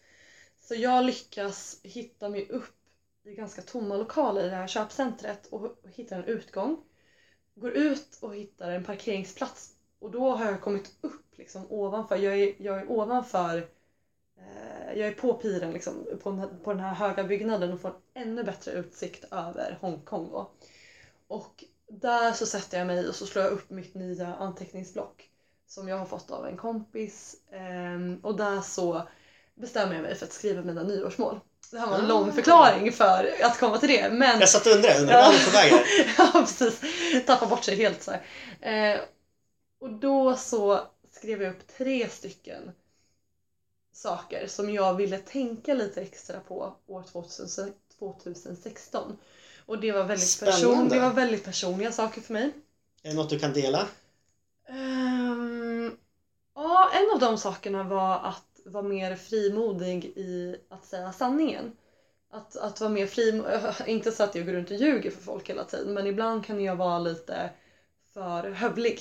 Så 0.60 0.74
jag 0.74 1.04
lyckas 1.04 1.80
hitta 1.82 2.28
mig 2.28 2.48
upp 2.48 2.76
i 3.24 3.34
ganska 3.34 3.62
tomma 3.62 3.96
lokaler 3.96 4.44
i 4.44 4.48
det 4.48 4.56
här 4.56 4.66
köpcentret 4.66 5.46
och 5.46 5.76
hittar 5.92 6.16
en 6.16 6.24
utgång. 6.24 6.76
Går 7.54 7.70
ut 7.70 8.18
och 8.20 8.34
hittar 8.34 8.70
en 8.70 8.84
parkeringsplats 8.84 9.74
och 9.98 10.10
då 10.10 10.30
har 10.30 10.44
jag 10.46 10.60
kommit 10.60 10.92
upp 11.00 11.38
liksom 11.38 11.66
ovanför. 11.70 12.16
Jag 12.16 12.38
är, 12.38 12.54
jag 12.58 12.78
är 12.78 12.90
ovanför 12.90 13.58
Eh, 13.58 13.75
jag 14.96 15.08
är 15.08 15.12
på 15.12 15.34
piren 15.34 15.72
liksom, 15.72 16.06
på, 16.22 16.30
den 16.30 16.38
här, 16.38 16.48
på 16.64 16.72
den 16.72 16.80
här 16.80 16.94
höga 16.94 17.24
byggnaden 17.24 17.72
och 17.72 17.80
får 17.80 17.88
en 18.14 18.22
ännu 18.22 18.44
bättre 18.44 18.72
utsikt 18.72 19.24
över 19.30 19.78
Hongkong 19.80 20.28
då. 20.30 20.50
Och 21.28 21.64
där 21.88 22.32
så 22.32 22.46
sätter 22.46 22.78
jag 22.78 22.86
mig 22.86 23.08
och 23.08 23.14
så 23.14 23.26
slår 23.26 23.44
jag 23.44 23.52
upp 23.52 23.70
mitt 23.70 23.94
nya 23.94 24.34
anteckningsblock 24.34 25.30
som 25.66 25.88
jag 25.88 25.98
har 25.98 26.06
fått 26.06 26.30
av 26.30 26.46
en 26.46 26.56
kompis 26.56 27.36
ehm, 27.52 28.20
och 28.22 28.36
där 28.36 28.60
så 28.60 29.08
bestämmer 29.54 29.94
jag 29.94 30.02
mig 30.02 30.14
för 30.14 30.26
att 30.26 30.32
skriva 30.32 30.62
mina 30.62 30.82
nyårsmål. 30.82 31.40
Det 31.70 31.78
här 31.78 31.86
var 31.86 31.98
en 31.98 32.04
ah. 32.04 32.08
lång 32.08 32.32
förklaring 32.32 32.92
för 32.92 33.30
att 33.42 33.60
komma 33.60 33.78
till 33.78 33.88
det. 33.88 34.10
Men... 34.10 34.40
Jag 34.40 34.48
satt 34.48 34.66
och 34.66 34.72
undrade, 34.72 35.00
undrade 35.00 35.18
ja. 35.18 35.32
på 35.44 35.50
väg 35.50 35.72
Ja 36.18 36.30
precis, 36.32 36.80
tappar 37.26 37.46
bort 37.46 37.64
sig 37.64 37.76
helt 37.76 38.02
så 38.02 38.12
eh, 38.66 39.00
och 39.80 39.92
då 39.92 40.36
så 40.36 40.80
skrev 41.10 41.42
jag 41.42 41.50
upp 41.50 41.68
tre 41.78 42.08
stycken 42.08 42.72
saker 43.96 44.46
som 44.46 44.70
jag 44.70 44.94
ville 44.94 45.18
tänka 45.18 45.74
lite 45.74 46.00
extra 46.00 46.40
på 46.40 46.74
år 46.86 47.04
2016. 47.98 49.16
Och 49.66 49.80
det 49.80 49.92
var 49.92 50.04
väldigt, 50.04 50.40
person, 50.40 50.88
det 50.88 51.00
var 51.00 51.12
väldigt 51.12 51.44
personliga 51.44 51.92
saker 51.92 52.20
för 52.20 52.32
mig. 52.32 52.52
Är 53.02 53.10
det 53.10 53.16
något 53.16 53.30
du 53.30 53.38
kan 53.38 53.52
dela? 53.52 53.88
Um, 54.68 55.96
ja, 56.54 56.90
en 56.94 57.10
av 57.14 57.20
de 57.20 57.38
sakerna 57.38 57.82
var 57.82 58.18
att 58.18 58.60
vara 58.64 58.82
mer 58.82 59.16
frimodig 59.16 60.04
i 60.04 60.56
att 60.68 60.84
säga 60.84 61.12
sanningen. 61.12 61.72
Att, 62.30 62.56
att 62.56 62.80
vara 62.80 62.90
mer 62.90 63.06
frimodig, 63.06 63.60
inte 63.86 64.12
så 64.12 64.22
att 64.22 64.34
jag 64.34 64.46
går 64.46 64.52
runt 64.52 64.70
och 64.70 64.76
ljuger 64.76 65.10
för 65.10 65.22
folk 65.22 65.50
hela 65.50 65.64
tiden 65.64 65.94
men 65.94 66.06
ibland 66.06 66.44
kan 66.44 66.64
jag 66.64 66.76
vara 66.76 66.98
lite 66.98 67.50
för 68.14 68.50
hövlig. 68.50 69.00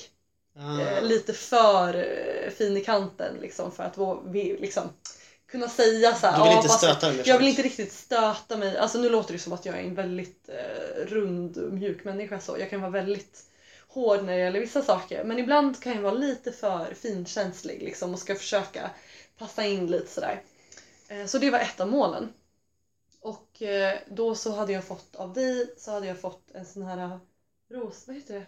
Ah. 0.57 0.81
Eh, 0.81 1.03
lite 1.03 1.33
för 1.33 1.95
eh, 1.95 2.49
fin 2.51 2.77
i 2.77 2.81
kanten 2.83 3.35
liksom 3.41 3.71
för 3.71 3.83
att 3.83 3.97
vi, 4.25 4.57
liksom, 4.59 4.83
kunna 5.47 5.69
säga 5.69 6.15
så 6.15 6.27
här, 6.27 6.37
Du 6.37 6.43
vill 6.43 6.57
inte 6.57 6.69
stöta 6.69 7.09
dig 7.09 7.21
Jag 7.25 7.37
vill 7.37 7.47
inte 7.47 7.61
riktigt 7.61 7.91
stöta 7.93 8.57
mig. 8.57 8.77
Alltså 8.77 8.97
nu 8.97 9.09
låter 9.09 9.33
det 9.33 9.39
som 9.39 9.53
att 9.53 9.65
jag 9.65 9.75
är 9.75 9.83
en 9.83 9.95
väldigt 9.95 10.49
eh, 10.49 11.05
rund 11.05 11.57
och 11.57 11.73
mjuk 11.73 12.03
människa 12.03 12.39
så. 12.39 12.57
Jag 12.59 12.69
kan 12.69 12.81
vara 12.81 12.91
väldigt 12.91 13.43
hård 13.87 14.23
när 14.23 14.33
det 14.33 14.39
gäller 14.39 14.59
vissa 14.59 14.81
saker 14.81 15.23
men 15.23 15.39
ibland 15.39 15.79
kan 15.83 15.93
jag 15.95 16.01
vara 16.01 16.13
lite 16.13 16.51
för 16.51 16.93
finkänslig 16.93 17.83
liksom 17.83 18.13
och 18.13 18.19
ska 18.19 18.35
försöka 18.35 18.89
passa 19.37 19.65
in 19.65 19.87
lite 19.87 20.07
sådär. 20.07 20.41
Eh, 21.07 21.25
Så 21.25 21.37
det 21.37 21.49
var 21.49 21.59
ett 21.59 21.79
av 21.79 21.87
målen. 21.87 22.33
Och 23.21 23.61
eh, 23.61 23.99
då 24.07 24.35
så 24.35 24.55
hade 24.55 24.73
jag 24.73 24.83
fått 24.83 25.15
av 25.15 25.33
dig 25.33 25.73
så 25.77 25.91
hade 25.91 26.07
jag 26.07 26.19
fått 26.19 26.51
en 26.53 26.65
sån 26.65 26.83
här 26.83 27.19
ros, 27.71 28.07
vad 28.07 28.15
heter 28.15 28.33
det? 28.33 28.45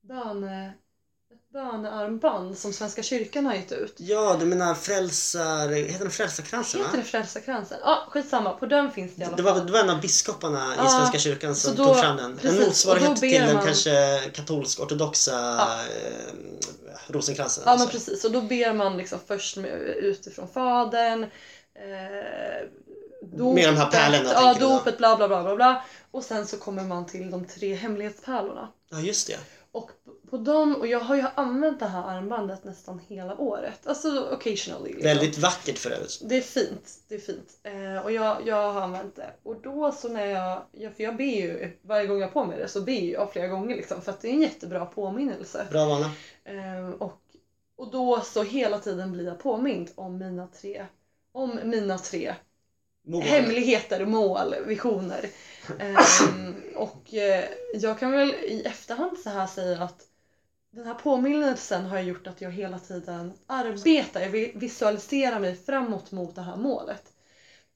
Böne, 0.00 0.72
ett 1.32 1.52
bönearmband 1.52 2.58
som 2.58 2.72
Svenska 2.72 3.02
kyrkan 3.02 3.46
har 3.46 3.54
gett 3.54 3.72
ut. 3.72 3.94
Ja, 3.98 4.36
du 4.40 4.46
menar 4.46 4.74
frälsar... 4.74 5.68
Heter 5.68 5.98
den 5.98 6.10
Frälsarkransen? 6.10 6.80
Heter 6.80 6.96
det 6.98 7.04
Frälsarkransen? 7.04 7.78
Ja, 7.82 8.06
skitsamma. 8.10 8.52
På 8.52 8.66
den 8.66 8.90
finns 8.92 9.14
det 9.16 9.22
i 9.22 9.24
alla 9.24 9.36
Det 9.36 9.42
fall. 9.42 9.54
var, 9.58 9.64
det 9.66 9.72
var 9.72 9.80
en 9.80 9.90
av 9.90 10.00
biskoparna 10.00 10.74
i 10.74 10.76
Ja, 10.78 10.88
Svenska 10.88 11.18
kyrkan 11.18 11.54
som 11.54 11.74
då- 11.76 11.84
tog 11.86 11.96
fram 11.96 12.16
den. 12.16 12.36
precis, 12.38 12.60
en 12.60 12.66
motsvarighet 12.66 13.16
till 13.16 13.32
den 13.32 13.54
man- 13.54 13.64
kanske 13.64 14.20
katolsk-ortodoxa 14.34 15.30
Ja. 15.32 15.80
eh, 15.84 17.12
rosenkransen. 17.12 17.62
Ja 17.66 17.72
men 17.72 17.80
alltså. 17.82 17.98
precis, 17.98 18.24
och 18.24 18.30
då 18.32 18.40
ber 18.40 18.72
man 18.72 18.96
liksom 18.96 19.18
först 19.26 19.56
med, 19.56 19.72
utifrån 19.82 20.48
fadern. 20.48 21.22
Eh, 21.22 22.68
dopet, 23.22 23.54
Med 23.54 23.68
de 23.68 23.76
här 23.76 23.90
pärlorna, 23.90 24.30
Ja, 24.34 24.54
dopet, 24.60 24.98
bla 24.98 25.16
bla 25.16 25.28
bla 25.28 25.42
bla 25.42 25.56
bla. 25.56 25.84
Och 26.10 26.24
sen 26.24 26.46
så 26.46 26.56
kommer 26.56 26.82
man 26.84 27.06
till 27.06 27.30
de 27.30 27.44
tre 27.44 27.74
hemlighetspärlorna. 27.74 28.68
Ja, 28.90 28.98
just 29.00 29.26
det. 29.26 29.38
Och 29.72 29.90
på- 30.30 30.36
dem, 30.36 30.74
och 30.74 30.86
jag 30.86 31.00
har 31.00 31.16
ju 31.16 31.24
använt 31.34 31.80
det 31.80 31.86
här 31.86 32.02
armbandet 32.02 32.64
nästan 32.64 33.00
hela 33.08 33.36
året. 33.38 33.86
Alltså 33.86 34.28
occasionally. 34.32 34.84
Liksom. 34.84 35.02
Väldigt 35.02 35.38
vackert 35.38 35.78
för 35.78 35.90
övrigt. 35.90 36.20
Det 36.24 36.36
är 36.36 36.40
fint. 36.40 36.94
Det 37.08 37.14
är 37.14 37.18
fint. 37.18 37.58
Eh, 37.62 38.04
och 38.04 38.12
jag, 38.12 38.36
jag 38.46 38.72
har 38.72 38.80
använt 38.80 39.16
det. 39.16 39.30
Och 39.42 39.62
då 39.62 39.92
så 39.92 40.08
när 40.08 40.26
jag, 40.26 40.62
ja, 40.72 40.90
för 40.90 41.02
jag 41.02 41.16
ber 41.16 41.24
ju 41.24 41.78
varje 41.82 42.06
gång 42.06 42.20
jag 42.20 42.26
har 42.26 42.32
på 42.32 42.44
mig 42.44 42.58
det 42.58 42.68
så 42.68 42.80
ber 42.80 42.92
jag 42.92 43.32
flera 43.32 43.48
gånger 43.48 43.76
liksom 43.76 44.02
för 44.02 44.12
att 44.12 44.20
det 44.20 44.28
är 44.28 44.32
en 44.32 44.42
jättebra 44.42 44.86
påminnelse. 44.86 45.66
Bra 45.70 45.84
vana. 45.84 46.10
Ehm, 46.44 46.94
och, 46.94 47.20
och 47.76 47.90
då 47.90 48.20
så 48.20 48.42
hela 48.42 48.78
tiden 48.78 49.12
blir 49.12 49.24
jag 49.24 49.38
påmind 49.38 49.90
om 49.94 50.18
mina 50.18 50.46
tre, 50.46 50.86
om 51.32 51.60
mina 51.64 51.98
tre 51.98 52.34
Mål. 53.04 53.22
hemligheter, 53.22 54.04
mål, 54.06 54.54
visioner. 54.66 55.26
Ehm, 55.78 56.54
och 56.76 57.14
eh, 57.14 57.44
jag 57.74 57.98
kan 57.98 58.12
väl 58.12 58.28
i 58.34 58.62
efterhand 58.66 59.18
så 59.18 59.30
här 59.30 59.46
säga 59.46 59.82
att 59.82 60.02
den 60.70 60.86
här 60.86 60.94
påminnelsen 60.94 61.84
har 61.86 62.00
gjort 62.00 62.26
att 62.26 62.40
jag 62.40 62.50
hela 62.50 62.78
tiden 62.78 63.32
arbetar, 63.46 64.20
jag 64.20 64.28
vi- 64.28 64.52
visualiserar 64.54 65.40
mig 65.40 65.54
framåt 65.54 66.12
mot 66.12 66.34
det 66.34 66.42
här 66.42 66.56
målet. 66.56 67.12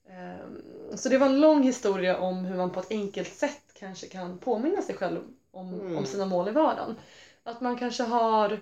Ehm, 0.09 0.61
Så 0.97 1.09
det 1.09 1.17
var 1.17 1.27
en 1.27 1.39
lång 1.41 1.63
historia 1.63 2.17
om 2.17 2.45
hur 2.45 2.55
man 2.57 2.71
på 2.71 2.79
ett 2.79 2.91
enkelt 2.91 3.33
sätt 3.33 3.61
kanske 3.73 4.07
kan 4.07 4.37
påminna 4.37 4.81
sig 4.81 4.95
själv 4.95 5.19
om, 5.51 5.73
Mm. 5.73 5.97
om 5.97 6.05
sina 6.05 6.25
mål 6.25 6.47
i 6.47 6.51
vardagen. 6.51 6.95
Att 7.43 7.61
man 7.61 7.77
kanske 7.77 8.03
har 8.03 8.59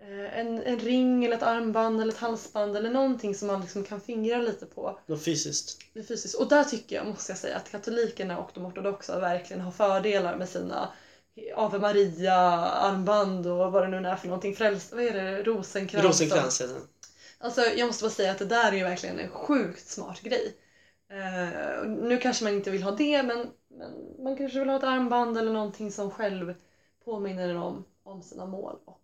en, 0.00 0.62
en 0.62 0.78
ring 0.78 1.24
eller 1.24 1.36
ett 1.36 1.42
armband 1.42 2.00
eller 2.00 2.12
ett 2.12 2.18
halsband 2.18 2.76
eller 2.76 2.90
någonting 2.90 3.34
som 3.34 3.48
man 3.48 3.60
liksom 3.60 3.84
kan 3.84 4.00
fingra 4.00 4.38
lite 4.38 4.66
på 4.66 4.98
Något 5.06 5.24
fysiskt. 5.24 5.78
fysiskt. 5.94 6.34
Och 6.34 6.48
där 6.48 6.64
tycker 6.64 6.96
jag, 6.96 7.06
måste 7.06 7.32
jag 7.32 7.38
säga, 7.38 7.56
att 7.56 7.70
katolikerna 7.70 8.38
och 8.38 8.50
de 8.54 8.66
ortodoxa 8.66 9.20
verkligen 9.20 9.62
har 9.62 9.72
fördelar 9.72 10.36
med 10.36 10.48
sina 10.48 10.92
Ave 11.56 11.78
Maria 11.78 12.34
armband 12.60 13.46
och 13.46 13.72
vad 13.72 13.82
det 13.82 14.00
nu 14.00 14.08
är 14.08 14.16
för 14.16 14.26
någonting. 14.28 14.54
Frälst, 14.56 14.92
vad 14.92 15.02
är 15.04 15.14
det? 15.14 15.42
Rosenkrantz. 15.42 16.06
Rosenkrantz 16.06 16.60
heter. 16.60 16.80
Alltså 17.38 17.60
jag 17.60 17.86
måste 17.86 18.04
bara 18.04 18.10
säga 18.10 18.30
att 18.30 18.38
det 18.38 18.44
där 18.44 18.72
är 18.72 18.76
ju 18.76 18.84
verkligen 18.84 19.18
en 19.18 19.30
sjukt 19.30 19.88
smart 19.88 20.20
grej. 20.20 20.56
Eh, 21.10 21.80
och 21.80 21.88
nu 21.88 22.18
kanske 22.18 22.44
man 22.44 22.52
inte 22.52 22.70
vill 22.70 22.82
ha 22.82 22.90
det 22.90 23.22
men, 23.22 23.46
men 23.68 24.22
man 24.24 24.36
kanske 24.36 24.58
vill 24.58 24.68
ha 24.68 24.76
ett 24.76 24.84
armband 24.84 25.38
eller 25.38 25.52
någonting 25.52 25.92
som 25.92 26.10
själv 26.10 26.54
påminner 27.04 27.48
en 27.48 27.56
om, 27.56 27.84
om 28.02 28.22
sina 28.22 28.46
mål. 28.46 28.78
Och 28.84 28.97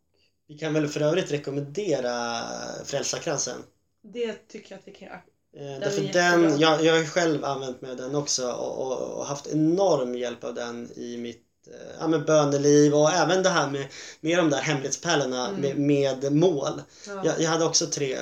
Vi 0.48 0.58
kan 0.58 0.74
väl 0.74 0.88
för 0.88 1.00
övrigt 1.00 1.32
rekommendera 1.32 2.42
Frälsarkransen. 2.84 3.56
det 4.02 4.48
tycker 4.48 4.72
jag 4.72 4.78
att 4.78 4.88
vi 4.88 4.92
kan 4.92 5.08
göra. 5.08 5.20
Eh, 5.56 5.76
är 5.76 5.80
därför 5.80 6.12
den, 6.12 6.58
jag, 6.60 6.84
jag 6.84 6.94
har 6.96 7.04
själv 7.04 7.44
använt 7.44 7.80
mig 7.82 7.90
av 7.90 7.96
den 7.96 8.14
också 8.14 8.52
och, 8.52 8.86
och, 8.86 9.18
och 9.18 9.26
haft 9.26 9.46
enorm 9.46 10.14
hjälp 10.14 10.44
av 10.44 10.54
den 10.54 10.90
i 10.96 11.16
mitt 11.16 11.42
eh, 11.66 11.96
ja, 12.00 12.08
med 12.08 12.24
böneliv 12.24 12.94
och 12.94 13.10
även 13.10 13.42
det 13.42 13.48
här 13.48 13.70
med, 13.70 13.86
med 14.20 14.38
de 14.38 14.50
där 14.50 14.60
hemlighetspärlorna 14.60 15.48
Mm. 15.48 15.60
med, 15.60 15.78
med 16.22 16.32
mål. 16.32 16.82
Ja. 17.06 17.22
Jag, 17.24 17.40
jag 17.40 17.50
hade 17.50 17.64
också 17.64 17.86
tre, 17.86 18.16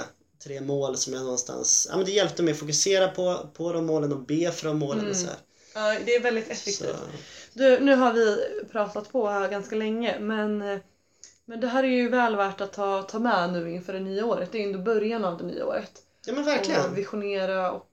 tre 0.45 0.61
mål 0.61 0.97
som 0.97 1.13
jag 1.13 1.23
någonstans, 1.23 1.87
ja 1.91 1.97
men 1.97 2.07
det 2.07 2.13
hjälpte 2.13 2.43
mig 2.43 2.53
att 2.53 2.59
fokusera 2.59 3.09
på, 3.09 3.51
på 3.55 3.73
de 3.73 3.87
målen 3.87 4.13
och 4.13 4.21
be 4.21 4.51
för 4.53 4.67
de 4.69 4.79
målen 4.79 4.99
Mm. 4.99 5.11
och 5.11 5.17
så 5.17 5.27
här. 5.27 5.37
Ja, 5.75 5.99
det 6.07 6.15
är 6.15 6.21
väldigt 6.21 6.47
Så, 6.47 6.53
effektivt. 6.53 6.97
Du, 7.53 7.81
nu 7.81 7.95
har 7.95 8.13
vi 8.13 8.39
pratat 8.73 9.13
på 9.13 9.29
här 9.29 9.49
ganska 9.49 9.77
länge 9.77 10.19
men, 10.21 10.63
eh, 10.63 10.79
men 11.45 11.61
det 11.61 11.67
här 11.69 11.85
är 11.85 11.89
ju 11.89 12.09
väl 12.09 12.37
värt 12.37 12.61
att 12.61 12.73
ta, 12.73 13.03
ta 13.03 13.19
med 13.19 13.53
nu 13.53 13.71
inför 13.73 13.93
det 13.93 14.01
nya 14.01 14.27
året. 14.27 14.53
Det 14.53 14.59
är 14.59 14.61
ju 14.63 14.67
ändå 14.67 14.79
början 14.79 15.25
av 15.25 15.39
det 15.39 15.45
nya 15.45 15.67
året. 15.67 15.93
ja 16.27 16.33
men 16.33 16.43
Och 16.43 16.49
verkligen. 16.49 16.95
visionera 16.95 17.71
och 17.73 17.89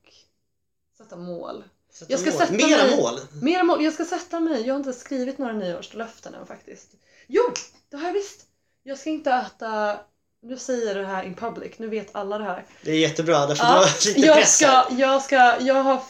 sätta 0.98 1.16
mål. 1.16 1.64
Sätta 1.92 2.12
jag 2.12 2.20
ska 2.20 2.30
mål. 2.32 2.40
sätta 2.40 2.54
Mera 2.54 2.84
mig- 2.84 2.98
mål. 2.98 3.20
Mera 3.42 3.64
mål. 3.64 3.84
Jag 3.84 3.94
ska 3.94 4.06
sätta 4.06 4.40
mig. 4.40 4.68
Jag 4.68 4.74
har 4.74 4.80
inte 4.80 4.94
skrivit 4.94 5.38
några 5.38 5.54
nyårslöften 5.54 6.34
än 6.34 6.46
faktiskt. 6.46 6.90
Jo, 7.28 7.42
det 7.90 7.98
har 7.98 8.06
jag 8.06 8.14
visst. 8.14 8.46
Jag 8.84 8.98
ska 8.98 9.10
inte 9.10 9.32
äta 9.32 10.00
nu 10.42 10.58
säger 10.58 10.88
jag 10.88 10.96
det 10.96 11.06
här 11.06 11.24
in 11.24 11.34
public, 11.36 11.80
nu 11.80 11.88
vet 11.88 12.16
alla 12.16 12.38
det 12.38 12.44
här. 12.44 12.66
Det 12.84 12.92
är 12.92 13.00
jättebra 13.00 13.46
därför 13.46 13.64
Ja, 13.66 13.86
du 14.04 14.10
lite 14.10 14.28
jag 14.28 14.36
press 14.38 14.62
här. 14.62 14.84
ska, 14.84 14.96
jag 14.96 15.22
ska, 15.22 15.58
jag 15.66 15.84
har, 15.84 16.02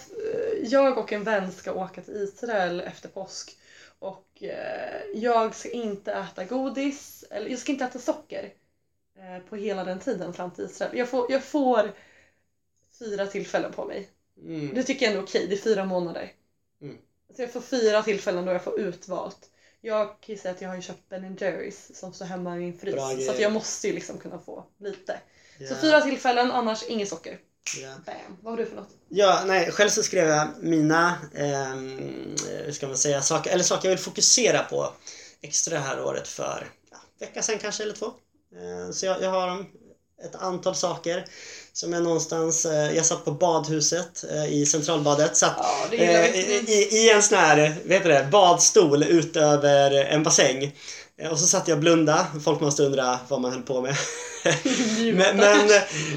jag 0.64 0.98
och 0.98 1.14
en 1.14 1.24
vän 1.24 1.52
ska 1.52 1.74
åka 1.74 2.02
till 2.02 2.14
Israel 2.14 2.80
efter 2.82 3.10
påsk 3.10 3.56
och 4.00 4.44
eh, 4.44 5.02
jag 5.16 5.56
ska 5.56 5.70
inte 5.70 6.12
äta 6.14 6.44
godis, 6.44 7.19
eller 7.32 7.50
jag 7.50 7.60
ska 7.60 7.72
inte 7.72 7.86
äta 7.86 8.00
socker 8.00 8.54
eh, 9.18 9.50
på 9.50 9.56
hela 9.56 9.84
den 9.84 10.00
tiden 10.00 10.34
fram 10.34 10.52
till 10.52 10.66
Israel. 10.66 10.98
Jag 10.98 11.10
får, 11.10 11.32
jag 11.32 11.44
får 11.44 11.92
fyra 13.00 13.28
tillfällen 13.28 13.72
på 13.72 13.86
mig. 13.86 14.10
Mm. 14.46 14.74
Det 14.76 14.84
tycker 14.84 15.06
jag 15.06 15.16
är 15.16 15.24
okej, 15.24 15.48
det 15.48 15.56
är 15.56 15.62
fyra 15.62 15.86
månader. 15.86 16.32
Mm. 16.82 16.98
Så 17.36 17.42
jag 17.42 17.54
får 17.54 17.62
fyra 17.62 18.04
tillfällen 18.04 18.46
då 18.46 18.52
jag 18.52 18.64
får 18.64 18.80
utvalt. 18.80 19.50
Jag 19.82 20.08
kan 20.08 20.36
ju 20.36 20.42
säga 20.42 20.54
att 20.54 20.62
jag 20.62 20.70
har 20.70 20.76
ju 20.76 20.82
köpt 20.82 21.10
Ben 21.10 21.38
Jerrys 21.40 22.00
som 22.00 22.14
står 22.14 22.26
hemma 22.26 22.56
i 22.56 22.60
min 22.60 22.78
frys. 22.78 23.26
Så 23.26 23.42
jag 23.42 23.52
måste 23.52 23.88
ju 23.88 23.94
liksom 23.94 24.18
kunna 24.18 24.40
få 24.40 24.64
lite. 24.78 25.20
Så 25.58 25.64
Ja, 25.64 25.76
fyra 25.82 26.02
tillfällen, 26.02 26.52
annars 26.52 26.84
inget 26.84 27.10
socker. 27.10 27.40
ja. 27.82 27.94
Bam! 28.06 28.38
Vad 28.42 28.54
har 28.54 28.58
du 28.58 28.66
för 28.66 28.76
något? 28.76 28.90
Ja, 29.10 29.44
nej, 29.46 29.72
själv 29.72 29.90
så 29.90 30.04
skrev 30.04 30.28
jag 30.28 30.48
mina, 30.60 31.18
eh, 31.36 31.76
hur 32.66 32.72
ska 32.72 32.88
man 32.88 32.98
säga, 32.98 33.22
saker, 33.22 33.52
eller 33.52 33.64
saker 33.64 33.88
jag 33.90 33.96
vill 33.96 34.04
fokusera 34.04 34.64
på 34.64 34.94
extra 35.42 35.74
det 35.74 35.84
här 35.84 36.04
året 36.04 36.28
för 36.28 36.68
vecka 37.20 37.42
sen 37.42 37.60
kanske 37.60 37.84
eller 37.84 37.94
två. 37.94 38.06
Eh, 38.06 38.92
så 38.92 39.06
jag, 39.06 39.22
jag 39.22 39.30
har 39.30 39.66
ett 40.26 40.36
antal 40.36 40.76
saker 40.76 41.26
som 41.74 41.94
jag 41.94 42.04
någonstans, 42.04 42.66
eh, 42.66 42.96
jag 42.96 43.06
satt 43.06 43.26
på 43.26 43.32
badhuset 43.32 44.24
eh, 44.32 44.54
i 44.54 44.66
Centralbadet, 44.66 45.38
satt 45.38 45.56
Ja, 45.92 45.96
i, 45.96 46.88
i, 46.92 47.12
en 47.12 47.24
sån 47.24 47.38
här, 47.38 47.76
vad 47.86 47.94
heter 47.94 48.10
det, 48.10 48.28
badstol 48.32 49.04
utöver 49.04 49.92
en 49.92 50.24
bassäng. 50.24 50.76
Och 51.32 51.40
så 51.40 51.48
satt 51.48 51.68
jag 51.68 51.76
och 51.76 51.82
blunda. 51.82 52.28
Folk 52.44 52.62
måste 52.62 52.84
undra 52.84 53.20
vad 53.28 53.42
man 53.42 53.52
höll 53.52 53.62
på 53.62 53.82
med. 53.82 53.96
men, 55.14 55.38
men, 55.38 55.70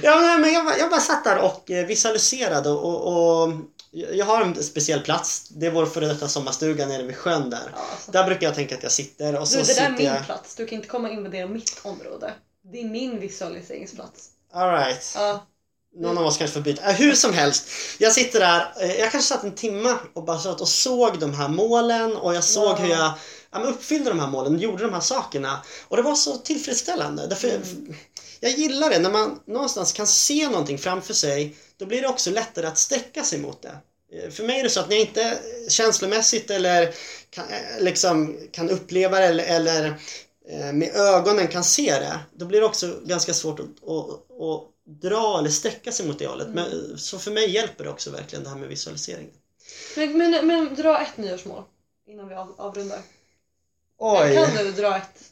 ja, 0.02 0.38
men 0.38 0.52
jag, 0.52 0.78
jag 0.78 0.90
bara 0.90 1.00
satt 1.00 1.24
där 1.24 1.38
och 1.38 1.62
visualiserade 1.66 2.70
och, 2.70 3.42
och 3.42 3.52
jag 3.92 4.26
har 4.26 4.42
en 4.42 4.62
speciell 4.62 5.00
plats. 5.00 5.48
Det 5.48 5.66
är 5.66 5.70
vår 5.70 5.86
före 5.86 6.06
detta 6.06 6.28
sommarstuga 6.28 6.86
nere 6.86 7.02
vid 7.02 7.16
sjön 7.16 7.50
där. 7.50 7.72
Ja, 7.74 7.80
alltså. 7.92 8.10
Där 8.10 8.24
brukar 8.24 8.46
jag 8.46 8.54
tänka 8.54 8.74
att 8.76 8.82
jag 8.82 8.92
sitter 8.92 9.38
och 9.40 9.48
så 9.48 9.58
Du, 9.58 9.62
det 9.64 9.74
där 9.74 9.82
är 9.82 9.90
sitter 9.90 10.02
min 10.02 10.06
jag... 10.14 10.24
plats. 10.26 10.54
Du 10.54 10.66
kan 10.66 10.76
inte 10.76 10.88
komma 10.88 11.08
och 11.08 11.14
invadera 11.14 11.46
mitt 11.46 11.80
område. 11.82 12.34
Det 12.72 12.80
är 12.80 12.84
min 12.84 13.20
visualiseringsplats. 13.20 14.28
Alright. 14.52 15.12
Ja, 15.14 15.46
Någon 15.96 16.18
av 16.18 16.26
oss 16.26 16.38
kanske 16.38 16.54
får 16.54 16.60
byta. 16.60 16.82
Äh, 16.90 16.94
hur 16.96 17.14
som 17.14 17.32
helst. 17.32 17.68
Jag 17.98 18.12
sitter 18.12 18.40
där, 18.40 18.72
eh, 18.80 18.92
jag 19.00 19.10
kanske 19.12 19.34
satt 19.34 19.44
en 19.44 19.54
timme 19.54 19.94
och 20.14 20.24
bara 20.24 20.38
satt 20.38 20.60
och 20.60 20.68
såg 20.68 21.18
de 21.18 21.34
här 21.34 21.48
målen 21.48 22.16
och 22.16 22.34
jag 22.34 22.44
såg 22.44 22.68
Wow. 22.68 22.78
hur 22.78 22.88
jag 22.90 23.12
ja, 23.52 23.58
uppfyllde 23.60 24.10
de 24.10 24.20
här 24.20 24.26
målen, 24.26 24.58
gjorde 24.58 24.82
de 24.82 24.92
här 24.92 25.00
sakerna. 25.00 25.62
Och 25.88 25.96
det 25.96 26.02
var 26.02 26.14
så 26.14 26.36
tillfredsställande. 26.36 27.26
Därför 27.26 27.48
Mm. 27.48 27.94
Jag 28.44 28.52
gillar 28.52 28.90
det, 28.90 28.98
när 28.98 29.10
man 29.10 29.40
någonstans 29.46 29.92
kan 29.92 30.06
se 30.06 30.48
någonting 30.48 30.78
framför 30.78 31.14
sig, 31.14 31.56
då 31.76 31.86
blir 31.86 32.02
det 32.02 32.08
också 32.08 32.30
lättare 32.30 32.66
att 32.66 32.78
sträcka 32.78 33.22
sig 33.22 33.38
mot 33.38 33.62
det. 33.62 33.76
Eh, 34.12 34.30
För 34.30 34.44
mig 34.44 34.58
är 34.58 34.62
det 34.62 34.70
så 34.70 34.80
att 34.80 34.88
när 34.88 34.96
jag 34.96 35.06
inte 35.06 35.38
känslomässigt 35.68 36.50
eller 36.50 36.94
kan, 37.30 37.44
eh, 37.44 37.84
liksom, 37.84 38.38
kan 38.52 38.70
uppleva 38.70 39.18
det 39.18 39.26
eller, 39.26 39.44
eller 39.44 39.86
eh, 40.48 40.72
med 40.72 40.96
ögonen 40.96 41.48
kan 41.48 41.64
se 41.64 41.92
det, 41.92 42.18
då 42.34 42.46
blir 42.46 42.60
det 42.60 42.66
också 42.66 43.00
ganska 43.04 43.34
svårt 43.34 43.60
att, 43.60 43.66
att, 43.66 44.40
att 44.40 44.68
dra 45.02 45.38
eller 45.38 45.50
sträcka 45.50 45.92
sig 45.92 46.06
mot 46.06 46.18
det 46.18 46.26
hållet. 46.26 46.46
Mm. 46.46 46.54
Men, 46.54 46.98
så 46.98 47.18
för 47.18 47.30
mig 47.30 47.50
hjälper 47.50 47.84
det 47.84 47.90
också 47.90 48.10
verkligen 48.10 48.44
det 48.44 48.50
här 48.50 48.56
med 48.56 48.68
visualisering. 48.68 49.30
men, 49.96 50.18
men, 50.18 50.46
men 50.46 50.74
dra 50.74 51.02
ett 51.02 51.16
nyårsmål 51.16 51.62
innan 52.06 52.28
vi 52.28 52.34
av, 52.34 52.54
avrundar. 52.58 53.00
Oj! 53.98 54.34
Kan 54.34 54.64
du 54.64 54.72
dra 54.72 54.96
ett? 54.96 55.24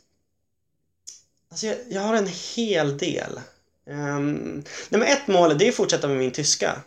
Alltså 1.50 1.66
jag, 1.66 1.76
jag 1.88 2.00
har 2.00 2.14
en 2.14 2.26
hel 2.56 2.98
del. 2.98 3.40
Um, 3.86 4.64
nej 4.88 5.00
men 5.00 5.02
ett 5.02 5.26
mål, 5.26 5.58
det 5.58 5.64
är 5.64 5.68
att 5.68 5.74
fortsätta 5.74 6.08
med 6.08 6.16
min 6.16 6.30
tyska. 6.30 6.82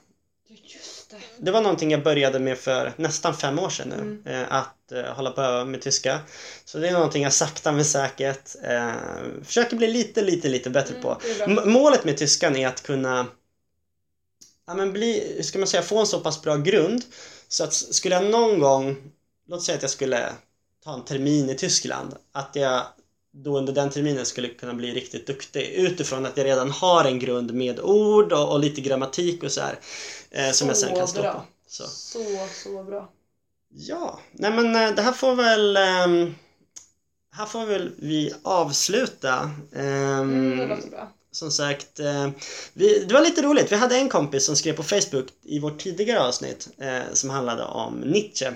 Just 0.49 1.09
det. 1.11 1.18
Det 1.38 1.51
var 1.51 1.61
någonting 1.61 1.91
jag 1.91 2.03
började 2.03 2.39
med 2.39 2.57
för 2.57 2.93
nästan 2.95 3.36
fem 3.36 3.59
år 3.59 3.70
sedan 3.70 3.89
nu. 3.89 3.95
Mm. 3.95 4.22
eh, 4.26 4.53
Att 4.53 4.91
eh, 4.91 5.03
hålla 5.03 5.32
på 5.32 5.66
med 5.66 5.82
tyska. 5.82 6.20
Så 6.66 6.78
det 6.78 6.88
är 6.88 6.93
någonting 6.93 7.24
jag 7.24 7.34
sakta 7.34 7.72
men 7.72 7.86
säkert 7.86 8.55
eh, 8.64 8.93
försöker 9.43 9.78
bli 9.78 9.88
lite, 9.88 10.22
lite, 10.22 10.49
lite 10.49 10.70
bättre 10.70 10.95
på. 11.01 11.22
Mm. 11.41 11.57
M- 11.57 11.72
målet 11.74 12.05
med 12.05 12.18
tyskan 12.18 12.55
är 12.55 12.68
att 12.68 12.84
kunna 12.84 13.28
ja, 14.68 14.74
men 14.74 14.93
bli, 14.93 15.34
hur 15.36 15.43
ska 15.43 15.59
man 15.59 15.68
säga, 15.68 15.84
få 15.84 15.99
en 15.99 16.07
så 16.07 16.20
pass 16.20 16.41
bra 16.41 16.55
grund 16.57 17.03
så 17.47 17.64
att 17.64 17.74
skulle 17.74 18.16
jag 18.16 18.26
någon 18.26 18.59
gång, 18.59 18.95
låt 19.47 19.64
säga 19.64 19.76
att 19.76 19.82
jag 19.82 19.91
skulle 19.91 20.34
ta 20.84 20.93
en 20.93 21.05
termin 21.05 21.49
i 21.49 21.55
Tyskland, 21.55 22.16
att 22.32 22.49
jag 22.53 22.84
då 23.36 23.58
under 23.58 23.74
den 23.74 23.90
terminen 23.90 24.26
skulle 24.26 24.48
kunna 24.48 24.74
bli 24.74 24.94
riktigt 24.94 25.28
duktig 25.28 25.70
utifrån 25.74 26.26
att 26.26 26.38
jag 26.38 26.46
redan 26.46 26.72
har 26.72 27.06
en 27.06 27.20
grund 27.20 27.54
med 27.54 27.80
ord 27.80 28.34
och, 28.34 28.52
och 28.52 28.60
lite 28.60 28.82
grammatik 28.82 29.44
och 29.44 29.52
så 29.52 29.62
här 29.62 29.80
eh, 30.32 30.52
som 30.52 30.68
jag 30.68 30.78
sen 30.78 30.96
kan 30.96 31.08
stå 31.08 31.22
bra. 31.22 31.34
på. 31.34 31.42
Så. 31.68 31.84
Så, 31.88 32.20
så 32.64 32.84
bra. 32.84 33.10
Ja, 33.76 34.20
nej 34.32 34.52
men 34.52 34.76
eh, 34.76 34.96
det 34.96 35.02
här 35.02 35.12
får 35.14 35.36
väl 35.36 35.78
ehm, 35.78 36.36
här 37.36 37.46
får 37.46 37.66
väl 37.66 37.92
vi 37.98 38.34
avsluta. 38.44 39.52
Ehm, 39.76 40.20
Mm, 40.34 40.58
det 40.58 40.66
låter 40.68 40.90
bra. 40.90 41.12
som 41.32 41.52
sagt, 41.52 42.00
eh, 42.00 42.30
vi, 42.74 43.06
det 43.06 43.14
var 43.14 43.22
lite 43.22 43.42
roligt. 43.42 43.72
Vi 43.72 43.76
hade 43.76 43.96
en 43.96 44.10
kompis 44.10 44.46
som 44.46 44.56
skrev 44.56 44.74
på 44.76 44.84
Facebook 44.84 45.26
i 45.44 45.60
vårt 45.60 45.80
tidigare 45.80 46.20
avsnitt 46.22 46.70
eh, 46.78 47.02
som 47.14 47.30
handlade 47.30 47.64
om 47.64 47.94
Nietzsche. 48.00 48.54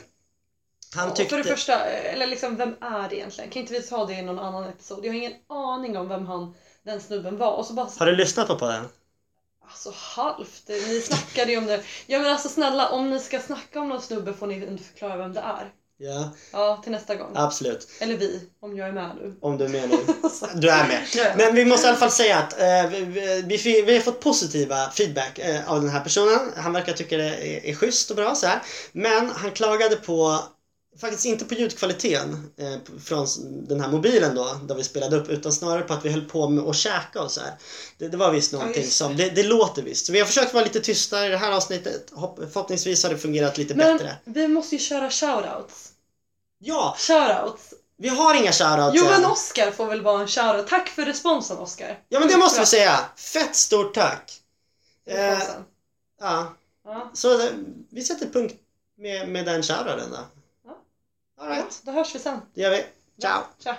Han 0.96 1.14
tyckte... 1.14 1.36
För 1.36 1.44
det 1.44 1.50
första, 1.50 1.86
eller 1.86 2.28
liksom 2.28 2.56
vem 2.56 2.76
är 2.82 3.10
det 3.10 3.16
egentligen? 3.16 3.50
Kan 3.50 3.62
inte 3.62 3.74
vi 3.74 3.82
ta 3.82 4.06
det 4.06 4.14
i 4.14 4.22
någon 4.22 4.40
annan 4.40 4.64
episod? 4.64 5.06
Jag 5.06 5.10
har 5.12 5.18
ingen 5.18 5.34
aning 5.50 5.98
om 5.98 6.08
vem 6.10 6.26
han, 6.26 6.54
den 6.84 7.02
snubben 7.02 7.38
var. 7.38 7.52
Och 7.52 7.66
så 7.66 7.74
bara, 7.74 7.90
Har 8.00 8.06
du 8.06 8.16
lyssnat 8.16 8.48
på 8.48 8.56
podden? 8.56 8.86
alltså 9.70 9.92
halvt. 9.96 10.68
Ni 10.68 11.02
snackade 11.02 11.52
ju 11.52 11.58
om 11.58 11.66
det. 11.66 11.82
Ja 12.08 12.20
men 12.20 12.32
alltså 12.32 12.50
snälla, 12.50 12.90
om 12.90 13.10
ni 13.10 13.20
ska 13.20 13.40
snacka 13.40 13.80
om 13.80 13.90
någon 13.90 14.02
snubbe 14.02 14.34
får 14.34 14.48
ni 14.48 14.56
inte 14.66 14.84
förklara 14.84 15.18
vem 15.18 15.34
det 15.34 15.40
är. 15.40 15.72
Ja, 16.00 16.30
Ja, 16.52 16.80
till 16.84 16.92
nästa 16.92 17.16
gång. 17.16 17.32
absolut. 17.36 17.88
Eller 18.00 18.18
vi, 18.18 18.50
om 18.60 18.78
jag 18.78 18.88
är 18.88 18.92
med 18.92 19.12
nu. 19.22 19.36
Om 19.42 19.58
du 19.58 19.66
är 19.66 19.70
med 19.70 19.90
nu. 19.90 19.98
Du 20.56 20.70
är 20.70 20.88
med. 20.88 21.34
Men 21.38 21.56
vi 21.56 21.66
måste 21.66 21.88
i 21.88 21.90
alla 21.90 21.98
fall 22.00 22.12
säga 22.12 22.38
att 22.38 22.60
eh, 22.62 22.90
vi, 22.90 23.02
vi, 23.46 23.58
vi, 23.58 23.82
vi 23.82 23.96
har 23.96 24.02
fått 24.02 24.20
positiva 24.20 24.90
feedback 24.92 25.40
eh, 25.40 25.72
av 25.72 25.82
den 25.82 25.90
här 25.90 26.02
personen. 26.02 26.40
Han 26.56 26.74
verkar 26.74 26.94
tycka 26.94 27.18
det 27.18 27.24
är, 27.24 27.66
är 27.66 27.74
schysst 27.76 28.10
och 28.10 28.16
bra 28.16 28.36
så 28.36 28.48
här. 28.48 28.62
Men 28.92 29.30
han 29.30 29.52
klagade 29.52 29.96
på 29.96 30.40
Faktiskt 31.00 31.26
inte 31.26 31.45
på 31.45 31.54
ljudkvaliteten 31.54 32.52
eh, 32.58 32.76
från 33.04 33.28
den 33.68 33.82
här 33.82 33.89
mobilen 33.91 34.36
då, 34.36 34.60
där 34.68 34.76
vi 34.76 34.84
spelade 34.84 35.16
upp, 35.18 35.30
utan 35.30 35.52
snarare 35.52 35.82
på 35.82 35.93
att 35.93 36.06
vi 36.06 36.10
höll 36.10 36.26
på 36.26 36.50
med 36.50 36.64
att 36.64 36.76
käka 36.76 37.22
och 37.22 37.32
så 37.32 37.41
här. 37.41 37.54
Det, 37.98 38.08
det 38.08 38.18
var 38.18 38.32
visst 38.32 38.54
någonting 38.54 38.84
det. 38.84 38.89
som, 38.89 39.18
det, 39.18 39.30
det 39.30 39.43
låter 39.43 39.82
visst. 39.82 40.06
Så 40.06 40.12
vi 40.12 40.20
har 40.20 40.26
försökt 40.26 40.54
vara 40.54 40.64
lite 40.64 40.80
tystare 40.80 41.26
i 41.26 41.30
det 41.30 41.38
här 41.38 41.52
avsnittet. 41.52 42.10
Hopp, 42.12 42.39
förhoppningsvis 42.54 43.04
har 43.04 43.10
det 43.10 43.18
fungerat 43.18 43.58
lite 43.58 43.76
Men 43.76 43.98
bättre. 43.98 44.16
vi 44.26 44.48
måste 44.48 44.76
ju 44.76 44.80
köra 44.80 45.10
shoutouts. 45.10 45.91
Ja, 46.60 46.95
Shoutouts. 47.00 47.74
vi 47.98 48.10
har 48.10 48.36
inga 48.36 48.52
shoutouts 48.52 48.98
Jo 48.98 49.06
men 49.06 49.26
Oscar 49.26 49.72
får 49.72 49.86
väl 49.86 50.02
vara 50.02 50.22
en 50.22 50.28
shoutout. 50.28 50.68
Tack 50.68 50.89
för 50.89 51.06
responsen 51.06 51.58
Oscar. 51.58 52.00
Ja 52.10 52.20
men 52.20 52.30
det 52.30 52.38
måste 52.38 52.60
vi 52.60 52.66
säga. 52.66 53.00
Fett 53.16 53.56
stort 53.56 53.93
tack. 53.93 54.34
Eh, 55.10 55.39
ja, 56.20 56.54
Ja. 56.86 57.12
så 57.14 57.41
eh, 57.43 57.50
vi 57.89 58.02
sätter 58.04 58.26
punkt 58.30 58.56
med, 58.98 59.30
med 59.30 59.45
den 59.45 59.64
shoutouten 59.64 60.10
då. 60.12 60.18
Ja. 61.38 61.44
Alright, 61.44 61.82
Ja, 61.86 61.92
då 61.92 61.92
hörs 61.92 62.16
vi 62.16 62.20
sen. 62.20 62.42
det 62.54 62.62
gör 62.62 62.72
vi. 62.72 62.86
Ciao! 63.22 63.42
Tja. 63.60 63.76